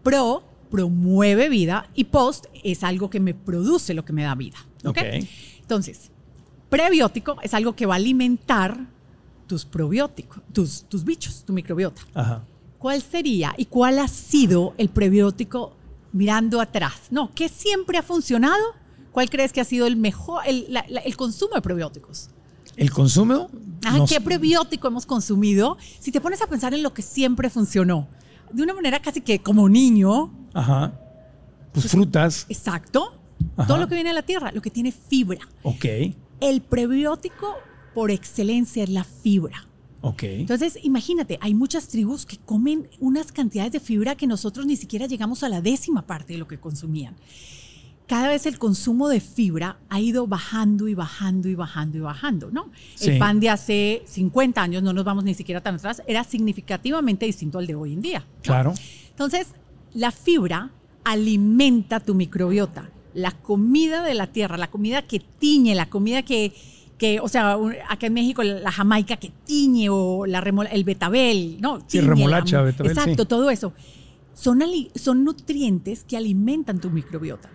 Pro 0.03 0.43
promueve 0.69 1.47
vida 1.47 1.89
y 1.95 2.03
post 2.03 2.47
es 2.61 2.83
algo 2.83 3.09
que 3.09 3.21
me 3.21 3.33
produce 3.33 3.93
lo 3.93 4.03
que 4.03 4.11
me 4.11 4.23
da 4.23 4.35
vida. 4.35 4.57
¿okay? 4.83 5.21
ok. 5.21 5.29
Entonces, 5.61 6.11
prebiótico 6.67 7.37
es 7.41 7.53
algo 7.53 7.73
que 7.77 7.85
va 7.85 7.93
a 7.93 7.97
alimentar 7.97 8.93
tus 9.47 9.65
probióticos, 9.65 10.39
tus, 10.53 10.83
tus 10.83 11.03
bichos, 11.03 11.43
tu 11.45 11.53
microbiota. 11.53 12.01
Ajá. 12.13 12.43
¿Cuál 12.77 13.01
sería 13.01 13.53
y 13.57 13.65
cuál 13.65 13.99
ha 13.99 14.07
sido 14.07 14.73
el 14.77 14.89
prebiótico 14.89 15.75
mirando 16.11 16.61
atrás? 16.61 16.93
No, 17.11 17.31
¿qué 17.33 17.49
siempre 17.49 17.97
ha 17.97 18.03
funcionado? 18.03 18.63
¿Cuál 19.11 19.29
crees 19.29 19.53
que 19.53 19.61
ha 19.61 19.65
sido 19.65 19.87
el 19.87 19.95
mejor, 19.95 20.43
el, 20.45 20.65
la, 20.69 20.85
la, 20.89 20.99
el 21.01 21.15
consumo 21.15 21.55
de 21.55 21.61
probióticos? 21.61 22.29
¿El 22.75 22.91
consumo? 22.91 23.49
¿Qué 24.09 24.19
prebiótico 24.19 24.87
hemos 24.87 25.05
consumido? 25.05 25.77
Si 25.99 26.11
te 26.11 26.19
pones 26.19 26.41
a 26.41 26.47
pensar 26.47 26.73
en 26.73 26.83
lo 26.83 26.93
que 26.93 27.01
siempre 27.01 27.49
funcionó, 27.49 28.07
de 28.51 28.63
una 28.63 28.73
manera 28.73 29.01
casi 29.01 29.21
que 29.21 29.39
como 29.39 29.69
niño. 29.69 30.31
Ajá. 30.53 30.99
Pues 31.71 31.89
frutas. 31.89 32.45
Exacto. 32.49 33.15
Ajá. 33.55 33.67
Todo 33.67 33.77
lo 33.77 33.87
que 33.87 33.95
viene 33.95 34.09
de 34.09 34.15
la 34.15 34.23
tierra, 34.23 34.51
lo 34.51 34.61
que 34.61 34.69
tiene 34.69 34.91
fibra. 34.91 35.39
Ok. 35.63 35.85
El 36.41 36.61
prebiótico 36.61 37.55
por 37.95 38.11
excelencia 38.11 38.83
es 38.83 38.89
la 38.89 39.03
fibra. 39.03 39.67
Ok. 40.01 40.23
Entonces, 40.23 40.77
imagínate, 40.83 41.39
hay 41.41 41.55
muchas 41.55 41.87
tribus 41.87 42.27
que 42.27 42.37
comen 42.37 42.87
unas 42.99 43.31
cantidades 43.31 43.71
de 43.71 43.79
fibra 43.79 44.15
que 44.15 44.27
nosotros 44.27 44.67
ni 44.67 44.75
siquiera 44.75 45.07
llegamos 45.07 45.41
a 45.41 45.49
la 45.49 45.61
décima 45.61 46.05
parte 46.05 46.33
de 46.33 46.39
lo 46.39 46.47
que 46.47 46.59
consumían. 46.59 47.15
Cada 48.05 48.27
vez 48.27 48.45
el 48.45 48.59
consumo 48.59 49.09
de 49.09 49.19
fibra 49.19 49.79
ha 49.89 49.99
ido 49.99 50.27
bajando 50.27 50.87
y 50.87 50.93
bajando 50.93 51.49
y 51.49 51.55
bajando 51.55 51.97
y 51.97 52.01
bajando, 52.01 52.51
¿no? 52.51 52.69
Sí. 52.93 53.11
El 53.11 53.17
pan 53.17 53.39
de 53.39 53.49
hace 53.49 54.03
50 54.05 54.61
años, 54.61 54.83
no 54.83 54.93
nos 54.93 55.05
vamos 55.05 55.23
ni 55.23 55.33
siquiera 55.33 55.61
tan 55.61 55.75
atrás, 55.75 56.03
era 56.05 56.23
significativamente 56.23 57.25
distinto 57.25 57.57
al 57.57 57.65
de 57.65 57.73
hoy 57.73 57.93
en 57.93 58.01
día. 58.01 58.19
¿no? 58.19 58.41
Claro. 58.43 58.73
Entonces, 59.09 59.47
la 59.95 60.11
fibra 60.11 60.69
alimenta 61.03 61.99
tu 61.99 62.13
microbiota. 62.13 62.91
La 63.15 63.31
comida 63.31 64.03
de 64.03 64.13
la 64.13 64.27
tierra, 64.27 64.57
la 64.57 64.69
comida 64.69 65.01
que 65.01 65.19
tiñe, 65.19 65.73
la 65.73 65.89
comida 65.89 66.21
que, 66.23 66.53
que, 66.97 67.19
o 67.19 67.27
sea, 67.27 67.57
acá 67.89 68.07
en 68.07 68.13
México 68.13 68.41
la 68.43 68.71
jamaica 68.71 69.17
que 69.17 69.31
tiñe 69.45 69.89
o 69.89 70.25
la 70.25 70.39
el 70.71 70.83
betabel, 70.83 71.57
¿no? 71.59 71.83
Sí, 71.87 71.99
remolacha, 71.99 72.57
la, 72.57 72.63
betabel. 72.63 72.91
Exacto, 72.91 73.23
sí. 73.23 73.27
todo 73.27 73.49
eso. 73.49 73.73
Son, 74.33 74.61
son 74.95 75.23
nutrientes 75.23 76.03
que 76.03 76.17
alimentan 76.17 76.79
tu 76.79 76.89
microbiota. 76.89 77.49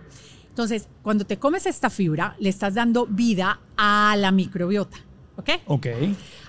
Entonces, 0.49 0.89
cuando 1.03 1.25
te 1.25 1.39
comes 1.39 1.67
esta 1.67 1.91
fibra, 1.91 2.37
le 2.39 2.49
estás 2.49 2.75
dando 2.75 3.07
vida 3.07 3.61
a 3.77 4.14
la 4.19 4.31
microbiota. 4.31 4.99
¿Ok? 5.37 5.51
Ok. 5.67 5.87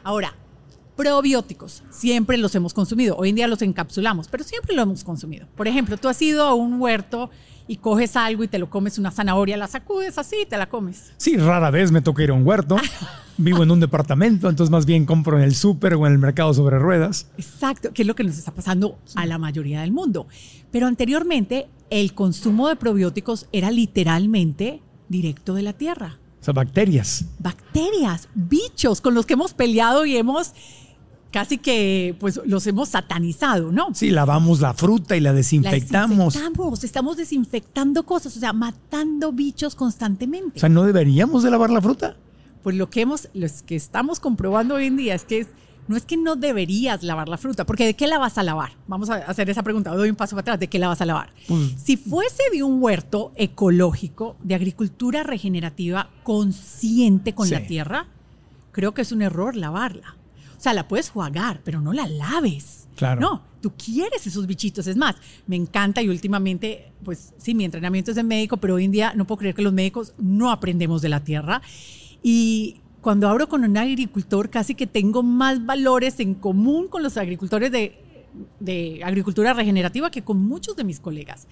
Ahora, 0.03 0.33
Probióticos, 0.95 1.83
siempre 1.89 2.37
los 2.37 2.53
hemos 2.53 2.73
consumido. 2.73 3.15
Hoy 3.17 3.29
en 3.29 3.35
día 3.35 3.47
los 3.47 3.61
encapsulamos, 3.61 4.27
pero 4.27 4.43
siempre 4.43 4.75
lo 4.75 4.83
hemos 4.83 5.03
consumido. 5.03 5.47
Por 5.55 5.67
ejemplo, 5.67 5.97
tú 5.97 6.09
has 6.09 6.21
ido 6.21 6.43
a 6.43 6.53
un 6.53 6.79
huerto 6.79 7.31
y 7.71 7.77
coges 7.77 8.17
algo 8.17 8.43
y 8.43 8.49
te 8.49 8.59
lo 8.59 8.69
comes 8.69 8.97
una 8.97 9.11
zanahoria, 9.11 9.55
la 9.55 9.65
sacudes 9.65 10.17
así 10.17 10.35
y 10.41 10.45
te 10.45 10.57
la 10.57 10.67
comes. 10.67 11.13
Sí, 11.15 11.37
rara 11.37 11.71
vez 11.71 11.89
me 11.89 12.01
toca 12.01 12.21
ir 12.21 12.31
a 12.31 12.33
un 12.33 12.45
huerto. 12.45 12.75
Vivo 13.37 13.63
en 13.63 13.71
un 13.71 13.79
departamento, 13.79 14.49
entonces 14.49 14.69
más 14.69 14.85
bien 14.85 15.05
compro 15.05 15.37
en 15.37 15.45
el 15.45 15.55
súper 15.55 15.93
o 15.93 16.05
en 16.05 16.11
el 16.11 16.19
mercado 16.19 16.53
sobre 16.53 16.79
ruedas. 16.79 17.31
Exacto, 17.37 17.93
que 17.93 18.01
es 18.01 18.07
lo 18.09 18.13
que 18.13 18.25
nos 18.25 18.37
está 18.37 18.51
pasando 18.51 18.99
a 19.15 19.25
la 19.25 19.37
mayoría 19.37 19.79
del 19.79 19.93
mundo. 19.93 20.27
Pero 20.69 20.85
anteriormente 20.85 21.69
el 21.89 22.13
consumo 22.13 22.67
de 22.67 22.75
probióticos 22.75 23.47
era 23.53 23.71
literalmente 23.71 24.81
directo 25.07 25.53
de 25.53 25.61
la 25.61 25.71
tierra. 25.71 26.19
O 26.41 26.43
sea, 26.43 26.53
bacterias. 26.53 27.23
Bacterias, 27.39 28.27
bichos 28.35 28.99
con 28.99 29.13
los 29.13 29.25
que 29.25 29.35
hemos 29.35 29.53
peleado 29.53 30.05
y 30.05 30.17
hemos 30.17 30.51
casi 31.31 31.57
que 31.57 32.15
pues 32.19 32.39
los 32.45 32.67
hemos 32.67 32.89
satanizado, 32.89 33.71
¿no? 33.71 33.87
Sí, 33.93 34.09
lavamos 34.11 34.59
la 34.59 34.73
fruta 34.73 35.15
y 35.15 35.19
la 35.21 35.33
desinfectamos. 35.33 36.35
La 36.35 36.41
desinfectamos, 36.41 36.83
estamos 36.83 37.17
desinfectando 37.17 38.03
cosas, 38.03 38.35
o 38.37 38.39
sea, 38.39 38.53
matando 38.53 39.31
bichos 39.31 39.75
constantemente. 39.75 40.57
O 40.57 40.59
sea, 40.59 40.69
¿no 40.69 40.83
deberíamos 40.83 41.43
de 41.43 41.51
lavar 41.51 41.69
la 41.69 41.81
fruta? 41.81 42.15
Pues 42.63 42.75
lo 42.75 42.89
que 42.89 43.01
hemos, 43.01 43.29
lo 43.33 43.47
que 43.65 43.75
estamos 43.75 44.19
comprobando 44.19 44.75
hoy 44.75 44.85
en 44.87 44.97
día 44.97 45.15
es 45.15 45.23
que 45.25 45.39
es, 45.39 45.47
no 45.87 45.97
es 45.97 46.05
que 46.05 46.15
no 46.15 46.35
deberías 46.35 47.01
lavar 47.01 47.27
la 47.27 47.37
fruta, 47.39 47.65
porque 47.65 47.85
¿de 47.85 47.95
qué 47.95 48.05
la 48.07 48.19
vas 48.19 48.37
a 48.37 48.43
lavar? 48.43 48.73
Vamos 48.87 49.09
a 49.09 49.15
hacer 49.15 49.49
esa 49.49 49.63
pregunta, 49.63 49.89
doy 49.95 50.09
un 50.09 50.15
paso 50.15 50.35
para 50.35 50.41
atrás, 50.41 50.59
¿de 50.59 50.67
qué 50.67 50.77
la 50.79 50.87
vas 50.87 51.01
a 51.01 51.05
lavar? 51.05 51.33
Pues, 51.47 51.71
Si 51.83 51.97
fuese 51.97 52.43
de 52.53 52.61
un 52.61 52.81
huerto 52.81 53.31
ecológico, 53.35 54.35
de 54.43 54.53
agricultura 54.55 55.23
regenerativa 55.23 56.09
consciente 56.23 57.33
con 57.33 57.47
Sí. 57.47 57.53
la 57.53 57.65
tierra, 57.65 58.05
creo 58.71 58.93
que 58.93 59.01
es 59.01 59.11
un 59.11 59.21
error 59.21 59.55
lavarla. 59.55 60.15
O 60.61 60.63
sea, 60.63 60.75
la 60.75 60.87
puedes 60.87 61.09
jugar, 61.09 61.61
pero 61.63 61.81
no 61.81 61.91
la 61.91 62.05
laves. 62.05 62.87
Claro. 62.95 63.19
No, 63.19 63.41
tú 63.61 63.73
quieres 63.75 64.27
esos 64.27 64.45
bichitos. 64.45 64.85
Es 64.85 64.95
más, 64.95 65.15
me 65.47 65.55
encanta 65.55 66.03
y 66.03 66.09
últimamente, 66.09 66.91
pues 67.03 67.33
sí, 67.39 67.55
mi 67.55 67.65
entrenamiento 67.65 68.11
es 68.11 68.15
de 68.15 68.21
médico, 68.21 68.57
pero 68.57 68.75
hoy 68.75 68.85
en 68.85 68.91
día 68.91 69.13
no 69.15 69.25
puedo 69.25 69.39
creer 69.39 69.55
que 69.55 69.63
los 69.63 69.73
médicos 69.73 70.13
no 70.19 70.51
aprendemos 70.51 71.01
de 71.01 71.09
la 71.09 71.23
tierra. 71.23 71.63
Y 72.21 72.81
cuando 73.01 73.27
hablo 73.27 73.49
con 73.49 73.63
un 73.63 73.75
agricultor, 73.75 74.51
casi 74.51 74.75
que 74.75 74.85
tengo 74.85 75.23
más 75.23 75.65
valores 75.65 76.19
en 76.19 76.35
común 76.35 76.89
con 76.89 77.01
los 77.01 77.17
agricultores 77.17 77.71
de, 77.71 78.27
de 78.59 79.01
agricultura 79.03 79.53
regenerativa 79.53 80.11
que 80.11 80.21
con 80.21 80.39
muchos 80.45 80.75
de 80.75 80.83
mis 80.83 80.99
colegas. 80.99 81.47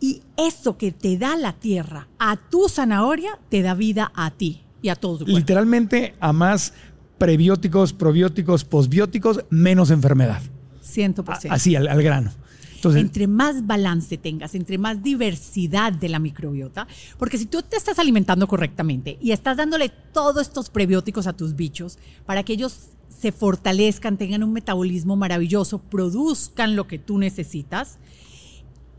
Y 0.00 0.22
eso 0.38 0.78
que 0.78 0.90
te 0.90 1.18
da 1.18 1.36
la 1.36 1.52
tierra 1.52 2.08
a 2.18 2.38
tu 2.38 2.66
zanahoria, 2.70 3.38
te 3.50 3.60
da 3.60 3.74
vida 3.74 4.10
a 4.14 4.30
ti 4.30 4.62
y 4.82 4.88
a 4.88 4.96
todo 4.96 5.18
tu 5.18 5.24
cuerpo. 5.24 5.38
Literalmente 5.38 6.14
a 6.20 6.32
más 6.32 6.72
prebióticos, 7.20 7.92
probióticos, 7.92 8.64
posbióticos, 8.64 9.44
menos 9.50 9.90
enfermedad. 9.90 10.40
100%. 10.82 11.50
A- 11.50 11.54
Así, 11.54 11.76
al, 11.76 11.86
al 11.86 12.02
grano. 12.02 12.32
Entonces, 12.76 13.02
entre 13.02 13.26
más 13.26 13.66
balance 13.66 14.16
tengas, 14.16 14.54
entre 14.54 14.78
más 14.78 15.02
diversidad 15.02 15.92
de 15.92 16.08
la 16.08 16.18
microbiota, 16.18 16.88
porque 17.18 17.36
si 17.36 17.44
tú 17.44 17.60
te 17.60 17.76
estás 17.76 17.98
alimentando 17.98 18.48
correctamente 18.48 19.18
y 19.20 19.32
estás 19.32 19.58
dándole 19.58 19.90
todos 20.14 20.40
estos 20.48 20.70
prebióticos 20.70 21.26
a 21.26 21.34
tus 21.34 21.54
bichos 21.54 21.98
para 22.24 22.42
que 22.42 22.54
ellos 22.54 22.86
se 23.10 23.32
fortalezcan, 23.32 24.16
tengan 24.16 24.42
un 24.42 24.54
metabolismo 24.54 25.14
maravilloso, 25.14 25.78
produzcan 25.78 26.74
lo 26.74 26.86
que 26.86 26.98
tú 26.98 27.18
necesitas, 27.18 27.98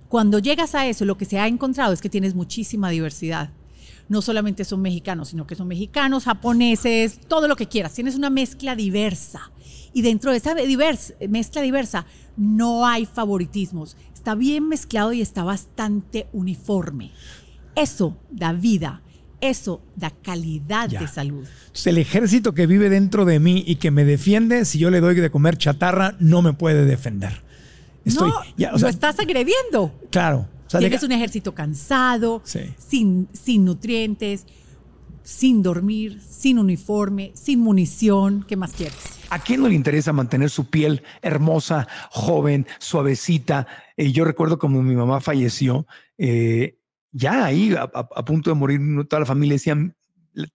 cuando 0.09 0.37
llegas 0.37 0.75
a 0.75 0.85
eso, 0.85 1.05
lo 1.05 1.17
que 1.17 1.25
se 1.25 1.39
ha 1.39 1.47
encontrado 1.47 1.91
es 1.91 2.01
que 2.01 2.09
tienes 2.09 2.35
muchísima 2.35 2.91
diversidad. 2.91 3.49
No 4.11 4.21
solamente 4.21 4.65
son 4.65 4.81
mexicanos, 4.81 5.29
sino 5.29 5.47
que 5.47 5.55
son 5.55 5.69
mexicanos, 5.69 6.25
japoneses, 6.25 7.19
todo 7.29 7.47
lo 7.47 7.55
que 7.55 7.67
quieras. 7.67 7.93
Tienes 7.93 8.15
una 8.15 8.29
mezcla 8.29 8.75
diversa. 8.75 9.51
Y 9.93 10.01
dentro 10.01 10.31
de 10.31 10.37
esa 10.37 10.53
divers- 10.53 11.13
mezcla 11.29 11.61
diversa 11.61 12.05
no 12.35 12.85
hay 12.85 13.05
favoritismos. 13.05 13.95
Está 14.13 14.35
bien 14.35 14.67
mezclado 14.67 15.13
y 15.13 15.21
está 15.21 15.43
bastante 15.45 16.27
uniforme. 16.33 17.11
Eso 17.75 18.17
da 18.29 18.51
vida. 18.51 19.01
Eso 19.39 19.81
da 19.95 20.09
calidad 20.11 20.89
Ya. 20.89 20.99
de 20.99 21.07
salud. 21.07 21.45
Entonces, 21.61 21.87
el 21.87 21.97
ejército 21.97 22.53
que 22.53 22.67
vive 22.67 22.89
dentro 22.89 23.23
de 23.25 23.39
mí 23.39 23.63
y 23.65 23.77
que 23.77 23.91
me 23.91 24.03
defiende, 24.03 24.65
si 24.65 24.77
yo 24.77 24.91
le 24.91 24.99
doy 24.99 25.15
de 25.15 25.31
comer 25.31 25.57
chatarra, 25.57 26.15
no 26.19 26.41
me 26.41 26.51
puede 26.53 26.85
defender. 26.85 27.41
Estoy, 28.03 28.29
no, 28.29 28.35
ya, 28.57 28.73
o 28.73 28.77
lo 28.77 28.87
estás 28.89 29.19
agrediendo. 29.19 29.93
claro. 30.11 30.47
Sea, 30.71 30.79
Tienes 30.79 31.03
un 31.03 31.11
ejército 31.11 31.53
cansado, 31.53 32.41
Sí. 32.45 32.61
sin, 32.77 33.27
sin 33.33 33.65
nutrientes, 33.65 34.45
sin 35.23 35.61
dormir, 35.61 36.21
sin 36.21 36.57
uniforme, 36.59 37.31
sin 37.35 37.59
munición. 37.59 38.45
¿Qué 38.47 38.55
más 38.55 38.71
quieres? 38.71 38.95
¿A 39.29 39.39
quién 39.39 39.61
no 39.61 39.67
le 39.69 39.75
interesa 39.75 40.13
mantener 40.13 40.49
su 40.49 40.69
piel 40.69 41.03
hermosa, 41.21 41.87
joven, 42.09 42.65
suavecita? 42.79 43.67
Eh, 43.97 44.11
yo 44.11 44.25
recuerdo 44.25 44.57
como 44.57 44.81
mi 44.81 44.95
mamá 44.95 45.21
falleció, 45.21 45.85
eh, 46.17 46.77
ya 47.11 47.45
ahí 47.45 47.73
a, 47.75 47.83
a- 47.83 48.25
punto 48.25 48.49
de 48.49 48.55
morir, 48.55 48.79
toda 49.07 49.19
la 49.21 49.25
familia 49.25 49.55
decían, 49.55 49.95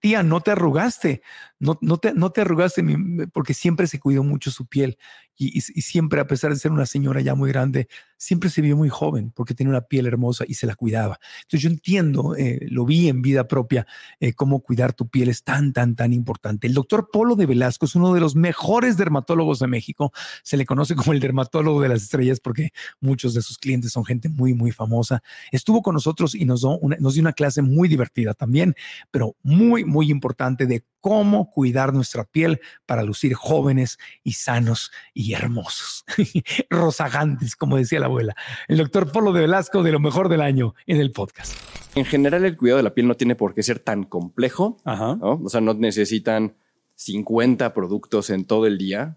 tía, 0.00 0.22
no 0.22 0.40
te 0.40 0.50
arrugaste, 0.52 1.22
no, 1.58 1.78
no, 1.80 1.98
te, 1.98 2.12
no 2.14 2.30
te 2.30 2.42
arrugaste, 2.42 2.84
porque 3.32 3.54
siempre 3.54 3.86
se 3.86 3.98
cuidó 3.98 4.22
mucho 4.22 4.50
su 4.50 4.66
piel 4.66 4.98
y, 5.38 5.60
siempre, 5.60 6.20
a 6.20 6.26
pesar 6.26 6.50
de 6.50 6.58
ser 6.58 6.72
una 6.72 6.86
señora 6.86 7.20
ya 7.20 7.34
muy 7.34 7.50
grande, 7.50 7.88
siempre 8.16 8.48
se 8.48 8.62
vio 8.62 8.76
muy 8.76 8.88
joven 8.88 9.32
porque 9.34 9.54
tenía 9.54 9.70
una 9.70 9.82
piel 9.82 10.06
hermosa 10.06 10.44
y 10.48 10.54
se 10.54 10.66
la 10.66 10.74
cuidaba. 10.74 11.18
Entonces 11.42 11.60
yo 11.60 11.68
entiendo, 11.68 12.34
eh, 12.36 12.60
lo 12.70 12.86
vi 12.86 13.08
en 13.08 13.20
vida 13.20 13.46
propia, 13.46 13.86
eh, 14.18 14.32
cómo 14.32 14.60
cuidar 14.60 14.94
tu 14.94 15.08
piel 15.08 15.28
es 15.28 15.44
tan, 15.44 15.74
tan, 15.74 15.94
tan 15.94 16.14
importante. 16.14 16.66
El 16.66 16.74
doctor 16.74 17.10
Polo 17.12 17.36
de 17.36 17.44
Velasco 17.44 17.84
es 17.84 17.94
uno 17.94 18.14
de 18.14 18.20
los 18.20 18.34
mejores 18.34 18.96
dermatólogos 18.96 19.58
de 19.58 19.66
México. 19.66 20.12
Se 20.42 20.56
le 20.56 20.64
conoce 20.64 20.94
como 20.94 21.12
el 21.12 21.20
dermatólogo 21.20 21.82
de 21.82 21.90
las 21.90 22.02
estrellas 22.02 22.40
porque 22.40 22.70
muchos 23.00 23.34
de 23.34 23.42
sus 23.42 23.58
clientes 23.58 23.92
son 23.92 24.06
gente 24.06 24.30
muy, 24.30 24.54
muy 24.54 24.72
famosa. 24.72 25.22
Estuvo 25.52 25.82
con 25.82 25.94
nosotros 25.94 26.34
y 26.34 26.46
nos, 26.46 26.62
dio 26.62 26.80
nos 26.98 27.14
dio 27.14 27.20
una 27.20 27.34
clase 27.34 27.60
muy 27.60 27.88
divertida 27.88 28.32
también, 28.32 28.74
pero 29.10 29.36
muy, 29.42 29.84
muy 29.84 30.10
importante 30.10 30.66
de 30.66 30.82
cómo 31.06 31.52
cuidar 31.52 31.94
nuestra 31.94 32.24
piel 32.24 32.60
para 32.84 33.04
lucir 33.04 33.32
jóvenes 33.32 33.96
y 34.24 34.32
sanos 34.32 34.90
y 35.14 35.34
hermosos, 35.34 36.04
rozagantes, 36.68 37.54
como 37.54 37.76
decía 37.76 38.00
la 38.00 38.06
abuela. 38.06 38.34
El 38.66 38.78
doctor 38.78 39.12
Polo 39.12 39.32
de 39.32 39.42
Velasco 39.42 39.84
de 39.84 39.92
lo 39.92 40.00
mejor 40.00 40.28
del 40.28 40.40
año 40.40 40.74
en 40.84 41.00
el 41.00 41.12
podcast. 41.12 41.52
En 41.94 42.06
general, 42.06 42.44
el 42.44 42.56
cuidado 42.56 42.78
de 42.78 42.82
la 42.82 42.92
piel 42.92 43.06
no 43.06 43.14
tiene 43.14 43.36
por 43.36 43.54
qué 43.54 43.62
ser 43.62 43.78
tan 43.78 44.02
complejo. 44.02 44.78
¿no? 44.84 45.40
O 45.44 45.48
sea, 45.48 45.60
no 45.60 45.74
necesitan 45.74 46.56
50 46.96 47.72
productos 47.72 48.30
en 48.30 48.44
todo 48.44 48.66
el 48.66 48.76
día. 48.76 49.16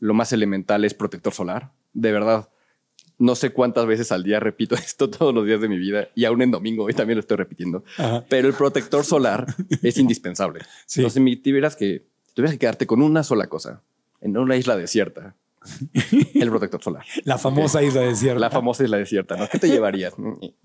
Lo 0.00 0.12
más 0.12 0.30
elemental 0.34 0.84
es 0.84 0.92
protector 0.92 1.32
solar. 1.32 1.72
De 1.94 2.12
verdad, 2.12 2.50
no 3.18 3.34
sé 3.34 3.50
cuántas 3.50 3.86
veces 3.86 4.10
al 4.12 4.22
día 4.24 4.40
repito 4.40 4.74
esto 4.76 5.08
todos 5.10 5.34
los 5.34 5.46
días 5.46 5.60
de 5.60 5.68
mi 5.68 5.78
vida 5.78 6.08
y 6.14 6.24
aún 6.24 6.42
en 6.42 6.50
domingo 6.50 6.84
hoy 6.84 6.94
también 6.94 7.16
lo 7.16 7.20
estoy 7.20 7.36
repitiendo. 7.36 7.84
Pero 8.28 8.48
el 8.48 8.54
protector 8.54 9.04
solar 9.04 9.46
es 9.82 9.98
indispensable. 9.98 10.60
Entonces, 10.96 11.22
si 11.24 11.36
tuvieras 11.36 11.76
que, 11.76 12.06
tuvieras 12.34 12.52
que 12.54 12.58
quedarte 12.58 12.86
con 12.86 13.02
una 13.02 13.22
sola 13.22 13.46
cosa 13.46 13.82
en 14.20 14.36
una 14.36 14.56
isla 14.56 14.76
desierta, 14.76 15.34
el 16.34 16.50
protector 16.50 16.82
solar. 16.82 17.04
La 17.24 17.38
famosa 17.38 17.82
isla 17.82 18.02
desierta. 18.02 18.38
La 18.38 18.50
famosa 18.50 18.84
isla 18.84 18.98
desierta, 18.98 19.34
¿no? 19.36 19.48
¿Qué 19.48 19.58
te 19.58 19.68
llevarías? 19.68 20.12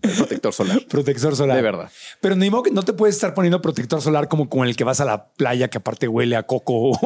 El 0.01 0.11
protector 0.11 0.51
solar. 0.51 0.81
Protector 0.89 1.35
solar. 1.37 1.55
De 1.55 1.61
verdad. 1.61 1.89
Pero 2.19 2.35
ni 2.35 2.49
modo 2.49 2.63
que 2.63 2.71
no 2.71 2.83
te 2.83 2.91
puedes 2.91 3.15
estar 3.15 3.33
poniendo 3.33 3.61
protector 3.61 4.01
solar 4.01 4.27
como 4.27 4.49
con 4.49 4.67
el 4.67 4.75
que 4.75 4.83
vas 4.83 4.99
a 4.99 5.05
la 5.05 5.27
playa 5.29 5.69
que 5.69 5.77
aparte 5.77 6.07
huele 6.09 6.35
a 6.35 6.43
coco. 6.43 6.99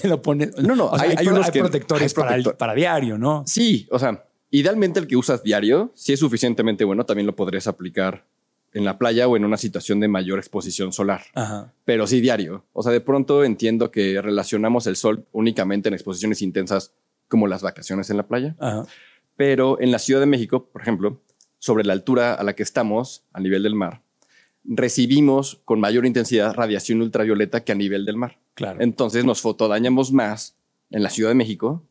te 0.00 0.08
lo 0.08 0.20
pones. 0.20 0.58
No, 0.58 0.76
no, 0.76 0.86
O 0.88 0.98
sea, 0.98 1.08
hay, 1.08 1.14
hay 1.16 1.28
unos 1.28 1.50
que- 1.50 1.60
protectores 1.60 2.12
hay 2.14 2.22
para, 2.22 2.36
el- 2.36 2.44
para 2.54 2.74
diario, 2.74 3.16
¿no? 3.16 3.44
Sí, 3.46 3.88
o 3.90 3.98
sea, 3.98 4.22
idealmente 4.50 5.00
el 5.00 5.06
que 5.06 5.16
usas 5.16 5.42
diario, 5.42 5.92
si 5.94 6.12
es 6.12 6.20
suficientemente 6.20 6.84
bueno, 6.84 7.04
también 7.04 7.26
lo 7.26 7.36
podrías 7.36 7.66
aplicar 7.66 8.24
en 8.72 8.84
la 8.84 8.98
playa 8.98 9.26
o 9.26 9.36
en 9.36 9.44
una 9.44 9.56
situación 9.56 10.00
de 10.00 10.08
mayor 10.08 10.38
exposición 10.38 10.92
solar. 10.92 11.22
Ajá. 11.34 11.72
Pero 11.84 12.06
sí 12.06 12.20
diario. 12.20 12.64
O 12.72 12.82
sea, 12.82 12.92
de 12.92 13.00
pronto 13.00 13.42
entiendo 13.42 13.90
que 13.90 14.20
relacionamos 14.20 14.86
el 14.86 14.96
sol 14.96 15.24
únicamente 15.32 15.88
en 15.88 15.94
exposiciones 15.94 16.42
intensas 16.42 16.92
como 17.28 17.46
las 17.46 17.62
vacaciones 17.62 18.10
en 18.10 18.18
la 18.18 18.26
playa. 18.26 18.54
Ajá. 18.58 18.86
Pero 19.36 19.80
en 19.80 19.90
la 19.90 19.98
Ciudad 19.98 20.20
de 20.20 20.26
México, 20.26 20.66
por 20.66 20.82
ejemplo, 20.82 21.22
sobre 21.58 21.84
la 21.84 21.94
altura 21.94 22.34
a 22.34 22.44
la 22.44 22.54
que 22.54 22.62
estamos, 22.62 23.24
a 23.32 23.40
nivel 23.40 23.62
del 23.62 23.74
mar, 23.74 24.02
recibimos 24.62 25.60
con 25.64 25.80
mayor 25.80 26.06
intensidad 26.06 26.54
radiación 26.54 27.00
ultravioleta 27.00 27.64
que 27.64 27.72
a 27.72 27.76
nivel 27.76 28.04
del 28.04 28.16
mar. 28.16 28.38
Claro. 28.54 28.80
Entonces 28.80 29.24
nos 29.24 29.40
fotodañamos 29.40 30.12
más 30.12 30.56
en 30.90 31.02
la 31.02 31.10
Ciudad 31.10 31.30
de 31.30 31.34
México 31.34 31.82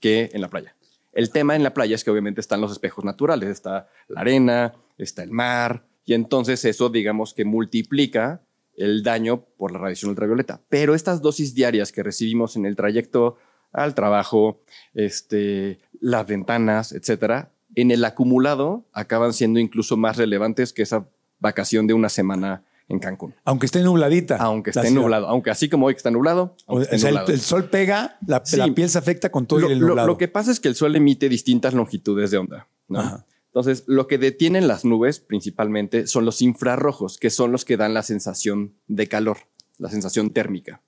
que 0.00 0.30
en 0.32 0.40
la 0.40 0.48
playa. 0.48 0.75
El 1.16 1.30
tema 1.30 1.56
en 1.56 1.62
la 1.62 1.72
playa 1.72 1.94
es 1.94 2.04
que 2.04 2.10
obviamente 2.10 2.42
están 2.42 2.60
los 2.60 2.70
espejos 2.70 3.02
naturales, 3.02 3.48
está 3.48 3.88
la 4.06 4.20
arena, 4.20 4.74
está 4.98 5.22
el 5.22 5.30
mar, 5.30 5.86
y 6.04 6.12
entonces 6.12 6.62
eso 6.66 6.90
digamos 6.90 7.32
que 7.32 7.46
multiplica 7.46 8.42
el 8.76 9.02
daño 9.02 9.40
por 9.56 9.72
la 9.72 9.78
radiación 9.78 10.10
ultravioleta. 10.10 10.60
Pero 10.68 10.94
estas 10.94 11.22
dosis 11.22 11.54
diarias 11.54 11.90
que 11.90 12.02
recibimos 12.02 12.54
en 12.56 12.66
el 12.66 12.76
trayecto 12.76 13.38
al 13.72 13.94
trabajo, 13.94 14.60
este, 14.92 15.80
las 16.00 16.26
ventanas, 16.26 16.92
etcétera, 16.92 17.50
en 17.74 17.92
el 17.92 18.04
acumulado 18.04 18.84
acaban 18.92 19.32
siendo 19.32 19.58
incluso 19.58 19.96
más 19.96 20.18
relevantes 20.18 20.74
que 20.74 20.82
esa 20.82 21.08
vacación 21.38 21.86
de 21.86 21.94
una 21.94 22.10
semana 22.10 22.62
en 22.88 22.98
Cancún. 22.98 23.34
Aunque 23.44 23.66
esté 23.66 23.82
nubladita. 23.82 24.36
Aunque 24.36 24.70
esté 24.70 24.90
nublado. 24.90 25.26
Aunque 25.28 25.50
así 25.50 25.68
como 25.68 25.86
hoy 25.86 25.94
que 25.94 25.98
está 25.98 26.10
nublado. 26.10 26.54
O 26.66 26.80
esté 26.80 26.96
el, 26.96 27.02
nublado. 27.02 27.32
el 27.32 27.40
sol 27.40 27.64
pega, 27.68 28.16
la, 28.26 28.42
Sí. 28.44 28.56
la 28.56 28.72
piel 28.74 28.88
se 28.88 28.98
afecta 28.98 29.30
con 29.30 29.46
todo 29.46 29.60
lo, 29.60 29.70
el 29.70 29.80
nublado. 29.80 30.06
lo 30.06 30.16
que 30.18 30.28
pasa 30.28 30.50
es 30.52 30.60
que 30.60 30.68
el 30.68 30.74
sol 30.76 30.94
emite 30.96 31.28
distintas 31.28 31.74
longitudes 31.74 32.30
de 32.30 32.38
onda. 32.38 32.68
¿no? 32.88 33.00
Ajá. 33.00 33.26
Entonces, 33.48 33.84
lo 33.86 34.06
que 34.06 34.18
detienen 34.18 34.68
las 34.68 34.84
nubes 34.84 35.18
principalmente 35.18 36.06
son 36.06 36.24
los 36.26 36.42
infrarrojos, 36.42 37.16
que 37.18 37.30
son 37.30 37.52
los 37.52 37.64
que 37.64 37.76
dan 37.78 37.94
la 37.94 38.02
sensación 38.02 38.74
de 38.86 39.08
calor, 39.08 39.38
la 39.78 39.88
sensación 39.88 40.30
térmica. 40.30 40.82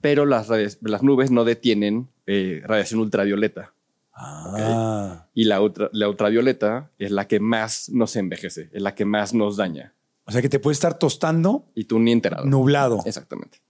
Pero 0.00 0.24
las, 0.24 0.48
las 0.80 1.02
nubes 1.02 1.30
no 1.30 1.44
detienen 1.44 2.08
eh, 2.26 2.62
radiación 2.64 3.00
ultravioleta. 3.00 3.72
Ah. 4.14 5.26
Y 5.34 5.44
la, 5.44 5.60
ultra- 5.60 5.90
la 5.92 6.08
ultravioleta 6.08 6.90
es 6.98 7.10
la 7.10 7.28
que 7.28 7.38
más 7.40 7.88
nos 7.90 8.16
envejece, 8.16 8.70
es 8.72 8.82
la 8.82 8.94
que 8.94 9.04
más 9.04 9.34
nos 9.34 9.56
daña. 9.56 9.92
O 10.26 10.32
sea 10.32 10.42
que 10.42 10.48
te 10.48 10.58
puede 10.58 10.72
estar 10.74 10.98
tostando 10.98 11.70
Y 11.74 11.84
tú 11.84 11.98
ni 12.00 12.12
enterado. 12.12 12.44
nublado. 12.44 13.00
Exactamente. 13.06 13.62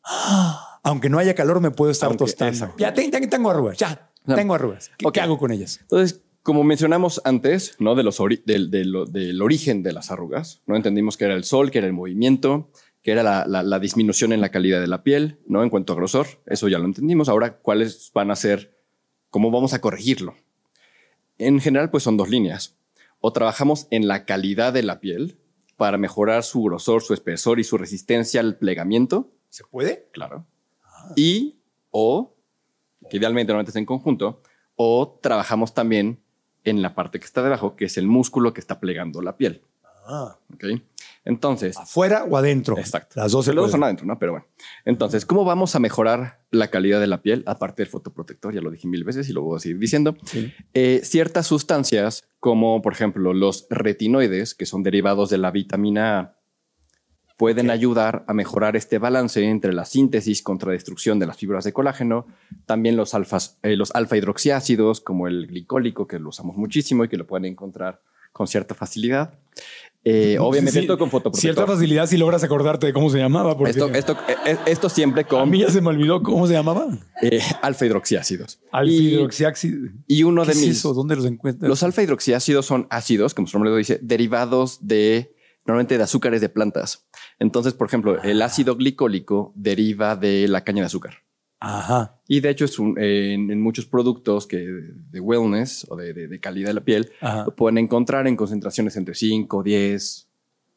Aunque 0.83 1.09
no 1.09 1.19
haya 1.19 1.35
calor, 1.35 1.61
me 1.61 1.71
puedo 1.71 1.91
estar 1.91 2.09
Aunque- 2.09 2.25
tostando. 2.25 2.75
Ya 2.79 2.95
te- 2.95 3.11
te- 3.11 3.27
tengo 3.27 3.51
arrugas, 3.51 3.77
ya. 3.79 4.11
No. 4.25 4.35
Tengo 4.35 4.55
arrugas. 4.55 4.91
¿Qué, 5.13 5.21
hago 5.21 5.39
con 5.39 5.53
ellas? 5.53 5.79
Entonces, 5.83 6.23
como 6.43 6.65
mencionamos 6.65 7.21
antes, 7.25 7.77
¿no? 7.79 7.95
De 7.95 8.03
los 8.03 8.21
ori- 8.21 8.43
del, 8.45 8.71
del- 8.71 9.43
origen 9.43 9.83
de 9.83 9.93
las 9.93 10.11
arrugas, 10.11 10.63
¿no? 10.67 10.77
Entendimos 10.77 11.17
que 11.17 11.25
era 11.27 11.35
el 11.35 11.45
sol, 11.45 11.71
que 11.71 11.79
era 11.79 11.87
el 11.87 11.93
movimiento, 11.93 12.71
que 13.03 13.13
era 13.13 13.23
la, 13.23 13.47
la- 13.47 13.63
la 13.63 13.79
disminución 13.79 14.33
en 14.33 14.41
la 14.41 14.49
calidad 14.51 14.81
de 14.81 14.87
la 14.89 15.03
piel, 15.03 15.39
¿no? 15.47 15.63
En 15.63 15.71
cuanto 15.71 15.93
a 15.93 15.97
grosor, 15.97 16.27
eso 16.47 16.69
ya 16.69 16.79
lo 16.79 16.87
entendimos. 16.87 17.29
Ahora, 17.29 17.59
¿cuáles 17.59 18.11
van 18.15 18.31
a 18.31 18.37
ser? 18.37 18.77
¿Cómo 19.31 19.51
vamos 19.51 19.75
a 19.75 19.81
corregirlo? 19.81 20.35
En 21.39 21.61
general, 21.61 21.91
pues 21.91 22.03
son 22.03 22.17
dos 22.17 22.29
líneas. 22.31 22.77
O 23.21 23.33
trabajamos 23.33 23.87
en 23.91 24.09
la 24.09 24.25
calidad 24.25 24.73
de 24.73 24.83
la 24.83 25.01
piel 25.01 25.39
para 25.77 25.99
mejorar 25.99 26.43
su 26.43 26.63
grosor, 26.63 27.03
su 27.03 27.15
espesor 27.15 27.61
y 27.61 27.65
su 27.65 27.77
resistencia 27.77 28.41
al 28.41 28.57
plegamiento, 28.57 29.31
¿Se 29.57 29.65
puede? 29.65 30.09
Claro. 30.13 30.45
Y 31.15 31.57
o, 31.91 32.35
que 33.09 33.17
idealmente 33.17 33.53
normalmente 33.53 33.71
es 33.71 33.77
en 33.77 33.87
conjunto, 33.87 34.43
o 34.75 35.19
trabajamos 35.23 35.73
también 35.73 36.21
en 36.65 36.83
la 36.83 36.95
parte 36.95 37.19
que 37.19 37.25
está 37.25 37.43
debajo, 37.43 37.75
que 37.75 37.87
es 37.87 37.97
el 37.97 38.07
músculo 38.07 38.53
que 38.53 38.61
está 38.61 38.81
plegando 38.81 39.23
la 39.23 39.39
piel. 39.39 39.63
Ah. 40.07 40.37
¿ok? 40.53 40.65
Entonces, 41.27 41.77
¿Afuera 41.77 42.25
o 42.25 42.37
adentro? 42.37 42.79
exacto. 42.79 43.21
Las 43.21 43.33
dos 43.33 43.45
se 43.45 43.53
Los 43.53 43.65
dos 43.65 43.71
pueden. 43.71 43.73
son 43.73 43.85
adentro, 43.85 44.07
¿no? 44.07 44.19
Pero 44.19 44.33
bueno. 44.33 44.47
Entonces, 44.85 45.27
¿cómo 45.27 45.45
vamos 45.45 45.75
a 45.75 45.81
mejorar 45.81 46.41
la 46.51 46.69
calidad 46.69 47.01
de 47.01 47.09
la 47.09 47.21
piel? 47.21 47.43
Aparte 47.47 47.83
del 47.83 47.91
fotoprotector, 47.91 48.55
ya 48.55 48.61
lo 48.63 48.71
dije 48.71 48.87
mil 48.89 49.05
veces 49.05 49.29
y 49.29 49.33
lo 49.33 49.43
voy 49.43 49.57
a 49.57 49.61
seguir 49.61 49.79
diciendo. 49.79 50.17
Sí. 50.25 50.53
Eh, 50.73 51.01
ciertas 51.03 51.47
sustancias, 51.47 52.29
como 52.41 52.81
por 52.81 52.93
ejemplo 52.93 53.35
los 53.35 53.67
retinoides, 53.71 54.55
que 54.55 54.67
son 54.67 54.83
derivados 54.83 55.29
de 55.29 55.39
la 55.39 55.51
vitamina 55.51 56.19
A, 56.21 56.37
pueden 57.37 57.71
ayudar 57.71 58.25
a 58.29 58.33
mejorar 58.33 58.77
este 58.77 58.99
balance 58.99 59.45
entre 59.45 59.75
la 59.75 59.85
síntesis 59.85 60.43
contra 60.43 60.73
destrucción 60.73 61.19
de 61.19 61.27
las 61.27 61.37
fibras 61.37 61.65
de 61.65 61.73
colágeno. 61.73 62.27
También 62.65 62.97
los, 62.97 63.15
alfas, 63.15 63.59
eh, 63.63 63.77
los 63.77 63.95
alfa 63.95 64.17
hidroxiácidos, 64.17 65.01
como 65.03 65.27
el 65.29 65.47
glicólico, 65.49 66.07
que 66.07 66.19
lo 66.19 66.31
usamos 66.31 66.57
muchísimo 66.57 67.05
y 67.05 67.09
que 67.09 67.19
lo 67.19 67.27
pueden 67.27 67.45
encontrar 67.45 68.01
con 68.37 68.47
cierta 68.47 68.75
facilidad. 68.75 69.33
Eh, 70.05 70.37
obviamente, 70.39 70.83
Sí, 70.83 70.87
con 70.87 71.11
fotoprotector. 71.11 71.41
Cierta 71.41 71.67
facilidad 71.67 72.07
si 72.07 72.17
logras 72.19 72.45
acordarte 72.45 72.87
de 72.87 72.93
cómo 72.93 73.09
se 73.11 73.19
llamaba. 73.19 73.57
Porque 73.57 73.71
Esto, 73.71 73.89
esto, 73.93 74.17
eh, 74.47 74.57
esto 74.67 74.89
siempre 74.89 75.23
a 75.23 75.27
con 75.27 75.49
mí 75.51 75.61
ya 75.61 75.71
se 75.71 75.81
me 75.81 75.89
olvidó 75.89 76.23
cómo 76.23 76.47
se 76.47 76.53
llamaba. 76.53 76.87
eh, 77.23 77.41
alfa 77.63 77.87
hidroxiácidos. 77.87 78.61
Y, 78.85 79.17
y 80.07 80.23
uno 80.23 80.43
¿Qué 80.43 80.49
de 80.49 80.53
es 80.53 80.59
mis. 80.61 80.77
eso? 80.79 80.93
¿Dónde 80.95 81.17
los 81.17 81.25
encuentras? 81.25 81.69
Los 81.69 81.83
alfa 81.83 82.03
hidroxiácidos 82.03 82.67
son 82.67 82.87
ácidos, 82.91 83.33
como 83.35 83.49
su 83.49 83.57
nombre 83.57 83.71
lo 83.73 83.79
dice, 83.79 83.99
derivados 84.03 84.87
de 84.87 85.35
normalmente 85.65 85.97
de 85.99 86.05
azúcares 86.05 86.41
de 86.41 86.51
plantas. 86.51 87.09
Entonces, 87.41 87.73
por 87.73 87.89
ejemplo, 87.89 88.23
el 88.23 88.43
ácido 88.43 88.77
glicólico 88.77 89.53
deriva 89.57 90.15
de 90.15 90.47
la 90.47 90.63
caña 90.63 90.83
de 90.83 90.87
azúcar. 90.87 91.25
Ajá. 91.61 92.21
Y 92.29 92.41
de 92.41 92.51
hecho, 92.51 92.65
es 92.67 92.79
un- 92.79 92.99
en, 92.99 93.51
en 93.51 93.61
muchos 93.61 93.87
productos 93.87 94.47
que 94.47 94.59
de 94.59 95.21
wellness 95.21 95.87
o 95.89 95.97
de, 95.97 96.13
de- 96.13 96.29
de 96.29 96.41
calidad 96.41 96.69
de 96.69 96.75
la 96.75 96.85
piel, 96.85 97.11
Ajá. 97.21 97.45
lo 97.47 97.55
pueden 97.57 97.79
encontrar 97.79 98.27
en 98.27 98.37
concentraciones 98.37 98.97
entre 98.97 99.15
5, 99.15 99.63
10, 99.63 100.29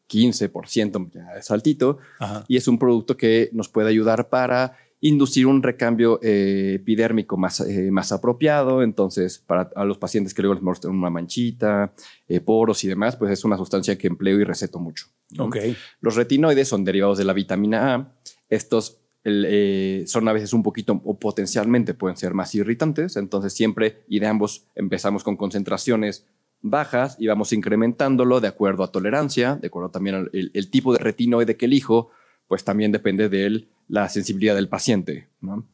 15%, 0.10 1.12
ya 1.14 1.34
es 1.38 1.52
altito. 1.52 1.98
Ajá. 2.20 2.44
Y 2.48 2.58
es 2.58 2.68
un 2.68 2.80
producto 2.80 3.16
que 3.18 3.50
nos 3.54 3.70
puede 3.70 3.90
ayudar 3.90 4.30
para 4.30 4.78
inducir 5.02 5.48
un 5.48 5.64
recambio 5.64 6.20
eh, 6.22 6.74
epidérmico 6.76 7.38
más, 7.38 7.62
eh, 7.62 7.90
más 7.92 8.12
apropiado. 8.12 8.84
Entonces, 8.84 9.38
para 9.40 9.70
a 9.76 9.86
los 9.86 9.98
pacientes 9.98 10.34
que 10.34 10.42
luego 10.42 10.56
les 10.56 10.64
muestran 10.64 10.94
una 10.96 11.10
manchita, 11.10 11.94
eh, 12.28 12.42
poros 12.42 12.84
y 12.84 12.88
demás, 12.88 13.16
pues 13.16 13.32
es 13.32 13.46
una 13.46 13.56
sustancia 13.58 13.98
que 13.98 14.08
empleo 14.08 14.40
y 14.40 14.44
receto 14.44 14.80
mucho. 14.80 15.06
¿no? 15.32 15.46
Ok. 15.46 15.58
Los 16.02 16.16
retinoides 16.16 16.68
son 16.68 16.84
derivados 16.84 17.18
de 17.18 17.24
la 17.24 17.34
vitamina 17.34 17.96
A. 17.96 18.14
Estos 18.50 19.00
el, 19.24 19.46
eh, 19.48 20.04
son 20.08 20.28
a 20.28 20.34
veces 20.34 20.54
un 20.54 20.64
poquito 20.64 21.02
o 21.04 21.20
potencialmente 21.20 21.94
pueden 21.94 22.18
ser 22.18 22.34
más 22.34 22.54
irritantes. 22.56 23.16
Entonces, 23.18 23.54
siempre 23.54 24.04
y 24.08 24.20
de 24.20 24.28
ambos 24.28 24.66
empezamos 24.76 25.24
con 25.24 25.36
concentraciones 25.38 26.26
bajas 26.62 27.16
y 27.20 27.28
vamos 27.28 27.54
incrementándolo 27.54 28.42
de 28.42 28.48
acuerdo 28.50 28.84
a 28.84 28.92
tolerancia, 28.92 29.56
de 29.56 29.68
acuerdo 29.68 29.92
también 29.92 30.16
al 30.16 30.30
el, 30.34 30.52
el 30.54 30.70
tipo 30.70 30.94
de 30.94 31.00
retinoide 31.00 31.56
que 31.58 31.66
elijo, 31.66 32.10
pues 32.48 32.64
también 32.64 32.92
depende 32.92 33.30
de 33.30 33.68
la 33.88 34.10
sensibilidad 34.10 34.56
del 34.56 34.68
paciente. 34.70 35.28
¿no? 35.42 35.66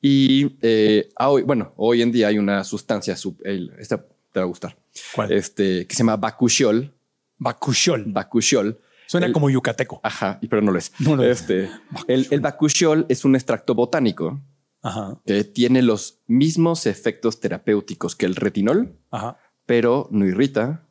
Y 0.00 0.56
eh, 0.62 1.10
a 1.16 1.28
hoy, 1.30 1.42
bueno, 1.42 1.72
hoy 1.76 2.02
en 2.02 2.10
día 2.10 2.28
hay 2.28 2.38
una 2.38 2.64
sustancia, 2.64 3.16
sub- 3.16 3.40
el- 3.44 3.72
esta 3.78 3.98
te 4.32 4.40
va 4.40 4.44
a 4.44 4.48
gustar, 4.48 4.76
¿Cuál? 5.14 5.30
este, 5.32 5.86
que 5.86 5.94
se 5.94 5.98
llama 6.02 6.16
bacuchiol. 6.16 6.92
Bacuchiol. 7.38 8.04
Bacuchiol. 8.06 8.78
Suena 9.12 9.26
El- 9.26 9.32
como 9.32 9.50
yucateco. 9.50 10.00
Ajá, 10.02 10.38
pero 10.48 10.62
no 10.62 10.72
lo 10.72 10.78
es. 10.78 10.92
No 10.98 11.16
lo 11.16 11.22
es. 11.22 11.40
este, 11.42 11.68
el, 12.08 12.26
el 12.30 12.40
bacuchiol 12.40 13.06
es 13.08 13.24
un 13.24 13.34
extracto 13.36 13.74
botánico 13.74 14.40
Ajá. 14.82 15.20
que 15.26 15.44
tiene 15.44 15.82
los 15.82 16.20
mismos 16.26 16.86
efectos 16.86 17.38
terapéuticos 17.40 18.16
que 18.16 18.26
el 18.26 18.34
retinol, 18.36 18.96
Ajá. 19.10 19.36
pero 19.66 20.08
no 20.10 20.26
irrita, 20.26 20.86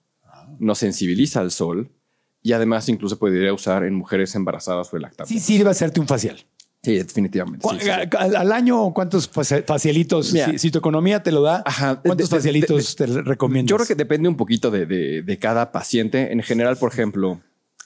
no 0.59 0.75
sensibiliza 0.75 1.39
al 1.39 1.51
sol 1.51 1.89
y 2.43 2.53
además 2.53 2.87
incluso 2.89 3.17
podría 3.19 3.53
usar 3.53 3.83
en 3.83 3.95
mujeres 3.95 4.35
embarazadas 4.35 4.87
o 4.93 4.97
Sí 4.97 5.01
lactantes. 5.01 5.43
sirve 5.43 5.69
hacerte 5.71 5.99
un 5.99 6.07
facial. 6.07 6.37
Sí, 6.83 6.95
definitivamente. 6.95 7.61
¿Cu- 7.61 7.73
sí, 7.75 7.79
sí, 7.81 7.85
sí. 7.85 7.91
Al, 8.17 8.35
al 8.35 8.51
año, 8.51 8.91
¿cuántos 8.91 9.31
faci- 9.31 9.63
facialitos? 9.65 10.33
Mira. 10.33 10.49
si, 10.51 10.57
si 10.57 10.71
tu 10.71 10.79
economía 10.79 11.21
te 11.21 11.31
lo 11.31 11.43
da, 11.43 11.61
Ajá, 11.63 12.01
¿cuántos 12.01 12.27
de- 12.29 12.35
de- 12.35 12.39
facialitos 12.39 12.95
te 12.95 13.05
recomiendas? 13.05 13.69
Yo 13.69 13.75
creo 13.75 13.87
que 13.87 13.93
depende 13.95 14.27
un 14.29 14.35
poquito 14.35 14.71
de, 14.71 14.87
de- 14.87 15.21
de 15.21 15.37
cada 15.37 15.71
paciente. 15.71 16.31
En 16.33 16.41
general, 16.41 16.77
por 16.77 16.91
ejemplo, 16.91 17.39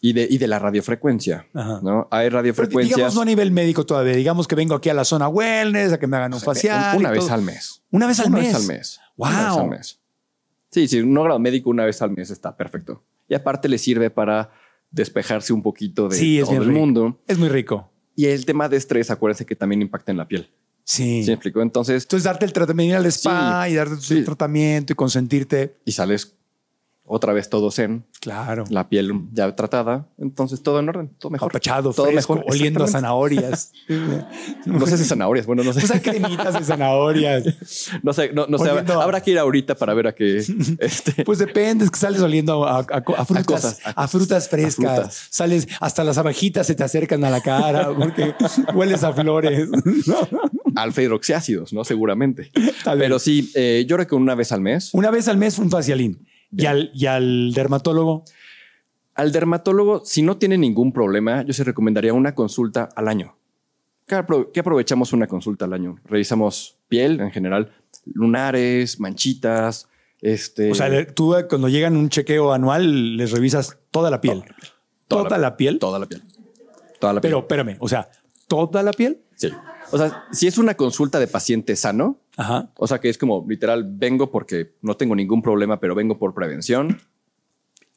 y 0.09 0.13
de, 0.13 0.27
y 0.29 0.37
de 0.37 0.47
la 0.47 0.59
radiofrecuencia. 0.59 1.47
Ajá. 1.53 1.79
¿no? 1.83 2.07
Hay 2.11 2.27
Pero 2.27 2.37
radiofrecuencias 2.37 2.95
digamos 2.97 3.15
no 3.15 3.21
a 3.21 3.25
nivel 3.25 3.51
médico 3.51 3.85
todavía. 3.85 4.13
Digamos 4.15 4.47
que 4.47 4.55
vengo 4.55 4.75
aquí 4.75 4.89
a 4.89 4.93
la 4.93 5.03
zona 5.05 5.27
wellness, 5.27 5.93
a 5.93 5.99
que 5.99 6.07
me 6.07 6.17
hagan 6.17 6.33
un 6.33 6.39
facial. 6.41 6.97
una 6.97 7.11
vez 7.11 7.29
al 7.29 7.41
mes. 7.41 7.81
Una 7.91 8.07
vez 8.07 8.19
al 8.19 8.27
Una 8.27 8.37
mes. 8.37 8.45
vez 8.47 8.55
al 8.55 8.67
mes. 8.67 8.99
Wow. 9.17 9.29
Una 9.29 9.41
vez 9.49 9.57
al 9.57 9.69
mes. 9.69 9.99
Sí, 10.71 10.87
sí, 10.87 10.99
un 11.01 11.13
grado 11.13 11.39
médico 11.39 11.69
una 11.69 11.85
vez 11.85 12.01
al 12.01 12.11
mes 12.11 12.29
está 12.29 12.55
perfecto. 12.55 13.03
Y 13.27 13.33
aparte 13.33 13.67
le 13.69 13.77
sirve 13.77 14.09
para 14.09 14.51
despejarse 14.91 15.53
un 15.53 15.61
poquito 15.63 16.07
de 16.09 16.15
Sí, 16.17 16.39
todo 16.41 16.51
el 16.53 16.65
rico. 16.65 16.79
mundo. 16.79 17.21
Es 17.27 17.37
muy 17.37 17.49
rico. 17.49 17.91
Y 18.15 18.25
el 18.27 18.45
tema 18.45 18.69
de 18.69 18.77
estrés, 18.77 19.09
acuérdense 19.11 19.45
que 19.45 19.55
también 19.55 19.81
impacta 19.81 20.11
en 20.11 20.17
la 20.17 20.27
piel. 20.27 20.49
Sí. 20.83 21.23
¿Sí 21.23 21.27
me 21.29 21.33
explico? 21.33 21.61
Entonces, 21.61 22.03
Entonces, 22.03 22.23
darte 22.25 22.45
el 22.45 22.53
tratamiento, 22.53 22.91
ir 22.91 22.97
al 22.97 23.05
spa 23.07 23.63
Sí. 23.65 23.71
y 23.71 23.75
darte 23.75 23.95
tu 23.95 24.01
Sí. 24.01 24.23
tratamiento 24.23 24.93
y 24.93 24.95
consentirte. 24.95 25.77
y 25.83 25.91
sales 25.93 26.35
otra 27.07 27.33
vez 27.33 27.49
todo 27.49 27.69
zen, 27.71 28.03
Claro. 28.19 28.63
la 28.69 28.89
piel 28.89 29.11
ya 29.31 29.55
tratada, 29.55 30.07
entonces 30.17 30.63
todo 30.63 30.79
en 30.79 30.89
orden, 30.89 31.09
todo 31.19 31.29
mejor. 31.29 31.51
Apachado, 31.51 31.93
todo 31.93 32.07
fresco, 32.07 32.35
mejor. 32.35 32.51
oliendo 32.51 32.83
a 32.83 32.87
zanahorias. 32.87 33.71
No 34.65 34.85
sé 34.87 34.97
si 34.97 35.05
zanahorias, 35.05 35.45
bueno, 35.45 35.63
no 35.63 35.71
sé. 35.73 35.79
O 35.83 35.87
sea, 35.87 36.01
cremitas 36.01 36.53
de 36.55 36.63
zanahorias. 36.63 37.43
No 38.01 38.11
sé, 38.13 38.31
no, 38.33 38.47
no 38.47 38.57
sé. 38.57 38.69
Habrá 38.69 39.21
que 39.21 39.31
ir 39.31 39.39
ahorita 39.39 39.75
para 39.75 39.93
ver 39.93 40.07
a 40.07 40.15
qué. 40.15 40.37
Este, 40.79 41.23
Pues 41.23 41.37
depende, 41.39 41.85
es 41.85 41.91
que 41.91 41.99
sales 41.99 42.21
oliendo 42.21 42.65
a, 42.65 42.79
a- 42.79 43.03
a 43.17 43.25
frutas, 43.25 43.45
cosas, 43.45 43.79
a 43.83 44.07
frutas 44.07 44.49
frescas. 44.49 44.75
frutas. 44.95 45.27
Sales, 45.29 45.67
hasta 45.79 46.03
las 46.03 46.17
abejitas 46.17 46.65
se 46.67 46.75
te 46.75 46.83
acercan 46.83 47.23
a 47.23 47.29
la 47.29 47.41
cara 47.41 47.89
porque 47.95 48.33
hueles 48.73 49.03
a 49.03 49.13
flores. 49.13 49.69
alfa 50.75 51.01
hidroxiácidos, 51.01 51.71
¿no? 51.73 51.83
Seguramente. 51.83 52.51
Tal 52.83 52.97
vez. 52.97 53.05
Pero 53.05 53.19
sí, 53.19 53.51
eh, 53.55 53.85
yo 53.87 53.95
creo 53.95 54.07
que 54.07 54.15
una 54.15 54.35
vez 54.35 54.51
al 54.51 54.61
mes. 54.61 54.89
Una 54.93 55.11
vez 55.11 55.27
al 55.27 55.37
mes 55.37 55.57
un 55.59 55.69
facialín. 55.69 56.25
Y 56.51 56.65
al, 56.65 56.91
y 56.93 57.05
al 57.07 57.51
dermatólogo, 57.53 58.23
Al 59.15 59.31
dermatólogo, 59.31 60.03
si 60.05 60.21
no 60.21 60.37
tiene 60.37 60.57
ningún 60.57 60.91
problema, 60.91 61.43
yo 61.43 61.53
se 61.53 61.63
recomendaría 61.63 62.13
una 62.13 62.35
consulta 62.35 62.89
al 62.95 63.07
año. 63.07 63.35
¿Qué, 64.07 64.15
apro- 64.15 64.51
qué 64.53 64.59
aprovechamos 64.59 65.13
una 65.13 65.25
consulta 65.27 65.65
al 65.65 65.73
año? 65.73 65.97
Revisamos 66.05 66.77
piel 66.89 67.19
en 67.21 67.31
general, 67.31 67.71
lunares, 68.13 68.99
manchitas, 68.99 69.87
este. 70.21 70.71
o 70.71 70.75
sea, 70.75 71.05
tú 71.13 71.35
eh, 71.35 71.47
cuando 71.47 71.69
llegan 71.69 71.95
un 71.95 72.09
chequeo 72.09 72.51
anual 72.53 73.17
les 73.17 73.31
revisas 73.31 73.77
toda 73.91 74.09
la 74.11 74.19
piel. 74.21 74.43
Toda 75.07 75.37
la 75.37 75.55
piel. 75.57 75.79
Toda 75.79 75.97
la 75.99 76.05
piel. 76.07 76.21
Toda 76.99 77.13
la 77.13 77.21
piel. 77.21 77.31
Pero 77.31 77.39
espérame, 77.39 77.77
o 77.79 77.87
sea, 77.87 78.09
toda 78.47 78.83
la 78.83 78.91
piel. 78.91 79.21
Sí. 79.35 79.49
O 79.91 79.97
sea, 79.97 80.25
si 80.31 80.47
es 80.47 80.57
una 80.57 80.75
consulta 80.75 81.19
de 81.19 81.27
paciente 81.27 81.75
sano, 81.75 82.17
Ajá. 82.37 82.69
o 82.75 82.87
sea 82.87 82.99
que 82.99 83.09
es 83.09 83.17
como 83.17 83.45
literal, 83.47 83.85
vengo 83.87 84.29
porque 84.29 84.73
no 84.81 84.97
tengo 84.97 85.15
ningún 85.15 85.41
problema, 85.41 85.79
pero 85.79 85.95
vengo 85.95 86.17
por 86.17 86.33
prevención. 86.33 86.99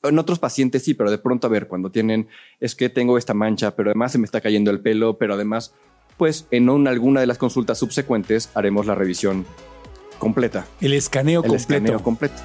En 0.03 0.19
otros 0.19 0.39
pacientes 0.39 0.85
sí, 0.85 0.95
pero 0.95 1.11
de 1.11 1.19
pronto 1.19 1.49
a 1.49 1.51
ver, 1.51 1.67
cuando 1.67 1.91
tienen, 1.91 2.29
es 2.61 2.77
que 2.77 2.89
tengo 2.89 3.19
esta 3.19 3.35
mancha, 3.35 3.75
pero 3.75 3.91
además 3.91 4.13
se 4.13 4.19
me 4.19 4.25
está 4.27 4.41
cayendo 4.41 4.71
el 4.71 4.81
pelo, 4.81 5.19
pero 5.19 5.35
además, 5.35 5.75
pues 6.17 6.47
en 6.53 6.69
alguna 6.87 7.21
de 7.21 7.27
las 7.27 7.39
consultas 7.39 7.79
subsecuentes 7.79 8.51
haremos 8.55 8.87
la 8.87 8.95
revisión 8.95 9.45
completa. 10.19 10.67
El 10.81 10.93
escaneo 10.93 11.41
el 11.41 11.49
completo. 11.49 11.75
escaneo 11.75 12.03
completo. 12.03 12.37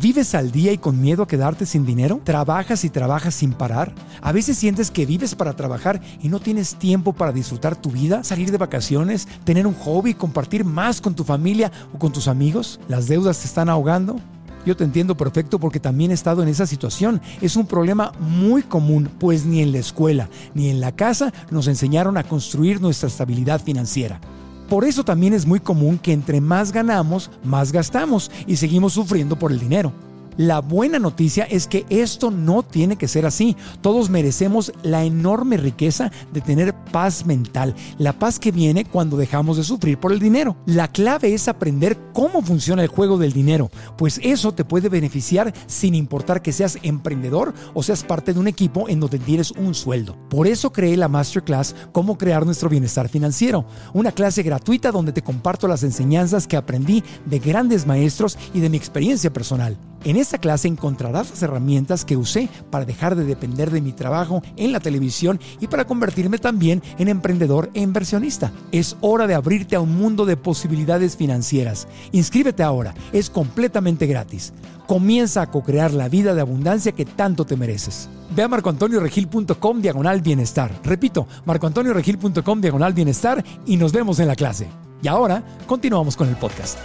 ¿Vives 0.00 0.34
al 0.34 0.50
día 0.50 0.72
y 0.72 0.78
con 0.78 1.00
miedo 1.00 1.22
a 1.22 1.28
quedarte 1.28 1.66
sin 1.66 1.84
dinero? 1.84 2.20
¿Trabajas 2.24 2.84
y 2.84 2.90
trabajas 2.90 3.34
sin 3.34 3.52
parar? 3.52 3.94
¿A 4.20 4.32
veces 4.32 4.58
sientes 4.58 4.90
que 4.90 5.06
vives 5.06 5.34
para 5.34 5.54
trabajar 5.54 6.00
y 6.20 6.28
no 6.28 6.40
tienes 6.40 6.76
tiempo 6.76 7.12
para 7.12 7.32
disfrutar 7.32 7.76
tu 7.76 7.90
vida, 7.90 8.24
salir 8.24 8.50
de 8.50 8.58
vacaciones, 8.58 9.28
tener 9.44 9.66
un 9.66 9.74
hobby, 9.74 10.14
compartir 10.14 10.64
más 10.64 11.00
con 11.00 11.14
tu 11.14 11.24
familia 11.24 11.70
o 11.94 11.98
con 11.98 12.12
tus 12.12 12.28
amigos? 12.28 12.80
¿Las 12.88 13.06
deudas 13.06 13.38
te 13.38 13.46
están 13.46 13.68
ahogando? 13.68 14.16
Yo 14.64 14.76
te 14.76 14.84
entiendo 14.84 15.16
perfecto 15.16 15.58
porque 15.58 15.80
también 15.80 16.10
he 16.10 16.14
estado 16.14 16.42
en 16.42 16.48
esa 16.48 16.66
situación. 16.66 17.20
Es 17.40 17.56
un 17.56 17.66
problema 17.66 18.12
muy 18.20 18.62
común, 18.62 19.10
pues 19.18 19.44
ni 19.44 19.60
en 19.60 19.72
la 19.72 19.78
escuela 19.78 20.28
ni 20.54 20.68
en 20.68 20.80
la 20.80 20.92
casa 20.92 21.32
nos 21.50 21.66
enseñaron 21.66 22.16
a 22.16 22.24
construir 22.24 22.80
nuestra 22.80 23.08
estabilidad 23.08 23.60
financiera. 23.60 24.20
Por 24.68 24.84
eso 24.84 25.04
también 25.04 25.34
es 25.34 25.46
muy 25.46 25.60
común 25.60 25.98
que 25.98 26.12
entre 26.12 26.40
más 26.40 26.72
ganamos, 26.72 27.30
más 27.44 27.72
gastamos 27.72 28.30
y 28.46 28.56
seguimos 28.56 28.92
sufriendo 28.94 29.38
por 29.38 29.52
el 29.52 29.60
dinero. 29.60 29.92
La 30.36 30.60
buena 30.60 30.98
noticia 30.98 31.44
es 31.44 31.66
que 31.66 31.84
esto 31.90 32.30
no 32.30 32.62
tiene 32.62 32.96
que 32.96 33.08
ser 33.08 33.26
así. 33.26 33.56
Todos 33.80 34.10
merecemos 34.10 34.72
la 34.82 35.04
enorme 35.04 35.56
riqueza 35.56 36.10
de 36.32 36.40
tener 36.40 36.74
paz 36.92 37.26
mental, 37.26 37.74
la 37.98 38.12
paz 38.18 38.38
que 38.38 38.52
viene 38.52 38.84
cuando 38.84 39.16
dejamos 39.16 39.56
de 39.56 39.64
sufrir 39.64 39.98
por 39.98 40.12
el 40.12 40.18
dinero. 40.18 40.56
La 40.66 40.88
clave 40.88 41.34
es 41.34 41.48
aprender 41.48 41.98
cómo 42.12 42.42
funciona 42.42 42.82
el 42.82 42.88
juego 42.88 43.18
del 43.18 43.32
dinero, 43.32 43.70
pues 43.96 44.20
eso 44.22 44.52
te 44.52 44.64
puede 44.64 44.88
beneficiar 44.88 45.52
sin 45.66 45.94
importar 45.94 46.42
que 46.42 46.52
seas 46.52 46.78
emprendedor 46.82 47.54
o 47.74 47.82
seas 47.82 48.04
parte 48.04 48.32
de 48.32 48.40
un 48.40 48.48
equipo 48.48 48.88
en 48.88 49.00
donde 49.00 49.18
tienes 49.18 49.50
un 49.52 49.74
sueldo. 49.74 50.16
Por 50.28 50.46
eso 50.46 50.72
creé 50.72 50.96
la 50.96 51.08
masterclass 51.08 51.74
Cómo 51.92 52.18
crear 52.18 52.44
nuestro 52.44 52.68
bienestar 52.68 53.08
financiero, 53.08 53.64
una 53.92 54.12
clase 54.12 54.42
gratuita 54.42 54.90
donde 54.90 55.12
te 55.12 55.22
comparto 55.22 55.68
las 55.68 55.82
enseñanzas 55.82 56.46
que 56.46 56.56
aprendí 56.56 57.02
de 57.26 57.38
grandes 57.38 57.86
maestros 57.86 58.38
y 58.54 58.60
de 58.60 58.70
mi 58.70 58.76
experiencia 58.76 59.32
personal. 59.32 59.76
En 60.04 60.16
esta 60.16 60.38
clase 60.38 60.66
encontrarás 60.66 61.30
las 61.30 61.42
herramientas 61.42 62.04
que 62.04 62.16
usé 62.16 62.48
para 62.70 62.84
dejar 62.84 63.14
de 63.14 63.24
depender 63.24 63.70
de 63.70 63.80
mi 63.80 63.92
trabajo 63.92 64.42
en 64.56 64.72
la 64.72 64.80
televisión 64.80 65.38
y 65.60 65.68
para 65.68 65.84
convertirme 65.84 66.38
también 66.38 66.82
en 66.98 67.08
emprendedor 67.08 67.70
e 67.74 67.80
inversionista. 67.80 68.50
Es 68.72 68.96
hora 69.00 69.28
de 69.28 69.34
abrirte 69.34 69.76
a 69.76 69.80
un 69.80 69.96
mundo 69.96 70.26
de 70.26 70.36
posibilidades 70.36 71.16
financieras. 71.16 71.86
Inscríbete 72.10 72.64
ahora, 72.64 72.94
es 73.12 73.30
completamente 73.30 74.06
gratis. 74.06 74.52
Comienza 74.88 75.42
a 75.42 75.50
co-crear 75.50 75.92
la 75.92 76.08
vida 76.08 76.34
de 76.34 76.40
abundancia 76.40 76.92
que 76.92 77.04
tanto 77.04 77.44
te 77.44 77.56
mereces. 77.56 78.08
Ve 78.34 78.42
a 78.42 78.48
marcoantonioregil.com 78.48 79.80
diagonal 79.80 80.20
bienestar. 80.20 80.72
Repito, 80.82 81.28
marcoantonioregil.com 81.44 82.60
diagonal 82.60 82.92
bienestar 82.92 83.44
y 83.66 83.76
nos 83.76 83.92
vemos 83.92 84.18
en 84.18 84.26
la 84.26 84.34
clase. 84.34 84.66
Y 85.00 85.06
ahora 85.06 85.44
continuamos 85.66 86.16
con 86.16 86.28
el 86.28 86.36
podcast. 86.36 86.78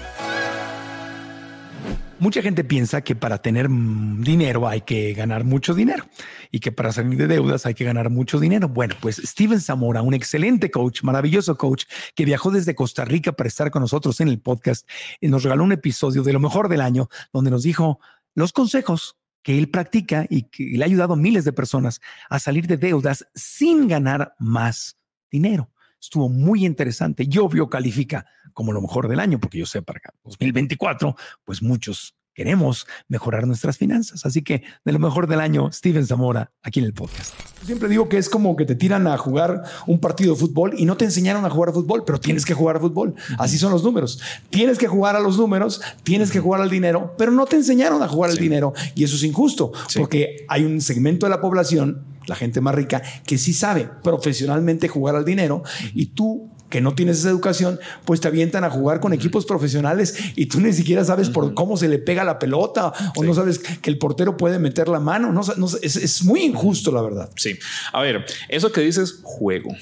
Mucha 2.20 2.42
gente 2.42 2.64
piensa 2.64 3.02
que 3.02 3.16
para 3.16 3.44
tener 3.44 3.70
mm, 3.70 4.24
dinero 4.24 4.68
hay 4.68 4.82
que 4.82 5.14
ganar 5.14 5.44
mucho 5.44 5.76
dinero 5.76 6.04
y 6.52 6.60
que 6.60 6.72
para 6.72 6.92
salir 6.92 7.16
de 7.16 7.28
deudas 7.28 7.68
hay 7.68 7.76
que 7.76 7.84
ganar 7.84 8.10
mucho 8.10 8.40
dinero. 8.40 8.68
Bueno, 8.68 8.96
pues 9.00 9.18
Steven 9.18 9.62
Zamora, 9.62 10.02
un 10.02 10.16
excelente 10.16 10.72
coach, 10.72 11.04
maravilloso 11.04 11.56
coach, 11.58 11.86
que 12.16 12.26
viajó 12.26 12.50
desde 12.50 12.74
Costa 12.74 13.06
Rica 13.06 13.34
para 13.34 13.48
estar 13.48 13.70
con 13.70 13.84
nosotros 13.84 14.20
en 14.20 14.30
el 14.30 14.40
podcast, 14.40 14.90
nos 15.22 15.44
regaló 15.44 15.64
un 15.64 15.74
episodio 15.74 16.24
de 16.24 16.34
lo 16.34 16.40
mejor 16.40 16.70
del 16.70 16.82
año 16.82 17.08
donde 17.32 17.52
nos 17.52 17.62
dijo 17.62 18.00
los 18.34 18.52
consejos 18.52 19.16
que 19.44 19.60
él 19.60 19.70
practica 19.70 20.26
y 20.28 20.44
que 20.44 20.64
le 20.76 20.84
ha 20.84 20.88
ayudado 20.88 21.14
a 21.14 21.18
miles 21.18 21.46
de 21.46 21.54
personas 21.54 22.02
a 22.32 22.40
salir 22.40 22.66
de 22.66 22.78
deudas 22.78 23.28
sin 23.36 23.88
ganar 23.88 24.34
más 24.40 24.98
dinero. 25.30 25.70
Estuvo 26.02 26.30
muy 26.30 26.66
interesante 26.66 27.28
y 27.30 27.38
obvio 27.38 27.70
califica 27.70 28.26
como 28.58 28.74
lo 28.74 28.82
mejor 28.82 29.08
del 29.08 29.20
año, 29.20 29.40
porque 29.40 29.60
yo 29.60 29.68
sé, 29.68 29.84
para 29.84 30.02
2024, 30.24 31.16
pues 31.46 31.62
muchos 31.62 32.16
queremos 32.34 32.88
mejorar 33.08 33.46
nuestras 33.46 33.78
finanzas. 33.78 34.26
Así 34.26 34.42
que 34.42 34.64
de 34.84 34.92
lo 34.92 34.98
mejor 34.98 35.28
del 35.28 35.42
año, 35.42 35.72
Steven 35.72 36.08
Zamora, 36.08 36.52
aquí 36.64 36.80
en 36.80 36.88
el 36.88 36.94
podcast. 36.94 37.36
Siempre 37.64 37.88
digo 37.88 38.10
que 38.10 38.18
es 38.18 38.30
como 38.30 38.56
que 38.56 38.66
te 38.66 38.74
tiran 38.74 39.06
a 39.06 39.16
jugar 39.20 39.62
un 39.86 40.00
partido 40.00 40.34
de 40.34 40.40
fútbol 40.40 40.74
y 40.76 40.86
no 40.86 40.98
te 40.98 41.06
enseñaron 41.06 41.46
a 41.46 41.52
jugar 41.52 41.72
fútbol, 41.72 42.04
pero 42.04 42.20
tienes 42.20 42.46
que 42.46 42.56
jugar 42.56 42.80
fútbol. 42.80 43.14
Así 43.38 43.60
son 43.60 43.72
los 43.72 43.84
números. 43.84 44.20
Tienes 44.50 44.80
que 44.80 44.88
jugar 44.88 45.16
a 45.16 45.20
los 45.20 45.38
números, 45.38 45.80
tienes 46.02 46.32
que 46.32 46.40
jugar 46.40 46.60
al 46.60 46.72
dinero, 46.72 47.14
pero 47.16 47.32
no 47.32 47.46
te 47.46 47.58
enseñaron 47.58 48.02
a 48.02 48.08
jugar 48.08 48.32
al 48.32 48.38
dinero. 48.38 48.74
Y 48.96 49.04
eso 49.04 49.18
es 49.18 49.24
injusto, 49.24 49.72
porque 49.96 50.48
hay 50.48 50.64
un 50.64 50.82
segmento 50.82 51.28
de 51.28 51.30
la 51.30 51.42
población, 51.42 52.06
la 52.26 52.36
gente 52.36 52.60
más 52.60 52.74
rica, 52.74 53.04
que 53.24 53.38
sí 53.38 53.54
sabe 53.54 53.88
profesionalmente 54.02 54.88
jugar 54.88 55.16
al 55.16 55.26
dinero 55.26 55.62
y 55.94 56.08
tú 56.08 56.57
que 56.70 56.82
no 56.82 56.96
tienes 56.96 57.20
esa 57.20 57.30
educación, 57.30 57.80
pues 58.06 58.20
te 58.20 58.28
avientan 58.28 58.64
a 58.64 58.70
jugar 58.70 59.00
con 59.00 59.14
equipos 59.14 59.46
profesionales 59.46 60.18
y 60.36 60.48
tú 60.48 60.60
ni 60.60 60.74
siquiera 60.74 61.04
sabes 61.04 61.30
por 61.30 61.54
cómo 61.54 61.78
se 61.78 61.88
le 61.88 61.98
pega 61.98 62.24
la 62.24 62.40
pelota 62.40 62.94
o 63.16 63.24
no 63.24 63.34
sabes 63.34 63.60
que 63.60 63.90
el 63.90 63.98
portero 63.98 64.38
puede 64.38 64.60
meter 64.60 64.88
la 64.90 65.00
mano. 65.00 65.32
No, 65.32 65.42
no 65.58 65.68
es, 65.82 65.96
es, 65.96 66.24
muy 66.24 66.42
injusto, 66.42 66.92
la 66.92 67.02
verdad. 67.02 67.30
Sí. 67.36 67.58
A 67.94 68.02
ver, 68.02 68.26
eso 68.50 68.72
que 68.72 68.82
dices, 68.82 69.20
juego. 69.24 69.76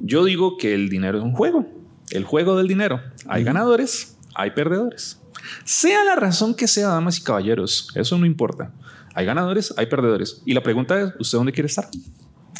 Yo 0.00 0.24
digo 0.24 0.56
que 0.58 0.74
el 0.74 0.88
dinero 0.88 1.18
es 1.18 1.24
un 1.24 1.32
juego. 1.32 1.66
El 2.10 2.24
juego 2.24 2.56
del 2.56 2.68
dinero. 2.68 3.00
Hay 3.26 3.44
ganadores, 3.44 4.16
hay 4.34 4.50
perdedores. 4.50 5.18
Sea 5.64 6.04
la 6.04 6.16
razón 6.16 6.54
que 6.54 6.68
sea, 6.68 6.88
damas 6.88 7.18
y 7.18 7.22
caballeros, 7.22 7.88
eso 7.94 8.18
no 8.18 8.26
importa. 8.26 8.72
Hay 9.14 9.26
ganadores, 9.26 9.74
hay 9.76 9.86
perdedores. 9.86 10.42
Y 10.44 10.54
la 10.54 10.62
pregunta 10.62 11.00
es, 11.00 11.12
¿usted 11.18 11.38
dónde 11.38 11.52
quiere 11.52 11.66
estar? 11.66 11.88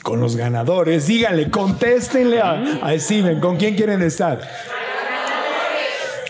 Con 0.02 0.20
los 0.20 0.36
ganadores. 0.36 1.06
Díganle, 1.06 1.50
contéstenle 1.50 2.40
a, 2.40 2.80
a 2.82 2.98
Steven, 2.98 3.40
¿con 3.40 3.56
quién 3.56 3.74
quieren 3.74 4.02
estar? 4.02 4.40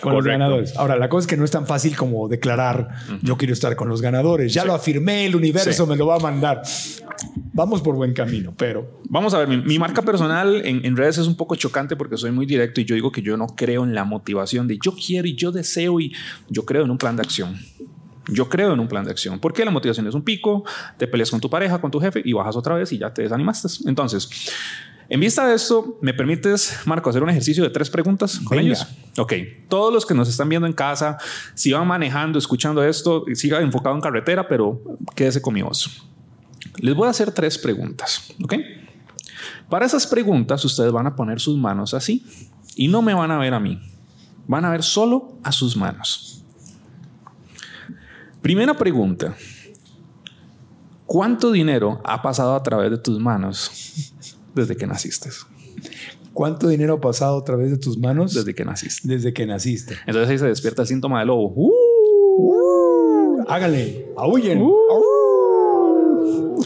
Con 0.03 0.14
los 0.14 0.25
ganadores. 0.25 0.77
Ahora, 0.77 0.97
la 0.97 1.09
cosa 1.09 1.20
es 1.25 1.27
que 1.29 1.37
no 1.37 1.45
es 1.45 1.53
tan 1.53 1.64
fácil 1.64 1.97
como 1.97 2.29
declarar, 2.29 2.89
yo 3.23 3.37
quiero 3.37 3.55
estar 3.55 3.77
con 3.77 3.89
los 3.89 4.03
ganadores. 4.03 4.53
Ya 4.53 4.64
lo 4.64 4.75
afirmé, 4.75 5.27
el 5.27 5.37
universo 5.37 5.87
me 5.87 5.95
lo 5.95 6.07
va 6.09 6.16
a 6.16 6.18
mandar. 6.18 6.62
Vamos 7.53 7.83
por 7.83 7.95
buen 7.95 8.12
camino, 8.12 8.53
pero... 8.57 9.01
Vamos 9.09 9.33
a 9.33 9.39
ver, 9.39 9.49
mi, 9.49 9.79
marca 9.79 10.03
personal 10.03 10.66
en, 10.66 10.85
en, 10.85 10.97
redes 10.97 11.18
es 11.18 11.27
un 11.27 11.37
poco 11.37 11.55
chocante 11.55 11.95
porque 11.95 12.16
soy 12.16 12.33
muy 12.33 12.47
directo 12.47 12.81
y 12.81 12.85
yo 12.85 12.97
digo 12.97 13.12
que 13.12 13.23
yo 13.23 13.37
no 13.37 13.47
creo 13.47 13.85
en 13.85 13.95
la 13.95 14.05
motivación 14.05 14.66
de 14.66 14.79
yo 14.83 14.93
quiero 14.93 15.29
y 15.29 15.37
yo 15.37 15.53
deseo 15.53 16.01
y 16.01 16.12
yo 16.49 16.64
creo 16.64 16.85
en 16.85 16.91
un 16.91 16.99
plan 16.99 17.14
de 17.14 17.23
acción. 17.23 17.57
Yo 18.29 18.49
creo 18.49 18.73
en 18.73 18.81
un 18.81 18.89
plan 18.89 19.05
de 19.05 19.11
acción, 19.11 19.41
porque 19.41 19.64
la 19.64 19.70
motivación 19.70 20.07
es 20.07 20.14
un 20.14 20.23
pico, 20.23 20.64
te 20.97 21.07
peleas 21.07 21.31
con 21.31 21.41
tu 21.41 21.51
pareja, 21.51 21.81
con 21.81 21.91
tu 21.91 22.01
jefe 22.01 22.23
y 22.25 22.33
bajas 22.33 22.57
otra 22.57 22.75
vez 22.75 22.93
y 22.93 22.99
ya 22.99 23.12
te 23.12 23.23
desanimaste. 23.23 23.68
Entonces, 23.89 24.29
en 25.09 25.20
vista 25.20 25.47
de 25.47 25.55
esto, 25.55 25.99
¿me 26.01 26.14
permites, 26.14 26.79
Marco, 26.87 27.11
hacer 27.11 27.23
un 27.23 27.29
ejercicio 27.29 27.62
de 27.62 27.70
tres 27.70 27.91
preguntas 27.91 28.41
con 28.41 28.59
ellos? 28.59 28.87
Ok, 29.18 29.35
todos 29.68 29.93
los 29.93 30.07
que 30.07 30.14
nos 30.14 30.29
están 30.29 30.49
viendo 30.49 30.66
en 30.66 30.73
casa, 30.73 31.18
si 31.55 31.73
van 31.73 31.87
manejando, 31.87 32.39
escuchando 32.39 32.83
esto, 32.83 33.25
siga 33.35 33.61
enfocado 33.61 33.95
en 33.95 34.01
carretera, 34.01 34.49
pero 34.49 34.81
quédese 35.14 35.43
con 35.43 35.55
mi 35.55 35.62
voz. 35.62 36.03
Les 36.79 36.95
voy 36.95 37.09
a 37.09 37.11
hacer 37.11 37.33
tres 37.33 37.59
preguntas, 37.59 38.33
¿ok? 38.43 38.55
Para 39.68 39.85
esas 39.85 40.07
preguntas, 40.07 40.64
ustedes 40.64 40.93
van 40.93 41.07
a 41.07 41.16
poner 41.16 41.41
sus 41.41 41.59
manos 41.59 41.93
así 41.93 42.25
y 42.77 42.89
no 42.89 43.03
me 43.03 43.12
van 43.12 43.31
a 43.31 43.39
ver 43.39 43.53
a 43.53 43.61
mí, 43.61 43.81
van 44.47 44.64
a 44.64 44.70
ver 44.70 44.83
solo 44.83 45.39
a 45.43 45.53
sus 45.53 45.77
manos. 45.77 46.32
Primera 48.43 48.74
pregunta. 48.74 49.36
¿Cuánto 51.07 51.53
dinero 51.53 52.01
ha 52.05 52.22
pasado 52.22 52.57
a 52.57 52.62
través 52.62 52.90
de 52.90 52.99
tus 52.99 53.20
manos 53.20 54.12
desde 54.53 54.76
que 54.76 54.86
naciste? 54.86 55.30
¿Cuánto 56.32 56.66
dinero 56.66 56.95
ha 56.95 57.01
pasado 57.01 57.38
a 57.38 57.45
través 57.45 57.70
de 57.70 57.78
tus 57.78 57.97
manos? 57.99 58.34
Desde 58.34 58.53
que 58.53 58.64
naciste. 58.64 59.07
Desde 59.07 59.32
que 59.32 59.47
naciste. 59.47 59.97
Entonces 60.07 60.28
ahí 60.28 60.38
se 60.38 60.47
despierta 60.47 60.82
el 60.82 60.88
síntoma 60.88 61.20
del 61.20 61.28
lobo. 61.28 61.53
¡Uh! 61.55 61.70
¡Uh! 62.38 63.45
aúllen. 64.16 64.61
¡Uh! 64.61 66.64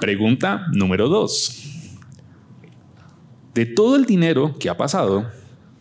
Pregunta 0.00 0.66
número 0.72 1.08
dos. 1.08 1.52
De 3.54 3.64
todo 3.64 3.94
el 3.94 4.06
dinero 4.06 4.56
que 4.58 4.70
ha 4.70 4.76
pasado, 4.76 5.30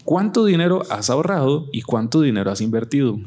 ¿cuánto 0.03 0.45
dinero 0.45 0.83
has 0.91 1.09
ahorrado 1.09 1.65
y 1.71 1.81
cuánto 1.81 2.21
dinero 2.21 2.51
has 2.51 2.61
invertido? 2.61 3.19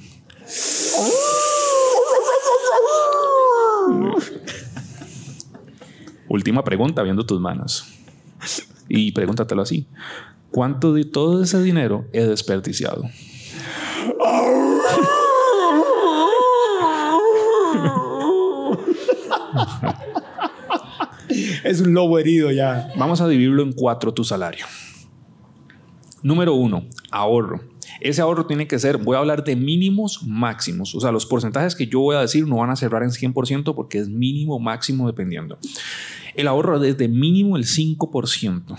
Última 6.30 6.62
pregunta, 6.62 7.02
viendo 7.02 7.26
tus 7.26 7.40
manos. 7.40 7.84
Y 8.88 9.10
pregúntatelo 9.10 9.62
así. 9.62 9.88
¿Cuánto 10.52 10.94
de 10.94 11.04
todo 11.04 11.42
ese 11.42 11.60
dinero 11.60 12.06
he 12.12 12.24
desperdiciado? 12.24 13.02
es 21.64 21.80
un 21.80 21.94
lobo 21.94 22.16
herido 22.20 22.52
ya. 22.52 22.92
Vamos 22.96 23.20
a 23.20 23.26
dividirlo 23.26 23.64
en 23.64 23.72
cuatro 23.72 24.14
tu 24.14 24.22
salario. 24.22 24.66
Número 26.22 26.54
uno, 26.54 26.84
ahorro. 27.10 27.69
Ese 28.00 28.20
ahorro 28.20 28.46
tiene 28.46 28.66
que 28.66 28.78
ser, 28.78 28.98
voy 28.98 29.16
a 29.16 29.20
hablar 29.20 29.44
de 29.44 29.56
mínimos 29.56 30.22
máximos. 30.26 30.94
O 30.94 31.00
sea, 31.00 31.12
los 31.12 31.26
porcentajes 31.26 31.74
que 31.74 31.86
yo 31.86 32.00
voy 32.00 32.16
a 32.16 32.20
decir 32.20 32.46
no 32.46 32.56
van 32.56 32.70
a 32.70 32.76
cerrar 32.76 33.02
en 33.02 33.10
100% 33.10 33.74
porque 33.74 33.98
es 33.98 34.08
mínimo 34.08 34.58
máximo 34.58 35.06
dependiendo. 35.06 35.58
El 36.34 36.48
ahorro 36.48 36.78
desde 36.78 37.08
mínimo 37.08 37.56
el 37.56 37.64
5%. 37.64 38.78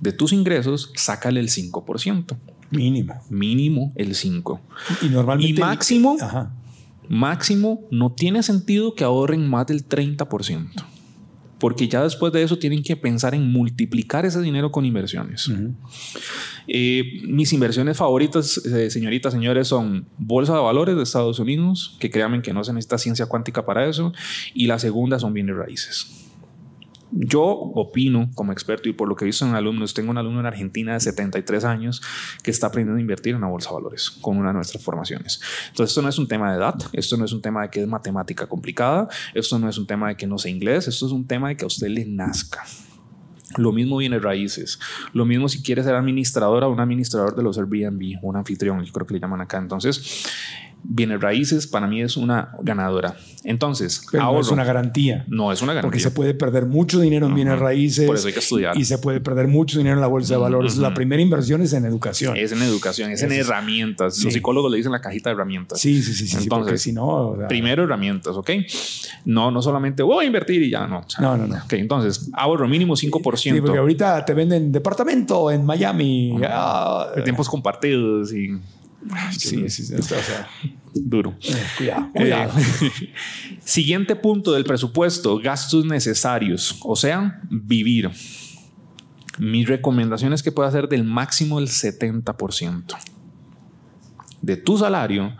De 0.00 0.12
tus 0.12 0.32
ingresos, 0.32 0.92
sácale 0.94 1.40
el 1.40 1.48
5%. 1.48 2.36
Mínimo. 2.70 3.14
Mínimo 3.30 3.92
el 3.96 4.14
5%. 4.14 4.60
Y 5.02 5.08
normalmente. 5.08 5.60
Y 5.60 5.64
máximo, 5.64 6.16
máximo, 7.08 7.86
no 7.90 8.12
tiene 8.12 8.42
sentido 8.42 8.94
que 8.94 9.04
ahorren 9.04 9.48
más 9.48 9.66
del 9.66 9.88
30% 9.88 10.97
porque 11.58 11.88
ya 11.88 12.02
después 12.02 12.32
de 12.32 12.42
eso 12.42 12.58
tienen 12.58 12.82
que 12.82 12.96
pensar 12.96 13.34
en 13.34 13.50
multiplicar 13.50 14.24
ese 14.26 14.40
dinero 14.40 14.70
con 14.70 14.84
inversiones. 14.84 15.50
Eh, 16.66 17.20
mis 17.24 17.52
inversiones 17.52 17.96
favoritas, 17.96 18.58
eh, 18.58 18.90
señoritas, 18.90 19.32
señores, 19.32 19.68
son 19.68 20.06
bolsa 20.18 20.54
de 20.54 20.60
valores 20.60 20.96
de 20.96 21.02
Estados 21.02 21.38
Unidos, 21.38 21.96
que 21.98 22.10
créanme 22.10 22.42
que 22.42 22.52
no 22.52 22.62
se 22.64 22.72
necesita 22.72 22.98
ciencia 22.98 23.26
cuántica 23.26 23.64
para 23.64 23.88
eso, 23.88 24.12
y 24.54 24.66
la 24.66 24.78
segunda 24.78 25.18
son 25.18 25.32
bienes 25.32 25.56
raíces. 25.56 26.27
Yo 27.10 27.44
opino 27.44 28.30
como 28.34 28.52
experto 28.52 28.88
y 28.88 28.92
por 28.92 29.08
lo 29.08 29.16
que 29.16 29.24
he 29.24 29.26
visto 29.26 29.46
en 29.46 29.54
alumnos, 29.54 29.94
tengo 29.94 30.10
un 30.10 30.18
alumno 30.18 30.40
en 30.40 30.46
Argentina 30.46 30.92
de 30.92 31.00
73 31.00 31.64
años 31.64 32.02
que 32.42 32.50
está 32.50 32.66
aprendiendo 32.66 32.98
a 32.98 33.00
invertir 33.00 33.34
en 33.34 33.40
la 33.40 33.46
bolsa 33.46 33.70
de 33.70 33.76
valores 33.76 34.10
con 34.10 34.36
una 34.36 34.48
de 34.48 34.54
nuestras 34.54 34.82
formaciones. 34.82 35.40
Entonces, 35.68 35.90
esto 35.90 36.02
no 36.02 36.08
es 36.08 36.18
un 36.18 36.28
tema 36.28 36.50
de 36.52 36.58
edad, 36.58 36.74
esto 36.92 37.16
no 37.16 37.24
es 37.24 37.32
un 37.32 37.40
tema 37.40 37.62
de 37.62 37.70
que 37.70 37.80
es 37.80 37.88
matemática 37.88 38.46
complicada, 38.46 39.08
esto 39.34 39.58
no 39.58 39.68
es 39.68 39.78
un 39.78 39.86
tema 39.86 40.08
de 40.08 40.16
que 40.16 40.26
no 40.26 40.38
sé 40.38 40.50
inglés, 40.50 40.88
esto 40.88 41.06
es 41.06 41.12
un 41.12 41.26
tema 41.26 41.48
de 41.48 41.56
que 41.56 41.64
a 41.64 41.68
usted 41.68 41.88
le 41.88 42.04
nazca. 42.04 42.64
Lo 43.56 43.72
mismo 43.72 43.96
viene 43.96 44.18
raíces. 44.18 44.78
Lo 45.14 45.24
mismo 45.24 45.48
si 45.48 45.62
quiere 45.62 45.82
ser 45.82 45.94
administradora 45.94 46.68
o 46.68 46.72
un 46.72 46.80
administrador 46.80 47.34
de 47.34 47.42
los 47.42 47.56
Airbnb, 47.56 48.18
un 48.22 48.36
anfitrión, 48.36 48.84
yo 48.84 48.92
creo 48.92 49.06
que 49.06 49.14
le 49.14 49.20
llaman 49.20 49.40
acá. 49.40 49.56
Entonces, 49.56 50.28
Bienes 50.82 51.20
raíces 51.20 51.66
para 51.66 51.86
mí 51.86 52.00
es 52.00 52.16
una 52.16 52.52
ganadora. 52.60 53.16
Entonces, 53.44 54.02
no 54.12 54.40
es 54.40 54.48
una 54.48 54.64
garantía. 54.64 55.24
No 55.28 55.52
es 55.52 55.62
una 55.62 55.72
garantía. 55.72 55.88
Porque 55.88 56.00
se 56.00 56.10
puede 56.10 56.34
perder 56.34 56.66
mucho 56.66 57.00
dinero 57.00 57.26
en 57.26 57.34
bienes 57.34 57.58
raíces. 57.58 58.06
Por 58.06 58.16
eso 58.16 58.26
hay 58.26 58.32
que 58.32 58.40
estudiar. 58.40 58.76
Y 58.76 58.84
se 58.84 58.98
puede 58.98 59.20
perder 59.20 59.48
mucho 59.48 59.78
dinero 59.78 59.96
en 59.96 60.00
la 60.00 60.06
bolsa 60.06 60.34
de 60.34 60.40
valores. 60.40 60.76
La 60.76 60.94
primera 60.94 61.22
inversión 61.22 61.62
es 61.62 61.72
en 61.72 61.84
educación. 61.84 62.36
Es 62.36 62.52
en 62.52 62.62
educación, 62.62 63.10
es, 63.10 63.22
en 63.22 63.32
herramientas. 63.32 64.22
Los 64.22 64.32
psicólogos 64.32 64.70
le 64.70 64.78
dicen 64.78 64.92
la 64.92 65.00
cajita 65.00 65.30
de 65.30 65.34
herramientas. 65.34 65.80
Sí, 65.80 66.02
sí, 66.02 66.14
sí. 66.14 66.36
Entonces, 66.42 66.82
si 66.82 66.92
no. 66.92 67.36
primero 67.48 67.84
herramientas, 67.84 68.36
¿ok? 68.36 68.50
No, 69.24 69.50
no 69.50 69.62
solamente 69.62 70.02
voy 70.02 70.24
a 70.24 70.26
invertir 70.26 70.62
y 70.62 70.70
ya, 70.70 70.86
no. 70.86 71.04
No, 71.20 71.36
no, 71.36 71.46
no. 71.46 71.56
Ok, 71.56 71.74
entonces, 71.74 72.30
ahorro 72.32 72.68
mínimo 72.68 72.94
5%. 72.94 73.36
Sí, 73.36 73.60
porque 73.60 73.78
ahorita 73.78 74.24
te 74.24 74.34
venden 74.34 74.72
departamento 74.72 75.50
en 75.50 75.64
Miami. 75.64 76.34
Ah, 76.44 77.08
tiempos 77.24 77.48
compartidos 77.48 78.32
y 78.32 78.58
sí, 79.36 79.68
sí, 79.68 79.84
sí, 79.84 79.94
o 79.94 80.02
sea, 80.02 80.48
duro. 80.94 81.36
Eh, 81.42 81.54
cuidado, 81.76 82.10
cuidado. 82.12 82.52
Eh, 82.58 83.12
siguiente 83.64 84.16
punto 84.16 84.52
del 84.52 84.64
presupuesto, 84.64 85.38
gastos 85.38 85.84
necesarios, 85.84 86.76
o 86.82 86.96
sea, 86.96 87.40
vivir. 87.50 88.10
Mi 89.38 89.64
recomendación 89.64 90.32
es 90.32 90.42
que 90.42 90.50
pueda 90.50 90.70
ser 90.70 90.88
del 90.88 91.04
máximo 91.04 91.58
el 91.58 91.68
70%. 91.68 92.96
De 94.42 94.56
tu 94.56 94.78
salario, 94.78 95.36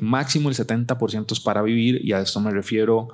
máximo 0.00 0.48
el 0.48 0.54
70% 0.54 1.32
es 1.32 1.40
para 1.40 1.62
vivir 1.62 2.00
y 2.04 2.12
a 2.12 2.20
esto 2.20 2.40
me 2.40 2.50
refiero 2.50 3.08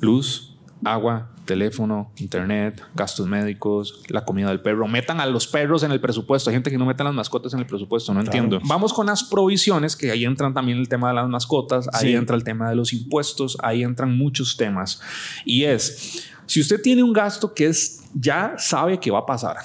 luz, 0.00 0.49
agua, 0.84 1.30
teléfono, 1.44 2.12
internet, 2.16 2.82
gastos 2.94 3.26
médicos, 3.26 4.02
la 4.08 4.24
comida 4.24 4.48
del 4.48 4.60
perro. 4.60 4.86
Metan 4.86 5.20
a 5.20 5.26
los 5.26 5.46
perros 5.46 5.82
en 5.82 5.92
el 5.92 6.00
presupuesto. 6.00 6.50
Hay 6.50 6.54
gente 6.54 6.70
que 6.70 6.78
no 6.78 6.86
mete 6.86 7.02
las 7.02 7.14
mascotas 7.14 7.52
en 7.54 7.60
el 7.60 7.66
presupuesto, 7.66 8.14
no 8.14 8.20
entiendo. 8.20 8.60
Vamos 8.64 8.92
con 8.92 9.06
las 9.06 9.24
provisiones, 9.24 9.96
que 9.96 10.10
ahí 10.10 10.24
entran 10.24 10.54
también 10.54 10.78
el 10.78 10.88
tema 10.88 11.08
de 11.08 11.14
las 11.14 11.28
mascotas, 11.28 11.88
ahí 11.92 12.14
entra 12.14 12.36
el 12.36 12.44
tema 12.44 12.70
de 12.70 12.76
los 12.76 12.92
impuestos, 12.92 13.58
ahí 13.62 13.82
entran 13.82 14.16
muchos 14.16 14.56
temas. 14.56 15.00
Y 15.44 15.64
es, 15.64 16.30
si 16.46 16.60
usted 16.60 16.80
tiene 16.80 17.02
un 17.02 17.12
gasto 17.12 17.52
que 17.52 17.66
es, 17.66 18.02
ya 18.14 18.54
sabe 18.58 18.98
que 18.98 19.10
va 19.10 19.20
a 19.20 19.26
pasar, 19.26 19.56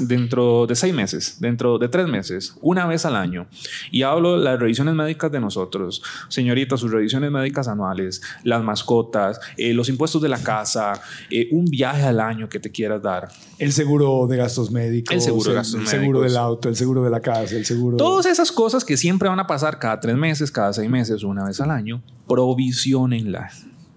dentro 0.00 0.66
de 0.66 0.74
seis 0.74 0.94
meses, 0.94 1.36
dentro 1.40 1.78
de 1.78 1.88
tres 1.88 2.06
meses, 2.06 2.54
una 2.60 2.86
vez 2.86 3.04
al 3.04 3.16
año. 3.16 3.46
Y 3.90 4.02
hablo 4.02 4.38
de 4.38 4.44
las 4.44 4.58
revisiones 4.58 4.94
médicas 4.94 5.30
de 5.32 5.40
nosotros, 5.40 6.02
señorita, 6.28 6.76
sus 6.76 6.90
revisiones 6.90 7.30
médicas 7.30 7.68
anuales, 7.68 8.22
las 8.44 8.62
mascotas, 8.62 9.40
eh, 9.56 9.74
los 9.74 9.88
impuestos 9.88 10.22
de 10.22 10.28
la 10.28 10.42
casa, 10.42 11.00
eh, 11.30 11.48
un 11.52 11.64
viaje 11.64 12.02
al 12.02 12.20
año 12.20 12.48
que 12.48 12.60
te 12.60 12.70
quieras 12.70 13.02
dar. 13.02 13.28
El 13.58 13.72
seguro 13.72 14.26
de 14.26 14.36
gastos 14.36 14.70
médicos. 14.70 15.14
El 15.14 15.20
seguro 15.20 15.50
de 15.50 15.56
gastos 15.56 15.80
el, 15.80 15.86
seguro 15.86 16.20
del 16.22 16.36
auto, 16.36 16.68
el 16.68 16.76
seguro 16.76 17.02
de 17.02 17.10
la 17.10 17.20
casa, 17.20 17.56
el 17.56 17.64
seguro... 17.64 17.96
Todas 17.96 18.26
esas 18.26 18.52
cosas 18.52 18.84
que 18.84 18.96
siempre 18.96 19.28
van 19.28 19.40
a 19.40 19.46
pasar 19.46 19.78
cada 19.78 20.00
tres 20.00 20.16
meses, 20.16 20.50
cada 20.50 20.72
seis 20.72 20.88
meses, 20.88 21.22
una 21.22 21.44
vez 21.44 21.60
al 21.60 21.70
año, 21.70 22.02
provisionenla. 22.28 23.50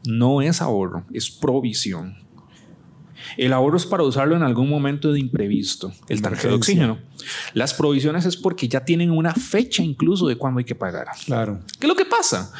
No 0.05 0.41
es 0.41 0.61
ahorro, 0.61 1.05
es 1.13 1.29
provisión. 1.29 2.22
El 3.37 3.53
ahorro 3.53 3.77
es 3.77 3.85
para 3.85 4.03
usarlo 4.03 4.35
en 4.35 4.43
algún 4.43 4.69
momento 4.69 5.11
de 5.11 5.19
imprevisto, 5.19 5.93
el 6.09 6.21
tanque 6.21 6.47
de 6.47 6.53
oxígeno. 6.53 6.99
Las 7.53 7.73
provisiones 7.73 8.25
es 8.25 8.37
porque 8.37 8.67
ya 8.67 8.83
tienen 8.85 9.11
una 9.11 9.33
fecha 9.33 9.83
incluso 9.83 10.27
de 10.27 10.35
cuándo 10.35 10.59
hay 10.59 10.65
que 10.65 10.75
pagar. 10.75 11.07
Claro. 11.25 11.59
¿Qué 11.79 11.85
es 11.85 11.87
lo 11.87 11.95
que 11.95 12.05
pasa? 12.05 12.51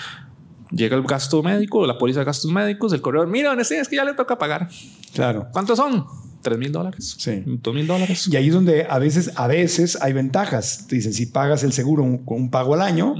Llega 0.72 0.96
el 0.96 1.04
gasto 1.04 1.44
médico, 1.44 1.86
la 1.86 1.98
póliza 1.98 2.20
de 2.20 2.26
gastos 2.26 2.52
médicos, 2.52 2.94
el 2.94 3.02
corredor, 3.02 3.28
mira, 3.28 3.54
es 3.60 3.88
que 3.88 3.96
ya 3.96 4.04
le 4.04 4.14
toca 4.14 4.38
pagar. 4.38 4.70
Claro. 5.14 5.48
¿Cuántos 5.52 5.78
son? 5.78 6.06
3 6.44 6.58
mil 6.58 6.72
dólares. 6.72 7.16
Sí. 7.18 7.44
2 7.46 7.74
mil 7.74 7.88
dólares. 7.88 8.28
Y 8.32 8.36
ahí 8.36 8.50
es 8.50 8.54
donde 8.54 8.86
a 8.88 9.00
veces, 9.00 9.32
a 9.36 9.48
veces 9.48 9.98
hay 10.02 10.14
ventajas. 10.14 10.88
dicen, 10.90 11.14
si 11.14 11.26
pagas 11.26 11.64
el 11.64 11.74
seguro 11.74 12.04
con 12.26 12.42
un, 12.42 12.52
pago 12.52 12.76
al 12.76 12.82
año, 12.82 13.16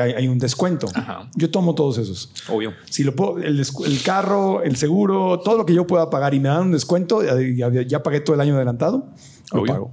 hay, 0.00 0.28
un 0.28 0.38
descuento. 0.38 0.88
Yo 1.34 1.50
tomo 1.50 1.74
todos 1.74 1.98
esos. 1.98 2.32
Obvio. 2.48 2.74
Si 2.90 3.04
lo 3.04 3.14
puedo, 3.14 3.38
el, 3.38 3.64
carro, 4.04 4.62
el 4.62 4.76
seguro, 4.76 5.40
todo 5.40 5.56
lo 5.58 5.66
que 5.66 5.74
yo 5.74 5.86
pueda 5.86 6.10
pagar 6.10 6.34
y 6.34 6.40
me 6.40 6.48
dan 6.48 6.62
un 6.62 6.72
descuento, 6.72 7.22
ya, 7.22 8.02
pagué 8.02 8.20
todo 8.20 8.34
el 8.34 8.40
año 8.40 8.56
adelantado, 8.56 9.08
lo 9.52 9.64
pago. 9.64 9.92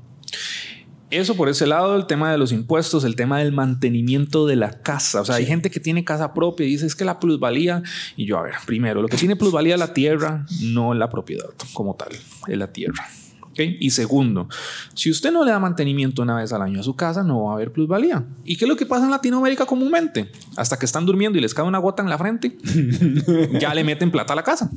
Eso 1.10 1.36
por 1.36 1.48
ese 1.48 1.68
lado, 1.68 1.96
el 1.96 2.08
tema 2.08 2.32
de 2.32 2.40
los 2.40 2.52
impuestos, 2.52 3.04
el 3.04 3.16
tema 3.16 3.38
del 3.38 3.52
mantenimiento 3.52 4.48
de 4.48 4.56
la 4.56 4.82
casa. 4.82 5.22
O 5.22 5.26
sea, 5.26 5.36
hay 5.36 5.46
gente 5.46 5.70
que 5.70 5.80
tiene 5.80 6.04
casa 6.04 6.34
propia 6.34 6.66
y 6.66 6.70
dice 6.70 6.88
es 6.88 6.96
que 6.96 7.06
la 7.06 7.20
plusvalía. 7.20 7.84
Y 8.18 8.26
yo, 8.26 8.40
a 8.40 8.42
ver, 8.42 8.56
primero, 8.66 9.00
lo 9.00 9.08
que 9.08 9.18
tiene 9.18 9.36
plusvalía 9.36 9.76
es 9.76 9.80
la 9.80 9.94
tierra, 9.94 10.48
no 10.62 10.96
la 10.96 11.10
propiedad 11.10 11.46
como 11.74 11.94
tal, 11.96 12.14
es 12.48 12.58
la 12.58 12.74
tierra. 12.74 13.08
Y 13.56 13.90
segundo, 13.92 14.48
si 14.94 15.12
usted 15.12 15.32
no 15.32 15.44
le 15.44 15.52
da 15.52 15.60
mantenimiento 15.60 16.22
una 16.22 16.36
vez 16.36 16.52
al 16.54 16.62
año 16.62 16.80
a 16.80 16.84
su 16.84 16.96
casa, 16.96 17.24
no 17.24 17.44
va 17.44 17.52
a 17.52 17.56
haber 17.56 17.72
plusvalía. 17.72 18.26
¿Y 18.44 18.58
qué 18.58 18.66
es 18.66 18.70
lo 18.70 18.76
que 18.76 18.86
pasa 18.86 19.06
en 19.06 19.12
Latinoamérica 19.12 19.66
comúnmente? 19.66 20.32
Hasta 20.58 20.78
que 20.78 20.86
están 20.86 21.06
durmiendo 21.06 21.38
y 21.38 21.42
les 21.42 21.54
cae 21.54 21.66
una 21.66 21.78
gota 21.78 22.02
en 22.02 22.10
la 22.10 22.18
frente, 22.18 22.58
ya 23.60 23.74
le 23.74 23.84
meten 23.84 24.12
plata 24.12 24.34
a 24.34 24.36
la 24.36 24.44
casa. 24.44 24.72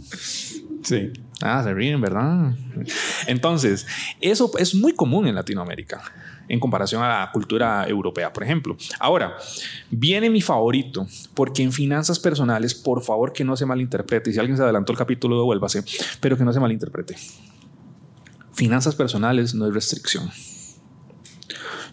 Sí. 0.82 1.10
Ah, 1.40 1.62
se 1.62 1.74
ríen, 1.74 2.00
¿verdad? 2.00 2.54
Entonces, 3.26 3.86
eso 4.20 4.50
es 4.58 4.74
muy 4.74 4.94
común 4.94 5.26
en 5.26 5.34
Latinoamérica 5.34 6.02
en 6.48 6.60
comparación 6.60 7.02
a 7.02 7.08
la 7.08 7.30
cultura 7.32 7.86
europea, 7.88 8.32
por 8.32 8.44
ejemplo. 8.44 8.76
Ahora, 9.00 9.36
viene 9.90 10.30
mi 10.30 10.40
favorito, 10.40 11.06
porque 11.34 11.62
en 11.62 11.72
finanzas 11.72 12.18
personales, 12.18 12.74
por 12.74 13.02
favor 13.02 13.32
que 13.32 13.44
no 13.44 13.56
se 13.56 13.66
malinterprete, 13.66 14.32
si 14.32 14.38
alguien 14.38 14.56
se 14.56 14.62
adelantó 14.62 14.92
el 14.92 14.98
capítulo, 14.98 15.36
devuélvase, 15.36 15.84
pero 16.20 16.36
que 16.36 16.44
no 16.44 16.52
se 16.52 16.60
malinterprete. 16.60 17.16
Finanzas 18.56 18.94
personales 18.94 19.54
no 19.54 19.66
es 19.66 19.74
restricción. 19.74 20.30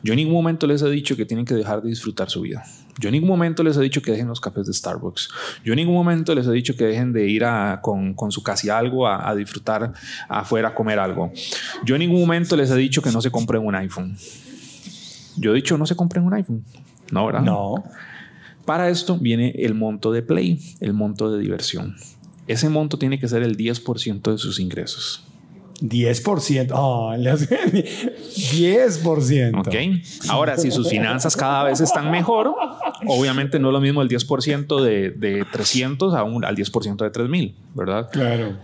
Yo 0.01 0.13
en 0.13 0.17
ningún 0.17 0.33
momento 0.33 0.65
les 0.65 0.81
he 0.81 0.89
dicho 0.89 1.17
que 1.17 1.25
tienen 1.25 1.45
que 1.45 1.53
dejar 1.55 1.81
de 1.81 1.89
disfrutar 1.89 2.29
su 2.29 2.39
vida. 2.39 2.63
Yo 2.99 3.09
en 3.09 3.13
ningún 3.13 3.27
momento 3.27 3.63
les 3.63 3.75
he 3.75 3.81
dicho 3.81 4.01
que 4.01 4.11
dejen 4.11 4.29
los 4.29 4.39
cafés 4.39 4.67
de 4.67 4.73
Starbucks. 4.73 5.27
Yo 5.65 5.73
en 5.73 5.77
ningún 5.77 5.95
momento 5.95 6.33
les 6.33 6.47
he 6.47 6.51
dicho 6.53 6.77
que 6.77 6.85
dejen 6.85 7.11
de 7.11 7.27
ir 7.27 7.43
con, 7.81 8.15
su 8.29 8.41
casi 8.43 8.69
algo 8.69 9.09
a, 9.09 9.35
disfrutar 9.35 9.91
afuera 10.29 10.69
a 10.69 10.73
comer 10.73 10.99
algo. 10.99 11.33
Yo 11.83 11.95
en 11.95 11.99
ningún 11.99 12.21
momento 12.21 12.55
les 12.55 12.71
he 12.71 12.77
dicho 12.77 13.01
que 13.01 13.11
no 13.11 13.21
se 13.21 13.29
compren 13.29 13.65
un 13.65 13.75
iPhone. 13.75 14.15
Yo 15.35 15.51
he 15.51 15.55
dicho 15.55 15.77
no 15.77 15.85
se 15.85 15.97
compren 15.97 16.23
un 16.23 16.33
iPhone. 16.33 16.63
No, 17.11 17.25
¿verdad? 17.25 17.41
No. 17.41 17.83
Para 18.65 18.87
esto 18.87 19.17
viene 19.17 19.51
el 19.57 19.73
monto 19.73 20.13
de 20.13 20.21
play, 20.21 20.61
el 20.79 20.93
monto 20.93 21.29
de 21.29 21.41
diversión. 21.41 21.97
Ese 22.47 22.69
monto 22.69 22.97
tiene 22.97 23.19
que 23.19 23.27
ser 23.27 23.43
el 23.43 23.57
10% 23.57 24.31
de 24.31 24.37
sus 24.37 24.61
ingresos. 24.61 25.25
10%. 25.81 26.71
Oh, 26.73 27.13
10%. 27.13 29.59
Ok. 29.59 29.75
Ahora, 30.29 30.57
si 30.57 30.71
sus 30.71 30.89
finanzas 30.89 31.35
cada 31.35 31.63
vez 31.63 31.81
están 31.81 32.11
mejor, 32.11 32.53
obviamente 33.07 33.59
no 33.59 33.69
es 33.69 33.73
lo 33.73 33.81
mismo 33.81 34.01
el 34.01 34.09
10% 34.09 34.81
de, 34.81 35.11
de 35.11 35.45
300 35.51 36.13
a 36.13 36.23
un, 36.23 36.45
al 36.45 36.55
10% 36.55 37.03
de 37.03 37.09
3000, 37.09 37.55
¿verdad? 37.73 38.09
Claro. 38.11 38.57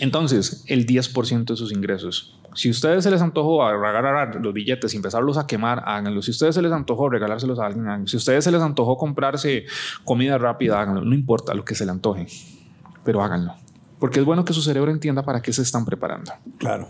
Entonces, 0.00 0.64
el 0.66 0.86
10% 0.86 1.44
de 1.44 1.56
sus 1.56 1.72
ingresos. 1.72 2.32
Si 2.54 2.68
a 2.68 2.70
ustedes 2.70 3.04
se 3.04 3.10
les 3.10 3.20
antojó 3.20 3.70
regalar 3.70 4.36
los 4.36 4.54
billetes 4.54 4.94
y 4.94 4.96
empezarlos 4.96 5.36
a 5.36 5.46
quemar, 5.46 5.82
háganlo. 5.84 6.22
Si 6.22 6.30
a 6.30 6.32
ustedes 6.32 6.54
se 6.54 6.62
les 6.62 6.72
antojó 6.72 7.10
regalárselos 7.10 7.58
a 7.58 7.66
alguien, 7.66 7.86
háganlo. 7.86 8.06
Si 8.06 8.16
a 8.16 8.18
ustedes 8.18 8.44
se 8.44 8.50
les 8.50 8.62
antojó 8.62 8.96
comprarse 8.96 9.66
comida 10.04 10.38
rápida, 10.38 10.80
háganlo. 10.80 11.02
No 11.02 11.14
importa 11.14 11.52
lo 11.54 11.64
que 11.64 11.74
se 11.74 11.84
le 11.84 11.92
antoje, 11.92 12.26
pero 13.04 13.22
háganlo 13.22 13.54
porque 13.98 14.20
es 14.20 14.26
bueno 14.26 14.44
que 14.44 14.52
su 14.52 14.62
cerebro 14.62 14.90
entienda 14.90 15.22
para 15.22 15.42
qué 15.42 15.52
se 15.52 15.62
están 15.62 15.84
preparando. 15.84 16.32
Claro. 16.58 16.88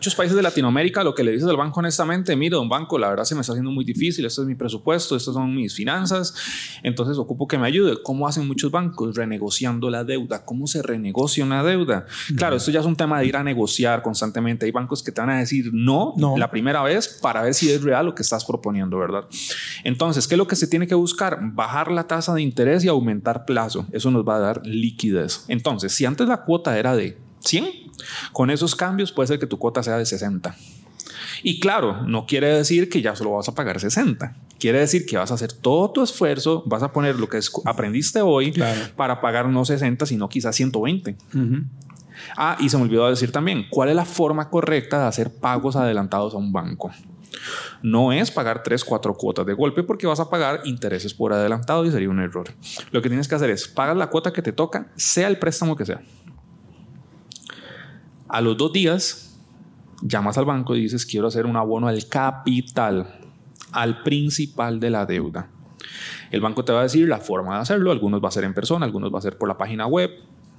Muchos 0.00 0.14
países 0.14 0.34
de 0.34 0.42
Latinoamérica 0.42 1.04
lo 1.04 1.14
que 1.14 1.22
le 1.22 1.32
dices 1.32 1.46
al 1.46 1.58
banco 1.58 1.80
honestamente, 1.80 2.34
mire, 2.34 2.56
don 2.56 2.70
banco, 2.70 2.98
la 2.98 3.10
verdad 3.10 3.24
se 3.24 3.34
me 3.34 3.42
está 3.42 3.52
haciendo 3.52 3.70
muy 3.70 3.84
difícil, 3.84 4.24
esto 4.24 4.40
es 4.40 4.48
mi 4.48 4.54
presupuesto, 4.54 5.14
estas 5.14 5.34
son 5.34 5.54
mis 5.54 5.74
finanzas, 5.74 6.34
entonces 6.82 7.18
ocupo 7.18 7.46
que 7.46 7.58
me 7.58 7.66
ayude. 7.66 8.02
¿Cómo 8.02 8.26
hacen 8.26 8.48
muchos 8.48 8.70
bancos? 8.70 9.14
Renegociando 9.14 9.90
la 9.90 10.02
deuda. 10.02 10.46
¿Cómo 10.46 10.66
se 10.66 10.80
renegocia 10.80 11.44
una 11.44 11.62
deuda? 11.62 12.06
Claro, 12.34 12.56
esto 12.56 12.70
ya 12.70 12.80
es 12.80 12.86
un 12.86 12.96
tema 12.96 13.20
de 13.20 13.26
ir 13.26 13.36
a 13.36 13.44
negociar 13.44 14.00
constantemente. 14.00 14.64
Hay 14.64 14.72
bancos 14.72 15.02
que 15.02 15.12
te 15.12 15.20
van 15.20 15.28
a 15.28 15.38
decir 15.38 15.68
no, 15.70 16.14
no. 16.16 16.38
la 16.38 16.50
primera 16.50 16.82
vez 16.82 17.18
para 17.20 17.42
ver 17.42 17.52
si 17.52 17.70
es 17.70 17.82
real 17.82 18.06
lo 18.06 18.14
que 18.14 18.22
estás 18.22 18.46
proponiendo, 18.46 18.96
¿verdad? 18.96 19.26
Entonces, 19.84 20.26
¿qué 20.26 20.34
es 20.34 20.38
lo 20.38 20.46
que 20.46 20.56
se 20.56 20.66
tiene 20.66 20.86
que 20.86 20.94
buscar? 20.94 21.40
Bajar 21.52 21.90
la 21.92 22.04
tasa 22.04 22.32
de 22.32 22.40
interés 22.40 22.84
y 22.84 22.88
aumentar 22.88 23.44
plazo. 23.44 23.86
Eso 23.92 24.10
nos 24.10 24.26
va 24.26 24.36
a 24.36 24.40
dar 24.40 24.66
liquidez. 24.66 25.44
Entonces, 25.48 25.92
si 25.92 26.06
antes 26.06 26.26
la 26.26 26.42
cuota 26.44 26.78
era 26.78 26.96
de 26.96 27.18
100, 27.40 27.64
con 28.32 28.50
esos 28.50 28.74
cambios 28.76 29.12
puede 29.12 29.28
ser 29.28 29.38
que 29.38 29.46
tu 29.46 29.58
cuota 29.58 29.82
sea 29.82 29.98
de 29.98 30.06
60. 30.06 30.54
Y 31.42 31.60
claro, 31.60 32.02
no 32.06 32.26
quiere 32.26 32.48
decir 32.48 32.88
que 32.88 33.02
ya 33.02 33.16
solo 33.16 33.32
vas 33.32 33.48
a 33.48 33.54
pagar 33.54 33.80
60. 33.80 34.36
Quiere 34.58 34.80
decir 34.80 35.06
que 35.06 35.16
vas 35.16 35.30
a 35.30 35.34
hacer 35.34 35.52
todo 35.52 35.90
tu 35.90 36.02
esfuerzo, 36.02 36.62
vas 36.66 36.82
a 36.82 36.92
poner 36.92 37.18
lo 37.18 37.28
que 37.28 37.40
aprendiste 37.64 38.20
hoy 38.20 38.52
para 38.96 39.20
pagar 39.20 39.48
no 39.48 39.64
60, 39.64 40.04
sino 40.06 40.28
quizás 40.28 40.54
120. 40.56 41.16
Ah, 42.36 42.56
y 42.60 42.68
se 42.68 42.76
me 42.76 42.82
olvidó 42.82 43.08
decir 43.08 43.32
también, 43.32 43.66
¿cuál 43.70 43.88
es 43.88 43.96
la 43.96 44.04
forma 44.04 44.50
correcta 44.50 45.00
de 45.00 45.06
hacer 45.06 45.32
pagos 45.32 45.76
adelantados 45.76 46.34
a 46.34 46.36
un 46.36 46.52
banco? 46.52 46.90
No 47.82 48.12
es 48.12 48.30
pagar 48.30 48.62
3, 48.62 48.84
4 48.84 49.14
cuotas 49.14 49.46
de 49.46 49.54
golpe 49.54 49.82
porque 49.82 50.06
vas 50.06 50.20
a 50.20 50.28
pagar 50.28 50.60
intereses 50.64 51.14
por 51.14 51.32
adelantado 51.32 51.86
y 51.86 51.90
sería 51.90 52.10
un 52.10 52.20
error. 52.20 52.52
Lo 52.90 53.00
que 53.00 53.08
tienes 53.08 53.28
que 53.28 53.34
hacer 53.34 53.48
es 53.48 53.66
pagar 53.66 53.96
la 53.96 54.08
cuota 54.08 54.32
que 54.32 54.42
te 54.42 54.52
toca, 54.52 54.88
sea 54.96 55.28
el 55.28 55.38
préstamo 55.38 55.76
que 55.76 55.86
sea. 55.86 56.02
A 58.32 58.40
los 58.40 58.56
dos 58.56 58.72
días, 58.72 59.36
llamas 60.02 60.38
al 60.38 60.44
banco 60.44 60.76
y 60.76 60.82
dices, 60.82 61.04
quiero 61.04 61.26
hacer 61.26 61.46
un 61.46 61.56
abono 61.56 61.88
al 61.88 62.06
capital, 62.06 63.18
al 63.72 64.02
principal 64.04 64.78
de 64.78 64.90
la 64.90 65.04
deuda. 65.04 65.48
El 66.30 66.40
banco 66.40 66.64
te 66.64 66.72
va 66.72 66.80
a 66.80 66.82
decir 66.84 67.08
la 67.08 67.18
forma 67.18 67.56
de 67.56 67.62
hacerlo, 67.62 67.90
algunos 67.90 68.22
va 68.22 68.28
a 68.28 68.32
ser 68.32 68.44
en 68.44 68.54
persona, 68.54 68.86
algunos 68.86 69.12
va 69.12 69.18
a 69.18 69.22
ser 69.22 69.36
por 69.36 69.48
la 69.48 69.58
página 69.58 69.86
web. 69.88 70.10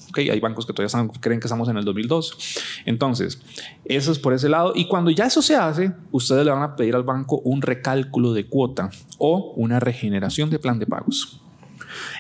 Okay, 0.10 0.30
hay 0.30 0.42
bancos 0.42 0.66
que 0.66 0.74
todavía 0.74 1.10
creen 1.22 1.40
que 1.40 1.48
estamos 1.48 1.70
en 1.70 1.78
el 1.78 1.86
2002. 1.86 2.58
Entonces, 2.86 3.42
eso 3.86 4.12
es 4.12 4.20
por 4.20 4.34
ese 4.34 4.50
lado. 4.50 4.74
Y 4.76 4.90
cuando 4.90 5.10
ya 5.10 5.28
eso 5.28 5.42
se 5.42 5.56
hace, 5.56 5.94
ustedes 6.12 6.44
le 6.44 6.52
van 6.52 6.64
a 6.64 6.76
pedir 6.76 6.96
al 6.96 7.04
banco 7.04 7.40
un 7.46 7.62
recálculo 7.62 8.34
de 8.34 8.48
cuota 8.48 8.90
o 9.18 9.54
una 9.56 9.80
regeneración 9.80 10.50
de 10.50 10.60
plan 10.60 10.78
de 10.80 10.88
pagos. 10.88 11.42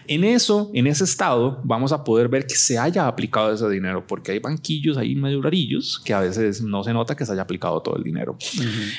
En 0.07 0.23
eso, 0.23 0.71
en 0.73 0.87
ese 0.87 1.03
estado, 1.03 1.59
vamos 1.63 1.91
a 1.91 2.03
poder 2.03 2.27
ver 2.27 2.47
que 2.47 2.55
se 2.55 2.77
haya 2.77 3.07
aplicado 3.07 3.53
ese 3.53 3.69
dinero, 3.69 4.05
porque 4.05 4.31
hay 4.31 4.39
banquillos 4.39 4.97
ahí 4.97 5.15
medio 5.15 5.41
rarillos 5.41 6.01
que 6.03 6.13
a 6.13 6.19
veces 6.19 6.61
no 6.61 6.83
se 6.83 6.93
nota 6.93 7.15
que 7.15 7.25
se 7.25 7.33
haya 7.33 7.41
aplicado 7.41 7.81
todo 7.81 7.95
el 7.95 8.03
dinero. 8.03 8.37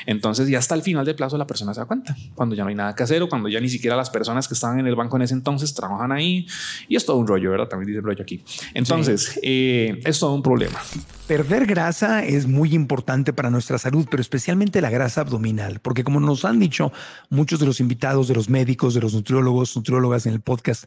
Entonces, 0.05 0.47
ya 0.47 0.59
hasta 0.59 0.75
el 0.75 0.81
final 0.81 1.05
del 1.05 1.15
plazo 1.15 1.37
la 1.37 1.47
persona 1.47 1.73
se 1.73 1.81
da 1.81 1.85
cuenta, 1.85 2.15
cuando 2.35 2.55
ya 2.55 2.63
no 2.63 2.69
hay 2.69 2.75
nada 2.75 2.95
que 2.95 3.03
hacer 3.03 3.21
o 3.21 3.29
cuando 3.29 3.49
ya 3.49 3.59
ni 3.59 3.69
siquiera 3.69 3.95
las 3.95 4.09
personas 4.09 4.47
que 4.47 4.53
estaban 4.53 4.79
en 4.79 4.87
el 4.87 4.95
banco 4.95 5.15
en 5.17 5.23
ese 5.23 5.33
entonces 5.33 5.73
trabajan 5.73 6.11
ahí 6.11 6.47
y 6.87 6.95
es 6.95 7.05
todo 7.05 7.17
un 7.17 7.27
rollo, 7.27 7.51
¿verdad? 7.51 7.67
También 7.67 7.87
dice 7.87 7.99
el 7.99 8.05
rollo 8.05 8.23
aquí. 8.23 8.43
Entonces, 8.73 9.39
eh, 9.43 9.99
es 10.05 10.19
todo 10.19 10.33
un 10.33 10.43
problema. 10.43 10.79
Perder 11.27 11.65
grasa 11.65 12.23
es 12.23 12.47
muy 12.47 12.73
importante 12.73 13.31
para 13.31 13.49
nuestra 13.49 13.77
salud, 13.77 14.05
pero 14.11 14.21
especialmente 14.21 14.81
la 14.81 14.89
grasa 14.89 15.21
abdominal, 15.21 15.79
porque 15.79 16.03
como 16.03 16.19
nos 16.19 16.43
han 16.43 16.59
dicho 16.59 16.91
muchos 17.29 17.59
de 17.59 17.65
los 17.65 17.79
invitados, 17.79 18.27
de 18.27 18.35
los 18.35 18.49
médicos, 18.49 18.93
de 18.93 19.01
los 19.01 19.13
nutriólogos, 19.13 19.75
nutriólogas 19.75 20.25
en 20.25 20.33
el 20.33 20.41
podcast, 20.41 20.85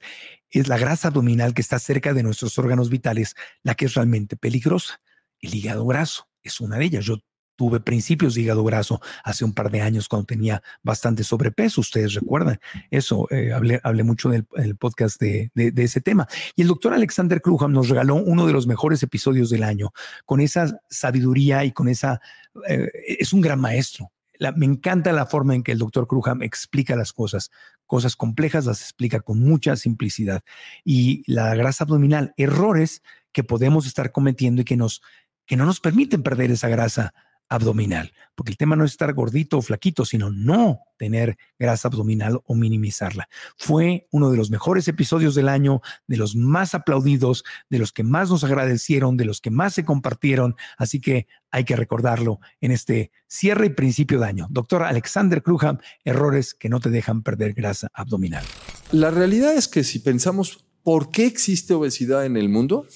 es 0.51 0.69
la 0.69 0.79
grasa 0.79 1.09
abdominal 1.09 1.55
que 1.55 1.63
está 1.63 1.79
cerca 1.79 2.15
de 2.15 2.23
nuestros 2.23 2.59
órganos 2.59 2.91
vitales 2.91 3.35
la 3.63 3.75
que 3.75 3.87
es 3.87 3.95
realmente 3.95 4.37
peligrosa. 4.37 5.01
El 5.41 5.55
hígado 5.55 5.87
graso 5.87 6.29
es 6.43 6.61
una 6.61 6.79
de 6.79 6.85
ellas. 6.85 7.05
Yo 7.05 7.19
tuve 7.57 7.81
principios 7.81 8.35
de 8.35 8.43
hígado 8.43 8.63
graso 8.65 9.01
hace 9.25 9.45
un 9.45 9.55
par 9.55 9.71
de 9.71 9.81
años 9.81 10.09
cuando 10.09 10.27
tenía 10.27 10.63
bastante 10.83 11.25
sobrepeso. 11.25 11.81
Ustedes 11.81 12.15
recuerdan 12.15 12.61
eso. 12.91 13.27
Eh, 13.31 13.53
hablé, 13.53 14.03
mucho 14.05 14.33
en 14.33 14.47
el, 14.57 14.77
podcast 14.77 15.21
de, 15.21 15.51
ese 15.55 16.01
tema. 16.01 16.29
Y 16.55 16.63
el 16.63 16.69
doctor 16.69 16.95
Alexander 16.95 17.41
Kruham 17.41 17.73
nos 17.73 17.89
regaló 17.89 18.17
uno 18.17 18.47
de 18.47 18.53
los 18.53 18.67
mejores 18.67 19.03
episodios 19.03 19.51
del 19.51 19.63
año 19.63 19.93
con 20.25 20.41
esa 20.41 20.81
sabiduría 20.89 21.65
y 21.65 21.73
con 21.73 21.89
esa... 21.89 22.21
Eh, 22.69 22.89
es 23.19 23.33
un 23.33 23.41
gran 23.41 23.61
maestro 23.61 24.11
me 24.57 24.66
encanta 24.66 25.12
la 25.12 25.26
forma 25.26 25.55
en 25.55 25.62
que 25.62 25.72
el 25.72 25.78
doctor 25.78 26.07
Kruham 26.07 26.43
explica 26.43 26.97
las 26.97 27.12
cosas. 27.12 27.51
Cosas 27.87 28.16
complejas 28.16 28.66
las 28.66 28.80
explica 28.82 29.20
con 29.20 29.41
mucha 29.41 29.76
simplicidad. 29.76 30.43
Y 30.84 31.22
la 31.30 31.55
grasa 31.55 31.84
abdominal, 31.84 32.32
errores 32.37 33.03
que 33.32 33.45
podemos 33.45 33.87
estar 33.87 34.12
cometiendo 34.12 34.62
y 34.62 34.64
que, 34.64 34.76
nos, 34.76 35.03
que 35.47 35.57
no 35.57 35.66
nos 35.66 35.80
permiten 35.80 36.22
perder 36.22 36.51
esa 36.51 36.68
grasa 36.68 37.14
abdominal, 37.49 38.12
porque 38.34 38.51
el 38.51 38.57
tema 38.57 38.76
no 38.76 38.84
es 38.84 38.92
estar 38.92 39.12
gordito 39.12 39.59
o 39.59 39.62
flaquito, 39.62 40.05
sino 40.05 40.30
no 40.30 40.80
tener 40.99 41.36
grasa 41.59 41.88
abdominal 41.88 42.40
o 42.44 42.55
minimizarla. 42.55 43.28
Fue 43.57 44.09
uno 44.11 44.30
de 44.30 44.36
los 44.36 44.51
mejores 44.51 44.88
episodios 44.88 45.34
del 45.34 45.49
año, 45.49 45.80
de 46.07 46.16
los 46.16 46.34
más 46.34 46.74
aplaudidos, 46.74 47.44
de 47.70 47.78
los 47.78 47.92
que 47.92 48.03
más 48.03 48.30
nos 48.30 48.42
agradecieron, 48.44 49.16
de 49.16 49.26
los 49.26 49.40
que 49.40 49.51
más 49.51 49.74
se 49.74 49.84
compartieron, 49.84 50.57
así 50.76 51.01
que 51.01 51.26
hay 51.51 51.64
que 51.64 51.76
recordarlo 51.76 52.40
en 52.61 52.72
este 52.72 53.12
cierre 53.28 53.66
y 53.66 53.70
principio 53.70 54.18
de 54.18 54.26
año. 54.26 54.47
Doctor 54.51 54.82
Alexander 54.82 55.42
Kruham, 55.42 55.78
errores 56.05 56.55
que 56.55 56.68
no 56.68 56.80
te 56.80 56.90
dejan 56.90 57.22
perder 57.22 57.55
grasa 57.55 57.88
abdominal. 57.94 58.44
La 58.90 59.11
realidad 59.11 59.55
es 59.55 59.68
que 59.68 59.84
si 59.84 60.01
pensamos 60.01 60.64
por 60.82 61.11
qué 61.11 61.26
existe 61.26 61.74
obesidad 61.74 62.26
en 62.26 62.36
el 62.36 62.49
mundo, 62.49 62.86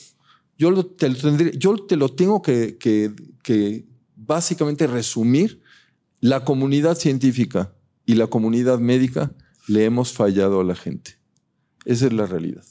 yo, 0.59 0.84
te, 0.84 1.09
lo 1.09 1.36
yo 1.53 1.86
te 1.86 1.96
lo 1.96 2.14
tengo 2.14 2.42
que 2.42 2.76
básicamente 4.27 4.87
resumir, 4.87 5.62
la 6.21 6.45
comunidad 6.45 6.97
científica 6.97 7.75
y 8.05 8.14
la 8.14 8.27
comunidad 8.27 8.79
médica 8.79 9.33
le 9.66 9.85
hemos 9.85 10.12
fallado 10.12 10.61
a 10.61 10.64
la 10.64 10.75
gente. 10.75 11.18
Esa 11.85 12.07
es 12.07 12.12
la 12.12 12.27
realidad. 12.27 12.64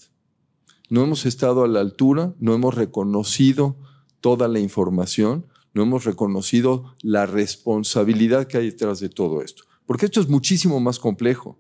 No 0.90 1.04
hemos 1.04 1.26
estado 1.26 1.64
a 1.64 1.68
la 1.68 1.80
altura, 1.80 2.34
no 2.40 2.54
hemos 2.54 2.76
reconocido 2.76 3.78
toda 4.22 4.48
la 4.48 4.60
información, 4.60 5.48
no 5.74 5.84
hemos 5.84 6.04
reconocido 6.06 6.96
la 7.02 7.26
responsabilidad 7.26 8.48
que 8.48 8.58
hay 8.58 8.66
detrás 8.72 9.00
de 9.00 9.10
todo 9.10 9.42
esto. 9.42 9.64
Porque 9.86 10.06
esto 10.06 10.22
es 10.22 10.30
muchísimo 10.30 10.80
más 10.80 11.00
complejo. 11.00 11.60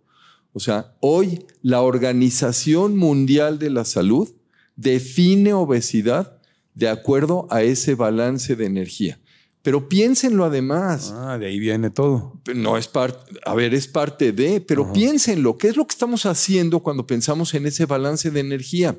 O 0.54 0.60
sea, 0.60 0.96
hoy 1.00 1.46
la 1.62 1.82
Organización 1.82 2.98
Mundial 2.98 3.60
de 3.60 3.70
la 3.70 3.86
Salud 3.86 4.30
define 4.76 5.54
obesidad 5.54 6.40
de 6.74 6.90
acuerdo 6.90 7.48
a 7.50 7.64
ese 7.64 7.96
balance 7.96 8.56
de 8.56 8.66
energía. 8.66 9.20
Pero 9.70 9.88
piénsenlo 9.88 10.45
además. 10.45 11.13
Ah, 11.15 11.38
de 11.38 11.45
ahí 11.45 11.59
viene 11.59 11.91
todo. 11.91 12.41
No 12.55 12.76
es 12.76 12.88
parte, 12.88 13.39
a 13.45 13.53
ver, 13.53 13.76
es 13.76 13.88
parte 13.88 14.32
de, 14.32 14.61
pero 14.61 14.91
piénsenlo. 14.91 15.59
¿Qué 15.59 15.67
es 15.67 15.78
lo 15.78 15.86
que 15.86 15.91
estamos 15.91 16.26
haciendo 16.26 16.80
cuando 16.80 17.05
pensamos 17.05 17.53
en 17.53 17.67
ese 17.67 17.86
balance 17.86 18.32
de 18.32 18.39
energía? 18.39 18.97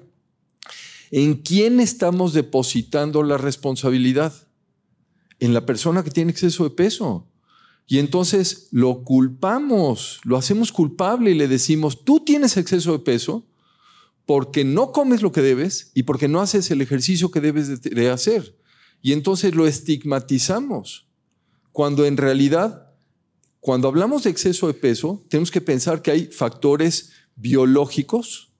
¿En 1.10 1.34
quién 1.34 1.80
estamos 1.80 2.34
depositando 2.34 3.24
la 3.24 3.36
responsabilidad? 3.36 4.32
En 5.40 5.54
la 5.54 5.66
persona 5.66 6.04
que 6.04 6.12
tiene 6.12 6.30
exceso 6.30 6.62
de 6.62 6.70
peso. 6.70 7.26
Y 7.88 7.98
entonces 7.98 8.68
lo 8.70 9.02
culpamos, 9.02 10.20
lo 10.22 10.36
hacemos 10.36 10.70
culpable 10.70 11.32
y 11.32 11.34
le 11.34 11.48
decimos, 11.48 12.04
tú 12.04 12.20
tienes 12.20 12.56
exceso 12.56 12.92
de 12.92 13.00
peso 13.00 13.44
porque 14.24 14.64
no 14.64 14.92
comes 14.92 15.20
lo 15.20 15.32
que 15.32 15.42
debes 15.42 15.90
y 15.94 16.04
porque 16.04 16.28
no 16.28 16.40
haces 16.40 16.70
el 16.70 16.80
ejercicio 16.80 17.32
que 17.32 17.40
debes 17.40 17.82
de 17.82 18.08
hacer. 18.08 18.59
Y 19.02 19.12
entonces 19.12 19.54
lo 19.54 19.66
estigmatizamos, 19.66 21.06
cuando 21.72 22.04
en 22.04 22.16
realidad, 22.16 22.92
cuando 23.60 23.88
hablamos 23.88 24.24
de 24.24 24.30
exceso 24.30 24.66
de 24.66 24.74
peso, 24.74 25.24
tenemos 25.28 25.50
que 25.50 25.60
pensar 25.60 26.02
que 26.02 26.10
hay 26.10 26.26
factores 26.26 27.10
biológicos, 27.36 28.52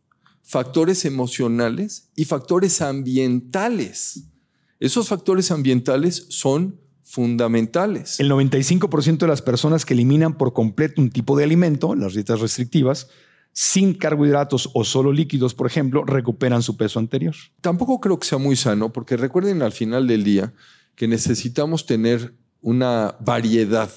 factores 0.43 1.05
emocionales 1.05 2.11
y 2.17 2.25
factores 2.25 2.81
ambientales. 2.81 4.25
Esos 4.79 5.09
factores 5.09 5.51
ambientales 5.51 6.27
son 6.31 6.81
fundamentales. 7.03 8.21
El 8.21 8.31
95% 8.31 9.19
de 9.19 9.27
las 9.27 9.43
personas 9.43 9.85
que 9.85 9.95
eliminan 9.95 10.39
por 10.39 10.53
completo 10.53 11.03
un 11.03 11.11
tipo 11.11 11.37
de 11.37 11.45
alimento, 11.45 11.95
las 11.95 12.15
dietas 12.15 12.41
restrictivas, 12.41 13.09
sin 13.53 13.95
carbohidratos 13.95 14.71
o 14.75 14.85
solo 14.85 15.13
líquidos, 15.13 15.55
por 15.55 15.67
ejemplo, 15.67 16.05
recuperan 16.05 16.63
su 16.63 16.77
peso 16.77 16.99
anterior. 16.99 17.35
Tampoco 17.61 18.01
creo 18.01 18.19
que 18.19 18.27
sea 18.27 18.39
muy 18.39 18.57
sano, 18.57 18.93
porque 18.93 19.17
recuerden 19.17 19.63
al 19.63 19.73
final 19.73 20.07
del 20.07 20.25
día 20.25 20.53
que 20.95 21.09
necesitamos 21.09 21.87
tener 21.87 22.35
una 22.63 23.17
variedad 23.21 23.91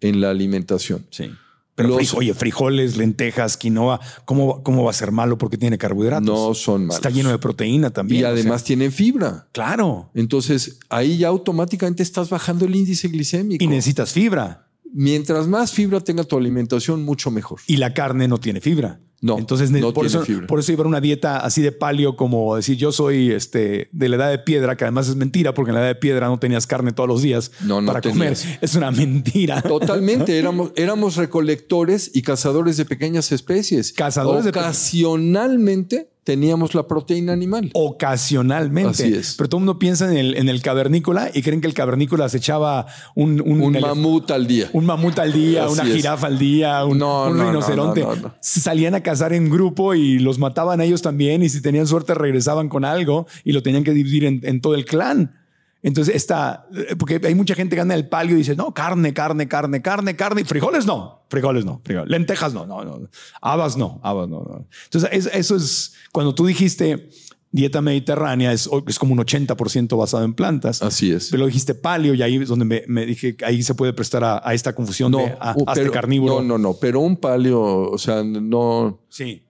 en 0.00 0.20
la 0.20 0.30
alimentación. 0.30 1.06
Sí. 1.10 1.30
Pero 1.74 1.96
oye, 2.16 2.34
frijoles, 2.34 2.96
lentejas, 2.96 3.56
quinoa, 3.56 4.00
¿cómo, 4.26 4.62
¿cómo 4.62 4.84
va 4.84 4.90
a 4.90 4.94
ser 4.94 5.12
malo 5.12 5.38
porque 5.38 5.56
tiene 5.56 5.78
carbohidratos? 5.78 6.26
No 6.26 6.54
son 6.54 6.82
malos. 6.82 6.96
Está 6.96 7.08
lleno 7.08 7.30
de 7.30 7.38
proteína 7.38 7.90
también. 7.90 8.20
Y 8.20 8.24
además 8.24 8.64
tienen 8.64 8.92
fibra. 8.92 9.48
Claro. 9.52 10.10
Entonces 10.14 10.78
ahí 10.90 11.16
ya 11.16 11.28
automáticamente 11.28 12.02
estás 12.02 12.28
bajando 12.28 12.66
el 12.66 12.74
índice 12.74 13.08
glicémico. 13.08 13.64
Y 13.64 13.66
necesitas 13.66 14.12
fibra. 14.12 14.69
Mientras 14.92 15.46
más 15.46 15.72
fibra 15.72 16.00
tenga 16.00 16.24
tu 16.24 16.36
alimentación, 16.36 17.04
mucho 17.04 17.30
mejor. 17.30 17.60
Y 17.66 17.76
la 17.76 17.94
carne 17.94 18.28
no 18.28 18.38
tiene 18.38 18.60
fibra. 18.60 19.00
No, 19.22 19.38
Entonces, 19.38 19.70
no 19.70 19.92
por, 19.92 20.06
tiene 20.06 20.08
eso, 20.08 20.24
fibra. 20.24 20.46
por 20.46 20.60
eso 20.60 20.72
iba 20.72 20.82
a 20.82 20.86
una 20.86 21.00
dieta 21.00 21.36
así 21.40 21.60
de 21.60 21.72
palio, 21.72 22.16
como 22.16 22.56
decir 22.56 22.78
yo 22.78 22.90
soy 22.90 23.32
este, 23.32 23.90
de 23.92 24.08
la 24.08 24.16
edad 24.16 24.30
de 24.30 24.38
piedra, 24.38 24.76
que 24.78 24.84
además 24.84 25.08
es 25.08 25.16
mentira, 25.16 25.52
porque 25.52 25.70
en 25.70 25.74
la 25.74 25.80
edad 25.82 25.88
de 25.88 25.94
piedra 25.96 26.28
no 26.28 26.38
tenías 26.38 26.66
carne 26.66 26.92
todos 26.92 27.08
los 27.08 27.20
días 27.20 27.52
No, 27.60 27.82
no 27.82 27.88
para 27.88 28.00
comer. 28.00 28.34
Es 28.62 28.74
una 28.76 28.90
mentira. 28.90 29.60
Totalmente, 29.60 30.38
éramos, 30.38 30.72
éramos 30.74 31.16
recolectores 31.16 32.10
y 32.14 32.22
cazadores 32.22 32.78
de 32.78 32.86
pequeñas 32.86 33.30
especies. 33.30 33.92
Cazadores 33.92 34.44
de 34.44 34.50
Ocasionalmente 34.50 36.08
teníamos 36.24 36.74
la 36.74 36.86
proteína 36.86 37.32
animal. 37.32 37.70
Ocasionalmente. 37.74 38.90
Así 38.90 39.14
es. 39.14 39.34
Pero 39.36 39.48
todo 39.48 39.58
el 39.58 39.64
mundo 39.64 39.78
piensa 39.78 40.10
en 40.10 40.16
el, 40.16 40.36
en 40.36 40.48
el 40.48 40.62
cavernícola 40.62 41.30
y 41.32 41.42
creen 41.42 41.60
que 41.60 41.66
el 41.66 41.74
cavernícola 41.74 42.28
se 42.28 42.38
echaba 42.38 42.86
un, 43.14 43.40
un, 43.40 43.72
mamut 43.80 44.30
al 44.30 44.46
día. 44.46 44.68
un 44.72 44.84
mamut 44.86 45.18
al 45.18 45.32
día, 45.32 45.64
Así 45.64 45.72
una 45.74 45.82
es. 45.88 45.94
jirafa 45.94 46.26
al 46.26 46.38
día, 46.38 46.84
un, 46.84 46.98
No, 46.98 47.26
un 47.28 47.36
no, 47.36 47.44
no, 47.44 47.50
rinoceronte. 47.50 48.02
no, 48.02 48.14
no, 48.16 48.22
no. 48.22 48.34
Salían 48.40 48.94
a 48.94 49.02
cazar 49.02 49.32
en 49.32 49.50
grupo 49.50 49.94
y 49.94 50.18
los 50.18 50.38
mataban 50.38 50.80
a 50.80 50.84
ellos 50.84 51.02
también 51.02 51.42
y 51.42 51.48
si 51.48 51.60
tenían 51.62 51.86
suerte 51.86 52.14
regresaban 52.14 52.68
con 52.68 52.84
algo 52.84 53.26
y 53.44 53.52
lo 53.52 53.62
tenían 53.62 53.84
que 53.84 53.92
dividir 53.92 54.24
en, 54.24 54.40
en 54.44 54.60
todo 54.60 54.74
el 54.74 54.84
clan. 54.84 55.39
Entonces 55.82 56.14
está, 56.14 56.66
porque 56.98 57.20
hay 57.24 57.34
mucha 57.34 57.54
gente 57.54 57.74
que 57.74 57.80
anda 57.80 57.94
en 57.94 58.00
el 58.00 58.08
palio 58.08 58.34
y 58.34 58.38
dice, 58.40 58.54
no, 58.54 58.74
carne, 58.74 59.14
carne, 59.14 59.48
carne, 59.48 59.80
carne, 59.80 60.14
carne, 60.14 60.44
frijoles 60.44 60.84
no, 60.84 61.24
frijoles 61.30 61.64
no, 61.64 61.80
frijoles. 61.84 62.10
lentejas 62.10 62.52
no, 62.52 62.66
no, 62.66 62.84
no, 62.84 63.08
habas 63.40 63.76
no, 63.78 63.98
habas 64.02 64.28
no. 64.28 64.40
no. 64.42 64.66
Entonces 64.84 65.08
es- 65.12 65.30
eso 65.32 65.56
es, 65.56 65.94
cuando 66.12 66.34
tú 66.34 66.44
dijiste 66.44 67.08
dieta 67.52 67.80
mediterránea, 67.80 68.52
es, 68.52 68.68
es 68.86 68.98
como 68.98 69.12
un 69.14 69.18
80% 69.20 69.96
basado 69.98 70.22
en 70.24 70.34
plantas. 70.34 70.82
Así 70.82 71.10
es. 71.12 71.30
Pero 71.30 71.46
dijiste 71.46 71.74
palio 71.74 72.14
y 72.14 72.22
ahí 72.22 72.36
es 72.36 72.48
donde 72.48 72.64
me, 72.66 72.84
me 72.86 73.06
dije 73.06 73.34
que 73.36 73.44
ahí 73.44 73.62
se 73.62 73.74
puede 73.74 73.92
prestar 73.92 74.22
a, 74.22 74.40
a 74.44 74.52
esta 74.54 74.74
confusión 74.74 75.10
de 75.12 75.34
a, 75.40 75.54
uh, 75.56 75.64
hasta 75.66 75.72
pero- 75.80 75.90
carnívoro. 75.92 76.42
No, 76.42 76.46
no, 76.46 76.58
no, 76.58 76.74
pero 76.74 77.00
un 77.00 77.16
palio, 77.16 77.60
o 77.62 77.98
sea, 77.98 78.22
no, 78.22 79.00
Sí. 79.08 79.42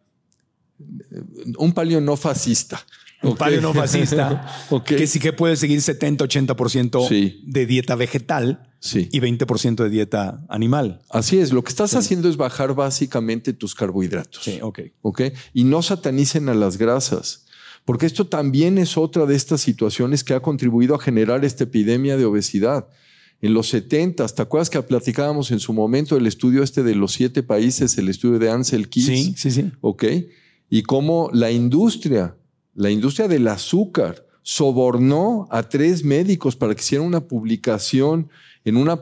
un 1.59 1.73
palio 1.73 2.01
no 2.01 2.17
fascista. 2.17 2.81
Un 3.23 3.33
Ok. 3.33 3.39
palio 3.39 3.61
no 3.61 3.75
fascista. 3.75 4.47
Ok. 4.71 4.85
Que 4.85 5.07
sí 5.07 5.19
que 5.21 5.33
puede 5.33 5.57
seguir 5.57 5.81
70-80% 5.81 7.09
Sí. 7.09 7.43
de 7.47 7.67
dieta 7.67 7.95
vegetal 7.95 8.67
Sí. 8.81 9.09
y 9.13 9.21
20% 9.21 9.85
de 9.85 9.91
dieta 9.91 10.45
animal. 10.49 11.03
Así 11.11 11.39
es, 11.39 11.53
lo 11.53 11.63
que 11.63 11.69
estás 11.69 11.95
haciendo 11.95 12.29
es 12.31 12.37
bajar 12.39 12.75
básicamente 12.75 13.53
tus 13.53 13.75
carbohidratos. 13.75 14.43
Sí, 14.43 14.59
ok. 14.63 14.81
¿ok? 15.03 15.21
Y 15.53 15.65
no 15.65 15.83
satanicen 15.83 16.49
a 16.49 16.55
las 16.55 16.79
grasas, 16.79 17.45
porque 17.85 18.07
esto 18.07 18.27
también 18.27 18.79
es 18.79 18.97
otra 18.97 19.27
de 19.27 19.37
estas 19.37 19.61
situaciones 19.61 20.25
que 20.25 20.33
ha 20.33 20.41
contribuido 20.41 20.95
a 20.95 20.99
generar 20.99 21.45
esta 21.45 21.65
epidemia 21.65 22.17
de 22.17 22.25
obesidad. 22.25 22.89
En 23.43 23.53
los 23.55 23.69
70, 23.69 24.27
¿te 24.29 24.43
acuerdas 24.43 24.71
que 24.71 24.81
platicábamos 24.83 25.51
en 25.51 25.61
su 25.61 25.73
momento 25.75 26.17
el 26.17 26.27
estudio 26.27 26.63
este 26.63 26.83
de 26.83 26.95
los 26.95 27.13
siete 27.13 27.43
países, 27.43 27.97
el 27.99 28.09
estudio 28.09 28.39
de 28.39 28.51
Ansel 28.51 28.89
Keys? 28.89 29.07
Sí, 29.07 29.35
sí, 29.37 29.51
sí. 29.51 29.73
¿Ok? 29.83 30.05
Y 30.71 30.83
cómo 30.83 31.29
la 31.33 31.51
industria, 31.51 32.37
la 32.75 32.91
industria 32.91 33.29
del 33.29 33.49
azúcar, 33.49 34.27
sobornó 34.43 35.47
a 35.51 35.69
tres 35.69 36.05
médicos 36.05 36.57
para 36.57 36.75
que 36.75 36.81
hicieran 36.81 37.07
una 37.07 37.21
publicación 37.27 38.29
en 38.65 38.77
una, 38.77 39.01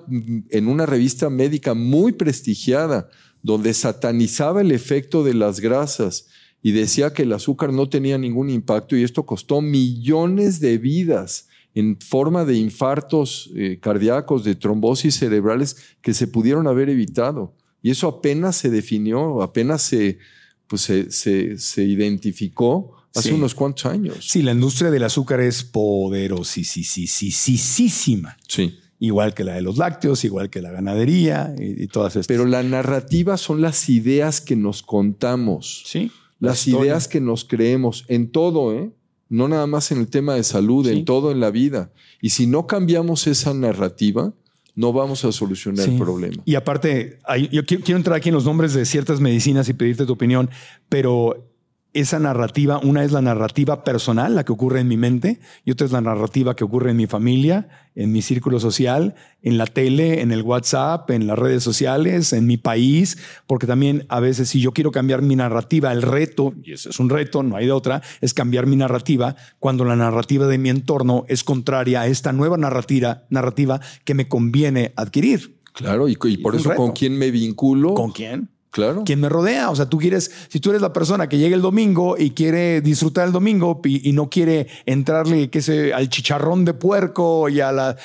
en 0.51 0.69
una 0.69 0.85
revista 0.87 1.31
médica 1.31 1.75
muy 1.75 2.13
prestigiada, 2.13 3.09
donde 3.43 3.73
satanizaba 3.75 4.61
el 4.61 4.73
efecto 4.73 5.23
de 5.23 5.35
las 5.35 5.61
grasas 5.61 6.27
y 6.63 6.73
decía 6.73 7.13
que 7.13 7.23
el 7.23 7.33
azúcar 7.33 7.73
no 7.73 7.89
tenía 7.89 8.19
ningún 8.19 8.51
impacto 8.51 8.97
y 8.97 9.05
esto 9.05 9.25
costó 9.25 9.61
millones 9.61 10.59
de 10.61 10.77
vidas 10.79 11.49
en 11.75 11.99
forma 12.01 12.45
de 12.45 12.57
infartos 12.57 13.51
eh, 13.55 13.79
cardíacos, 13.81 14.43
de 14.43 14.57
trombosis 14.57 15.15
cerebrales 15.17 15.77
que 16.03 16.15
se 16.15 16.27
pudieron 16.27 16.67
haber 16.67 16.89
evitado. 16.89 17.55
Y 17.81 17.91
eso 17.91 18.09
apenas 18.09 18.57
se 18.57 18.71
definió, 18.71 19.41
apenas 19.41 19.83
se, 19.83 20.19
pues 20.67 20.83
se, 20.83 21.13
se- 21.13 21.59
se 21.59 21.85
identificó 21.85 22.95
hace 23.19 23.31
Sí. 23.31 23.35
unos 23.35 23.55
cuantos 23.55 23.87
años. 23.87 24.17
Sí, 24.21 24.43
la 24.43 24.53
industria 24.53 24.91
del 24.91 25.05
azúcar 25.05 25.41
es 25.41 25.65
poderosísima. 25.65 28.37
Sí. 28.47 28.79
Igual 29.01 29.33
que 29.35 29.45
la 29.45 29.55
de 29.55 29.63
los 29.63 29.77
lácteos, 29.79 30.25
igual 30.25 30.51
que 30.51 30.61
la 30.61 30.73
ganadería 30.73 31.55
y, 31.57 31.85
y 31.85 31.87
todas 31.87 32.15
estas. 32.17 32.27
Pero 32.27 32.45
la 32.47 32.63
narrativa 32.65 33.37
son 33.37 33.61
las 33.61 33.89
ideas 33.89 34.41
que 34.41 34.57
nos 34.57 34.83
contamos. 34.83 35.85
Sí. 35.87 36.11
Las 36.41 36.67
La 36.67 36.81
ideas 36.81 37.07
que 37.09 37.21
nos 37.21 37.45
creemos 37.45 38.05
en 38.09 38.31
todo, 38.31 38.75
¿eh? 38.75 38.91
No 39.29 39.47
nada 39.47 39.67
más 39.67 39.93
en 39.93 39.99
el 39.99 40.09
tema 40.09 40.35
de 40.35 40.43
salud, 40.43 40.87
Sí. 40.89 40.99
en 40.99 41.05
todo 41.05 41.31
en 41.31 41.39
la 41.41 41.51
vida. 41.51 41.93
Y 42.21 42.31
si 42.31 42.47
no 42.47 42.67
cambiamos 42.67 43.27
esa 43.27 43.53
narrativa, 43.55 44.33
no 44.75 44.93
vamos 44.93 45.25
a 45.25 45.33
solucionar 45.33 45.85
Sí. 45.85 45.93
el 45.93 45.99
problema. 45.99 46.43
Y 46.45 46.55
aparte, 46.55 47.19
hay- 47.25 47.49
yo 47.53 47.65
quiero, 47.67 47.85
quiero 47.85 47.99
entrar 47.99 48.17
aquí 48.17 48.31
en 48.31 48.35
los 48.37 48.45
nombres 48.47 48.73
de 48.75 48.85
ciertas 48.87 49.21
medicinas 49.21 49.69
y 49.69 49.75
pedirte 49.75 50.07
tu 50.07 50.13
opinión, 50.15 50.49
pero 50.89 51.48
esa 51.95 52.19
narrativa, 52.19 52.79
una 52.79 53.03
es 53.03 53.13
la 53.13 53.23
narrativa 53.23 53.83
personal, 53.83 54.35
la 54.35 54.45
que 54.45 54.53
ocurre 54.53 54.81
en 54.81 54.89
mi 54.89 54.97
mente, 54.97 55.41
y 55.65 55.71
otra 55.71 55.87
es 55.87 55.93
la 55.93 56.01
narrativa 56.01 56.55
que 56.55 56.65
ocurre 56.65 56.91
en 56.91 56.97
mi 56.97 57.07
familia, 57.07 57.69
en 57.95 58.13
mi 58.13 58.23
círculo 58.23 58.61
social, 58.61 59.15
en 59.43 59.59
la 59.59 59.67
tele, 59.67 60.21
en 60.21 60.31
el 60.31 60.43
WhatsApp, 60.43 61.11
en 61.11 61.27
las 61.27 61.39
redes 61.39 61.63
sociales, 61.63 62.33
en 62.33 62.47
mi 62.47 62.59
país, 62.59 63.19
porque 63.47 63.67
también 63.67 64.05
a 64.09 64.21
veces 64.21 64.51
si 64.51 64.61
yo 64.61 64.73
quiero 64.73 64.91
cambiar 64.91 65.23
mi 65.23 65.35
narrativa, 65.35 65.91
el 65.93 66.03
reto, 66.03 66.55
y 66.63 66.73
eso 66.73 66.91
es 66.91 67.01
un 67.01 67.09
reto, 67.09 67.43
no 67.43 67.57
hay 67.57 67.67
de 67.67 67.73
otra, 67.73 68.03
es 68.21 68.35
cambiar 68.35 68.67
mi 68.67 68.77
narrativa 68.77 69.35
cuando 69.59 69.85
la 69.85 69.97
narrativa 69.97 70.47
de 70.47 70.59
mi 70.59 70.69
entorno 70.69 71.25
es 71.29 71.43
contraria 71.43 72.03
a 72.03 72.07
esta 72.07 72.33
nueva 72.33 72.59
narrativa, 72.59 73.25
narrativa 73.31 73.81
que 74.05 74.15
me 74.15 74.29
conviene 74.29 74.93
adquirir. 74.97 75.59
Claro, 75.73 76.09
y, 76.09 76.19
y 76.23 76.37
por 76.39 76.55
Es 76.55 76.63
eso 76.63 76.75
con 76.75 76.93
quién 76.93 77.17
me 77.17 77.31
vinculo. 77.31 77.95
¿Con 77.95 78.11
quién? 78.11 78.51
Claro. 78.71 79.05
quien 79.05 79.21
me 79.21 79.29
rodea. 79.29 79.71
O 79.71 79.77
sea, 79.77 79.87
tú 79.87 79.99
quieres, 79.99 80.31
si 80.49 80.61
tú 80.61 80.71
eres 80.71 80.83
la 80.83 80.93
persona 80.93 81.29
que 81.29 81.39
llega 81.39 81.57
el 81.57 81.63
domingo 81.63 82.17
y 82.19 82.31
quiere 82.31 82.81
disfrutar 82.81 83.27
el 83.27 83.33
domingo 83.33 83.81
y, 83.85 84.13
no 84.13 84.29
quiere 84.29 84.67
entrarle 84.85 85.49
qué 85.51 85.63
sé, 85.63 85.95
al 85.95 86.09
chicharrón 86.09 86.65
de 86.65 86.75
puerco 86.75 87.49
y 87.49 87.61
a 87.61 87.73
la. 87.73 87.97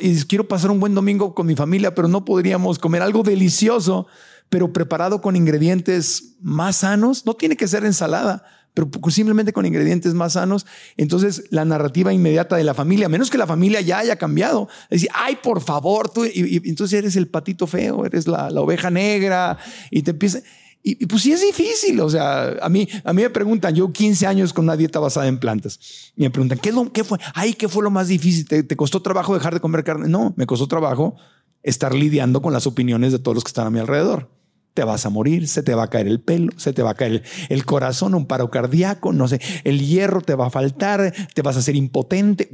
Y, 0.00 0.24
quiero 0.24 0.48
pasar 0.48 0.70
un 0.70 0.80
buen 0.80 0.94
domingo 0.94 1.34
con 1.34 1.46
mi 1.46 1.54
familia, 1.54 1.94
pero 1.94 2.08
no 2.08 2.24
podríamos 2.24 2.78
comer 2.78 3.02
algo 3.02 3.22
delicioso, 3.22 4.06
pero 4.48 4.72
preparado 4.72 5.20
con 5.20 5.36
ingredientes 5.36 6.36
más 6.40 6.76
sanos. 6.76 7.24
No 7.24 7.34
tiene 7.34 7.56
que 7.56 7.68
ser 7.68 7.84
ensalada. 7.84 8.44
Pero 8.78 8.88
p- 8.92 9.10
simplemente 9.10 9.52
con 9.52 9.66
ingredientes 9.66 10.14
más 10.14 10.34
sanos. 10.34 10.64
Entonces, 10.96 11.46
la 11.50 11.64
narrativa 11.64 12.12
inmediata 12.12 12.54
de 12.54 12.62
la 12.62 12.74
familia, 12.74 13.06
a 13.06 13.08
menos 13.08 13.28
que 13.28 13.36
la 13.36 13.46
familia 13.48 13.80
ya 13.80 13.98
haya 13.98 14.14
cambiado, 14.14 14.68
decir, 14.88 15.08
ay, 15.12 15.36
por 15.42 15.60
favor, 15.60 16.08
tú, 16.08 16.24
y, 16.24 16.30
y 16.64 16.68
entonces 16.68 16.96
eres 16.96 17.16
el 17.16 17.26
patito 17.26 17.66
feo, 17.66 18.06
eres 18.06 18.28
la, 18.28 18.50
la 18.50 18.60
oveja 18.60 18.88
negra, 18.88 19.58
y 19.90 20.02
te 20.02 20.12
empieza. 20.12 20.38
Y, 20.80 21.06
pues 21.06 21.22
sí 21.24 21.32
es 21.32 21.42
difícil, 21.42 22.00
o 22.00 22.08
sea, 22.08 22.50
a 22.62 22.68
mí, 22.68 22.86
a 23.02 23.12
mí 23.12 23.22
me 23.22 23.30
preguntan, 23.30 23.74
yo 23.74 23.92
15 23.92 24.28
años 24.28 24.52
con 24.52 24.66
una 24.66 24.76
dieta 24.76 25.00
basada 25.00 25.26
en 25.26 25.40
plantas, 25.40 26.12
y 26.14 26.22
me 26.22 26.30
preguntan, 26.30 26.60
¿qué, 26.60 27.02
fue? 27.02 27.18
Ay, 27.34 27.54
¿qué 27.54 27.66
fue 27.66 27.82
lo 27.82 27.90
más 27.90 28.06
difícil? 28.06 28.46
¿Te, 28.46 28.62
te 28.62 28.76
costó 28.76 29.02
trabajo 29.02 29.34
dejar 29.34 29.54
de 29.54 29.60
comer 29.60 29.82
carne? 29.82 30.06
No, 30.08 30.34
me 30.36 30.46
costó 30.46 30.68
trabajo 30.68 31.16
estar 31.64 31.96
lidiando 31.96 32.40
con 32.42 32.52
las 32.52 32.68
opiniones 32.68 33.10
de 33.10 33.18
todos 33.18 33.34
los 33.34 33.42
que 33.42 33.48
están 33.48 33.66
a 33.66 33.70
mi 33.70 33.80
alrededor. 33.80 34.37
Te 34.74 34.84
vas 34.84 35.04
a 35.06 35.10
morir, 35.10 35.48
se 35.48 35.62
te 35.62 35.74
va 35.74 35.84
a 35.84 35.90
caer 35.90 36.06
el 36.06 36.20
pelo, 36.20 36.52
se 36.56 36.72
te 36.72 36.82
va 36.82 36.90
a 36.90 36.94
caer 36.94 37.24
el, 37.48 37.64
corazón, 37.64 38.14
un 38.14 38.26
paro 38.26 38.50
cardíaco, 38.50 39.12
no 39.12 39.26
sé, 39.26 39.40
el 39.64 39.84
hierro 39.84 40.20
te 40.20 40.34
va 40.34 40.46
a 40.46 40.50
faltar, 40.50 41.12
te 41.34 41.42
vas 41.42 41.56
a 41.56 41.58
hacer 41.58 41.74
impotente. 41.74 42.48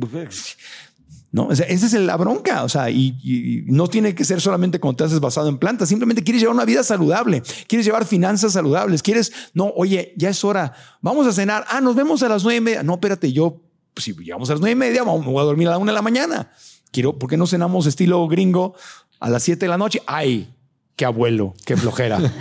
No, 1.35 1.51
esa 1.51 1.65
es 1.65 1.93
la 1.95 2.17
bronca. 2.17 2.63
O 2.63 2.69
sea, 2.69 2.91
y, 2.91 3.65
no 3.67 3.89
tiene 3.89 4.15
que 4.15 4.25
ser 4.25 4.41
solamente 4.41 4.79
cuando 4.79 4.99
te 4.99 5.05
haces 5.05 5.19
basado 5.19 5.49
en 5.49 5.59
plantas. 5.59 5.89
Simplemente 5.89 6.23
quieres 6.23 6.41
llevar 6.41 6.55
una 6.55 6.65
vida 6.65 6.85
saludable, 6.85 7.43
quieres 7.67 7.85
llevar 7.85 8.05
finanzas 8.05 8.53
saludables, 8.53 9.03
quieres, 9.03 9.33
no, 9.53 9.73
oye, 9.75 10.15
ya 10.17 10.29
es 10.31 10.45
hora, 10.45 10.75
vamos 11.01 11.27
a 11.27 11.33
cenar. 11.33 11.65
Ah, 11.69 11.81
nos 11.81 11.97
vemos 11.97 12.23
a 12.23 12.29
las 12.29 12.45
nueve 12.45 12.59
y 12.59 12.61
media. 12.61 12.85
No, 12.85 12.95
espérate, 12.95 13.33
yo, 13.33 13.61
si 13.97 14.15
llegamos 14.15 14.49
a 14.49 14.53
las 14.53 14.61
nueve 14.61 14.75
y 14.75 14.77
media, 14.77 15.03
vamos, 15.03 15.25
voy 15.27 15.41
a 15.41 15.45
dormir 15.45 15.67
a 15.67 15.73
la 15.73 15.79
una 15.79 15.91
de 15.91 15.97
la 15.97 16.03
mañana. 16.03 16.53
Quiero, 16.93 17.19
¿por 17.19 17.29
qué 17.29 17.37
no 17.37 17.49
cenamos 17.49 17.87
estilo 17.87 18.29
gringo 18.29 18.77
a 19.19 19.29
las 19.29 19.43
siete 19.43 19.65
de 19.65 19.71
la 19.71 19.79
noche? 19.79 20.03
Ay, 20.07 20.55
qué 20.97 21.05
abuelo, 21.05 21.55
qué 21.65 21.77
flojera. 21.77 22.19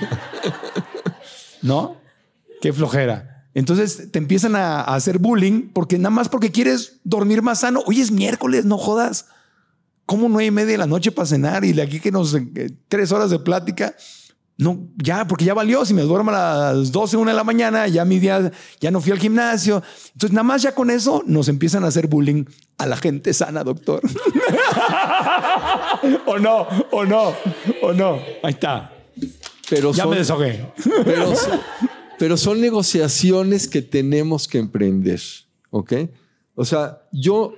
¿No? 1.61 1.97
Qué 2.61 2.73
flojera. 2.73 3.47
Entonces 3.53 4.11
te 4.11 4.19
empiezan 4.19 4.55
a, 4.55 4.81
a 4.81 4.95
hacer 4.95 5.19
bullying 5.19 5.69
porque 5.73 5.97
nada 5.97 6.09
más 6.09 6.29
porque 6.29 6.51
quieres 6.51 6.99
dormir 7.03 7.41
más 7.41 7.59
sano. 7.59 7.81
Hoy 7.85 8.01
es 8.01 8.11
miércoles, 8.11 8.65
no 8.65 8.77
jodas. 8.77 9.27
¿Cómo 10.05 10.27
nueve 10.27 10.45
y 10.45 10.51
media 10.51 10.73
de 10.73 10.77
la 10.77 10.87
noche 10.87 11.11
para 11.11 11.25
cenar? 11.25 11.63
Y 11.63 11.73
de 11.73 11.81
aquí 11.81 11.99
que 11.99 12.11
nos 12.11 12.33
eh, 12.33 12.75
tres 12.87 13.11
horas 13.11 13.29
de 13.29 13.39
plática. 13.39 13.95
No, 14.55 14.87
ya, 14.97 15.25
porque 15.25 15.45
ya 15.45 15.53
valió. 15.53 15.85
Si 15.85 15.93
me 15.93 16.03
duermo 16.03 16.31
a 16.31 16.73
las 16.73 16.91
12, 16.91 17.17
una 17.17 17.31
de 17.31 17.37
la 17.37 17.43
mañana, 17.43 17.87
ya 17.87 18.05
mi 18.05 18.19
día, 18.19 18.51
ya 18.79 18.91
no 18.91 19.01
fui 19.01 19.11
al 19.11 19.17
gimnasio. 19.17 19.81
Entonces, 20.13 20.31
nada 20.31 20.43
más 20.43 20.61
ya 20.61 20.75
con 20.75 20.91
eso 20.91 21.23
nos 21.25 21.47
empiezan 21.47 21.83
a 21.83 21.87
hacer 21.87 22.07
bullying 22.07 22.45
a 22.77 22.85
la 22.85 22.97
gente 22.97 23.33
sana, 23.33 23.63
doctor. 23.63 24.01
o 26.27 26.37
no, 26.37 26.67
o 26.91 27.05
no, 27.05 27.33
o 27.83 27.93
no. 27.93 28.19
Ahí 28.41 28.51
está. 28.53 28.93
Pero 29.69 29.91
Ya 29.93 30.03
son- 30.03 30.11
me 30.11 30.17
deshogué. 30.17 30.65
Pero 31.05 31.35
son, 31.35 31.59
pero 32.19 32.37
son 32.37 32.61
negociaciones 32.61 33.67
que 33.67 33.81
tenemos 33.81 34.47
que 34.47 34.57
emprender, 34.59 35.19
¿ok? 35.69 35.93
O 36.55 36.65
sea, 36.65 37.01
yo, 37.11 37.53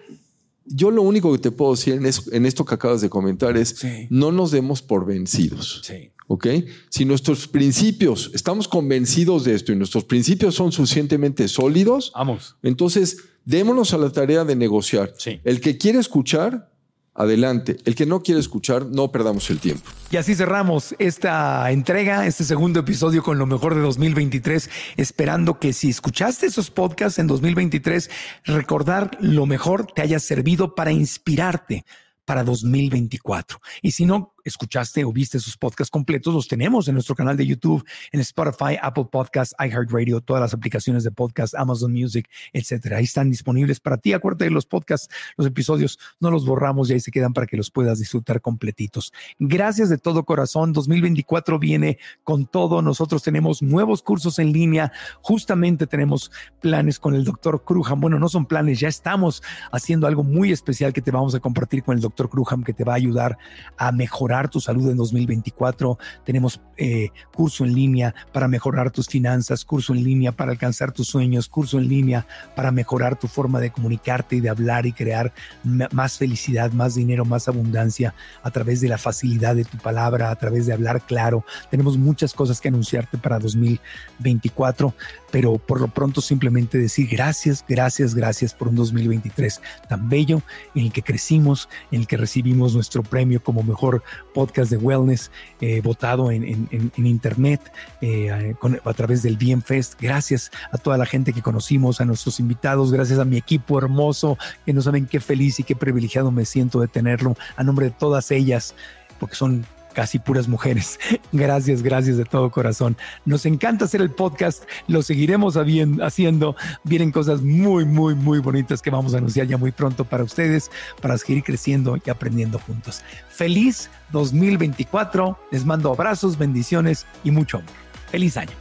yo 0.65 0.91
lo 0.91 1.01
único 1.01 1.31
que 1.33 1.39
te 1.39 1.51
puedo 1.51 1.71
decir 1.75 1.95
en, 1.95 2.05
es- 2.05 2.27
en 2.31 2.45
esto 2.45 2.63
que 2.65 2.75
acabas 2.75 3.01
de 3.01 3.09
comentar 3.09 3.57
es, 3.57 3.81
no 4.09 4.31
nos 4.31 4.51
demos 4.51 4.81
por 4.81 5.05
vencidos, 5.05 5.81
¿Ok? 6.27 6.47
Si 6.89 7.05
nuestros 7.05 7.47
principios, 7.47 8.31
estamos 8.33 8.67
convencidos 8.67 9.43
de 9.43 9.53
esto 9.53 9.71
y 9.71 9.75
nuestros 9.75 10.05
principios 10.05 10.55
son 10.55 10.71
suficientemente 10.71 11.47
sólidos, 11.47 12.11
vamos. 12.15 12.55
Entonces, 12.63 13.17
démonos 13.45 13.93
a 13.93 13.99
la 13.99 14.09
tarea 14.11 14.43
de 14.43 14.55
negociar. 14.55 15.13
El 15.43 15.61
que 15.61 15.77
quiere 15.77 15.99
escuchar, 15.99 16.71
adelante. 17.15 17.77
El 17.85 17.95
que 17.95 18.05
no 18.05 18.21
quiere 18.21 18.39
escuchar, 18.39 18.85
no 18.85 19.11
perdamos 19.11 19.49
el 19.49 19.59
tiempo. 19.59 19.89
Y 20.11 20.17
así 20.17 20.35
cerramos 20.35 20.93
esta 20.99 21.71
entrega, 21.71 22.27
este 22.27 22.43
segundo 22.43 22.81
episodio 22.81 23.23
con 23.23 23.39
lo 23.39 23.45
mejor 23.45 23.73
de 23.73 23.81
2023, 23.81 24.69
esperando 24.97 25.57
que 25.57 25.73
si 25.73 25.89
escuchaste 25.89 26.45
esos 26.45 26.69
podcasts 26.69 27.17
en 27.17 27.27
2023, 27.27 28.09
recordar 28.43 29.17
lo 29.21 29.45
mejor 29.45 29.87
te 29.87 30.01
haya 30.01 30.19
servido 30.19 30.75
para 30.75 30.91
inspirarte 30.91 31.85
para 32.25 32.43
2024. 32.43 33.59
Y 33.81 33.91
si 33.91 34.05
no 34.05 34.34
escuchaste 34.45 35.03
o 35.03 35.11
viste 35.11 35.39
sus 35.39 35.57
podcasts 35.57 35.91
completos, 35.91 36.33
los 36.33 36.47
tenemos 36.47 36.87
en 36.87 36.93
nuestro 36.93 37.15
canal 37.15 37.35
de 37.35 37.45
YouTube, 37.45 37.83
en 38.11 38.19
Spotify, 38.21 38.77
Apple 38.81 39.07
Podcasts, 39.11 39.55
iHeartRadio, 39.59 40.21
todas 40.21 40.41
las 40.41 40.53
aplicaciones 40.53 41.03
de 41.03 41.11
podcast, 41.11 41.55
Amazon 41.55 41.91
Music, 41.91 42.29
etcétera. 42.53 42.97
Ahí 42.97 43.05
están 43.05 43.29
disponibles 43.29 43.79
para 43.79 43.97
ti. 43.97 44.13
Acuérdate 44.13 44.45
de 44.45 44.51
los 44.51 44.65
podcasts, 44.65 45.13
los 45.35 45.47
episodios, 45.47 45.99
no 46.19 46.31
los 46.31 46.45
borramos 46.45 46.89
y 46.89 46.93
ahí 46.93 46.99
se 46.99 47.11
quedan 47.11 47.33
para 47.33 47.47
que 47.47 47.57
los 47.57 47.71
puedas 47.71 47.99
disfrutar 47.99 48.39
completitos. 48.39 49.11
Gracias 49.39 49.89
de 49.89 49.97
todo 49.97 50.23
corazón. 50.23 50.73
2024 50.73 51.57
viene 51.59 51.97
con 52.23 52.45
todo. 52.45 52.81
Nosotros 52.81 53.23
tenemos 53.23 53.61
nuevos 53.63 54.03
cursos 54.03 54.37
en 54.39 54.51
línea. 54.51 54.91
Justamente 55.21 55.87
tenemos 55.87 56.31
planes 56.61 56.99
con 56.99 57.15
el 57.15 57.23
doctor 57.23 57.63
Cruham. 57.63 57.99
Bueno, 57.99 58.19
no 58.19 58.29
son 58.29 58.45
planes, 58.45 58.79
ya 58.79 58.87
estamos 58.87 59.41
haciendo 59.71 60.05
algo 60.05 60.23
muy 60.23 60.51
especial 60.51 60.93
que 60.93 61.01
te 61.01 61.11
vamos 61.11 61.33
a 61.33 61.39
compartir 61.39 61.83
con 61.83 61.95
el 61.95 62.01
doctor 62.01 62.29
Cruham 62.29 62.63
que 62.63 62.73
te 62.73 62.83
va 62.83 62.93
a 62.93 62.97
ayudar 62.97 63.37
a 63.77 63.91
mejorar 63.91 64.34
tu 64.49 64.59
salud 64.59 64.89
en 64.89 64.97
2024. 64.97 65.97
Tenemos 66.23 66.61
eh, 66.77 67.09
curso 67.33 67.63
en 67.63 67.73
línea 67.73 68.13
para 68.33 68.47
mejorar 68.47 68.91
tus 68.91 69.07
finanzas, 69.07 69.63
curso 69.63 69.93
en 69.93 70.03
línea 70.03 70.31
para 70.31 70.51
alcanzar 70.51 70.91
tus 70.91 71.07
sueños, 71.07 71.47
curso 71.47 71.77
en 71.79 71.87
línea 71.87 72.27
para 72.55 72.71
mejorar 72.71 73.17
tu 73.17 73.27
forma 73.27 73.59
de 73.59 73.71
comunicarte 73.71 74.35
y 74.35 74.41
de 74.41 74.49
hablar 74.49 74.85
y 74.85 74.91
crear 74.91 75.33
más 75.63 76.17
felicidad, 76.17 76.71
más 76.71 76.95
dinero, 76.95 77.25
más 77.25 77.47
abundancia 77.47 78.13
a 78.43 78.51
través 78.51 78.81
de 78.81 78.89
la 78.89 78.97
facilidad 78.97 79.55
de 79.55 79.65
tu 79.65 79.77
palabra, 79.77 80.29
a 80.29 80.35
través 80.35 80.65
de 80.65 80.73
hablar 80.73 81.01
claro. 81.01 81.45
Tenemos 81.71 81.97
muchas 81.97 82.33
cosas 82.33 82.59
que 82.59 82.67
anunciarte 82.67 83.17
para 83.17 83.39
2024, 83.39 84.93
pero 85.35 85.57
por 85.57 85.81
lo 85.81 85.89
pronto 85.89 86.21
simplemente 86.21 86.77
decir 86.77 87.09
gracias, 87.09 87.65
gracias, 87.67 88.15
gracias 88.15 88.53
por 88.53 88.69
un 88.69 88.75
2023 88.75 89.61
tan 89.89 90.07
bello 90.07 90.41
en 90.75 90.85
el 90.85 90.93
que 90.93 91.01
crecimos, 91.01 91.67
en 91.91 91.99
el 91.99 92.07
que 92.07 92.15
recibimos 92.15 92.73
nuestro 92.73 93.03
premio 93.03 93.43
como 93.43 93.61
mejor 93.61 94.01
podcast 94.33 94.71
de 94.71 94.77
wellness 94.77 95.31
eh, 95.59 95.81
votado 95.81 96.31
en, 96.31 96.69
internet 96.95 97.59
eh, 97.99 98.55
a 98.85 98.93
través 98.93 99.23
del 99.23 99.35
Bien 99.35 99.61
Fest. 99.61 99.99
Gracias 99.99 100.51
a 100.71 100.77
toda 100.77 100.97
la 100.97 101.05
gente 101.05 101.33
que 101.33 101.41
conocimos, 101.41 101.99
a 101.99 102.05
nuestros 102.05 102.39
invitados, 102.39 102.93
gracias 102.93 103.19
a 103.19 103.25
mi 103.25 103.35
equipo 103.35 103.77
hermoso, 103.77 104.37
que 104.65 104.71
no 104.71 104.81
saben 104.81 105.05
qué 105.05 105.19
feliz 105.19 105.59
y 105.59 105.63
qué 105.63 105.75
privilegiado 105.75 106.31
me 106.31 106.45
siento 106.45 106.79
de 106.79 106.87
tenerlo, 106.87 107.35
a 107.57 107.63
nombre 107.65 107.87
de 107.87 107.91
todas 107.91 108.31
ellas, 108.31 108.73
porque 109.19 109.35
son 109.35 109.65
casi 109.95 110.19
puras 110.19 110.47
mujeres. 110.47 110.99
Gracias, 111.31 111.81
gracias 111.81 112.17
de 112.17 112.25
todo 112.25 112.51
corazón. 112.51 112.95
Nos 113.25 113.45
encanta 113.45 113.85
hacer 113.85 114.01
el 114.01 114.11
podcast, 114.11 114.63
lo 114.87 115.01
seguiremos 115.01 115.55
haciendo. 115.57 116.55
Vienen 116.83 117.11
cosas 117.11 117.41
muy, 117.41 117.85
muy, 117.85 118.13
muy 118.13 118.39
bonitas 118.39 118.81
que 118.81 118.91
vamos 118.91 119.15
a 119.15 119.17
anunciar 119.17 119.47
ya 119.47 119.57
muy 119.57 119.71
pronto 119.71 120.05
para 120.05 120.23
ustedes, 120.23 120.69
para 121.01 121.17
seguir 121.17 121.43
creciendo 121.43 121.97
y 122.05 122.09
aprendiendo 122.09 122.59
juntos. 122.59 123.01
Feliz 123.29 123.89
2024, 124.11 125.37
les 125.51 125.65
mando 125.65 125.91
abrazos, 125.91 126.37
bendiciones 126.37 127.05
y 127.23 127.31
mucho 127.31 127.57
amor. 127.57 127.71
Feliz 128.11 128.37
año. 128.37 128.53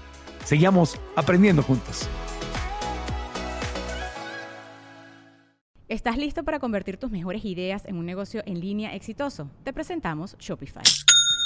Seguimos 0.44 0.98
aprendiendo 1.16 1.62
juntos. 1.62 2.08
¿Estás 5.88 6.16
listo 6.16 6.44
para 6.44 6.58
convertir 6.58 6.96
tus 6.96 7.10
mejores 7.10 7.44
ideas 7.44 7.84
en 7.86 7.96
un 7.98 8.06
negocio 8.06 8.42
en 8.46 8.58
línea 8.58 8.94
exitoso? 8.94 9.50
Te 9.64 9.72
presentamos 9.72 10.36
Shopify. 10.38 10.82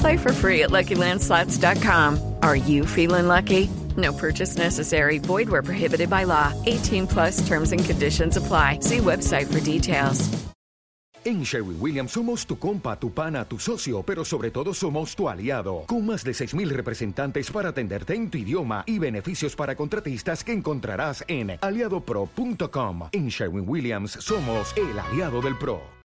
Play 0.00 0.16
for 0.16 0.32
free 0.32 0.62
at 0.62 0.70
LuckyLandSlots.com. 0.70 2.34
Are 2.42 2.56
you 2.56 2.84
feeling 2.84 3.28
lucky? 3.28 3.70
No 3.96 4.12
purchase 4.12 4.56
necessary. 4.56 5.18
Void 5.18 5.48
where 5.48 5.62
prohibited 5.62 6.08
by 6.10 6.24
law. 6.24 6.52
18 6.66 7.06
plus 7.06 7.46
terms 7.46 7.72
and 7.72 7.84
conditions 7.84 8.36
apply. 8.36 8.80
See 8.80 8.98
website 8.98 9.46
for 9.46 9.60
details. 9.60 10.28
En 11.24 11.44
Sherwin 11.44 11.76
Williams 11.78 12.12
somos 12.12 12.46
tu 12.46 12.58
compa, 12.58 12.98
tu 12.98 13.12
pana, 13.12 13.44
tu 13.44 13.58
socio, 13.58 14.02
pero 14.02 14.24
sobre 14.24 14.50
todo 14.50 14.72
somos 14.72 15.14
tu 15.14 15.28
aliado. 15.28 15.84
Con 15.86 16.06
más 16.06 16.24
de 16.24 16.30
6.000 16.30 16.68
representantes 16.70 17.50
para 17.50 17.70
atenderte 17.70 18.14
en 18.14 18.30
tu 18.30 18.38
idioma 18.38 18.84
y 18.86 18.98
beneficios 18.98 19.54
para 19.54 19.74
contratistas 19.74 20.44
que 20.44 20.52
encontrarás 20.52 21.24
en 21.28 21.58
aliadopro.com. 21.60 23.08
En 23.12 23.28
Sherwin 23.28 23.68
Williams 23.68 24.12
somos 24.12 24.72
el 24.76 24.98
aliado 24.98 25.42
del 25.42 25.58
PRO. 25.58 25.97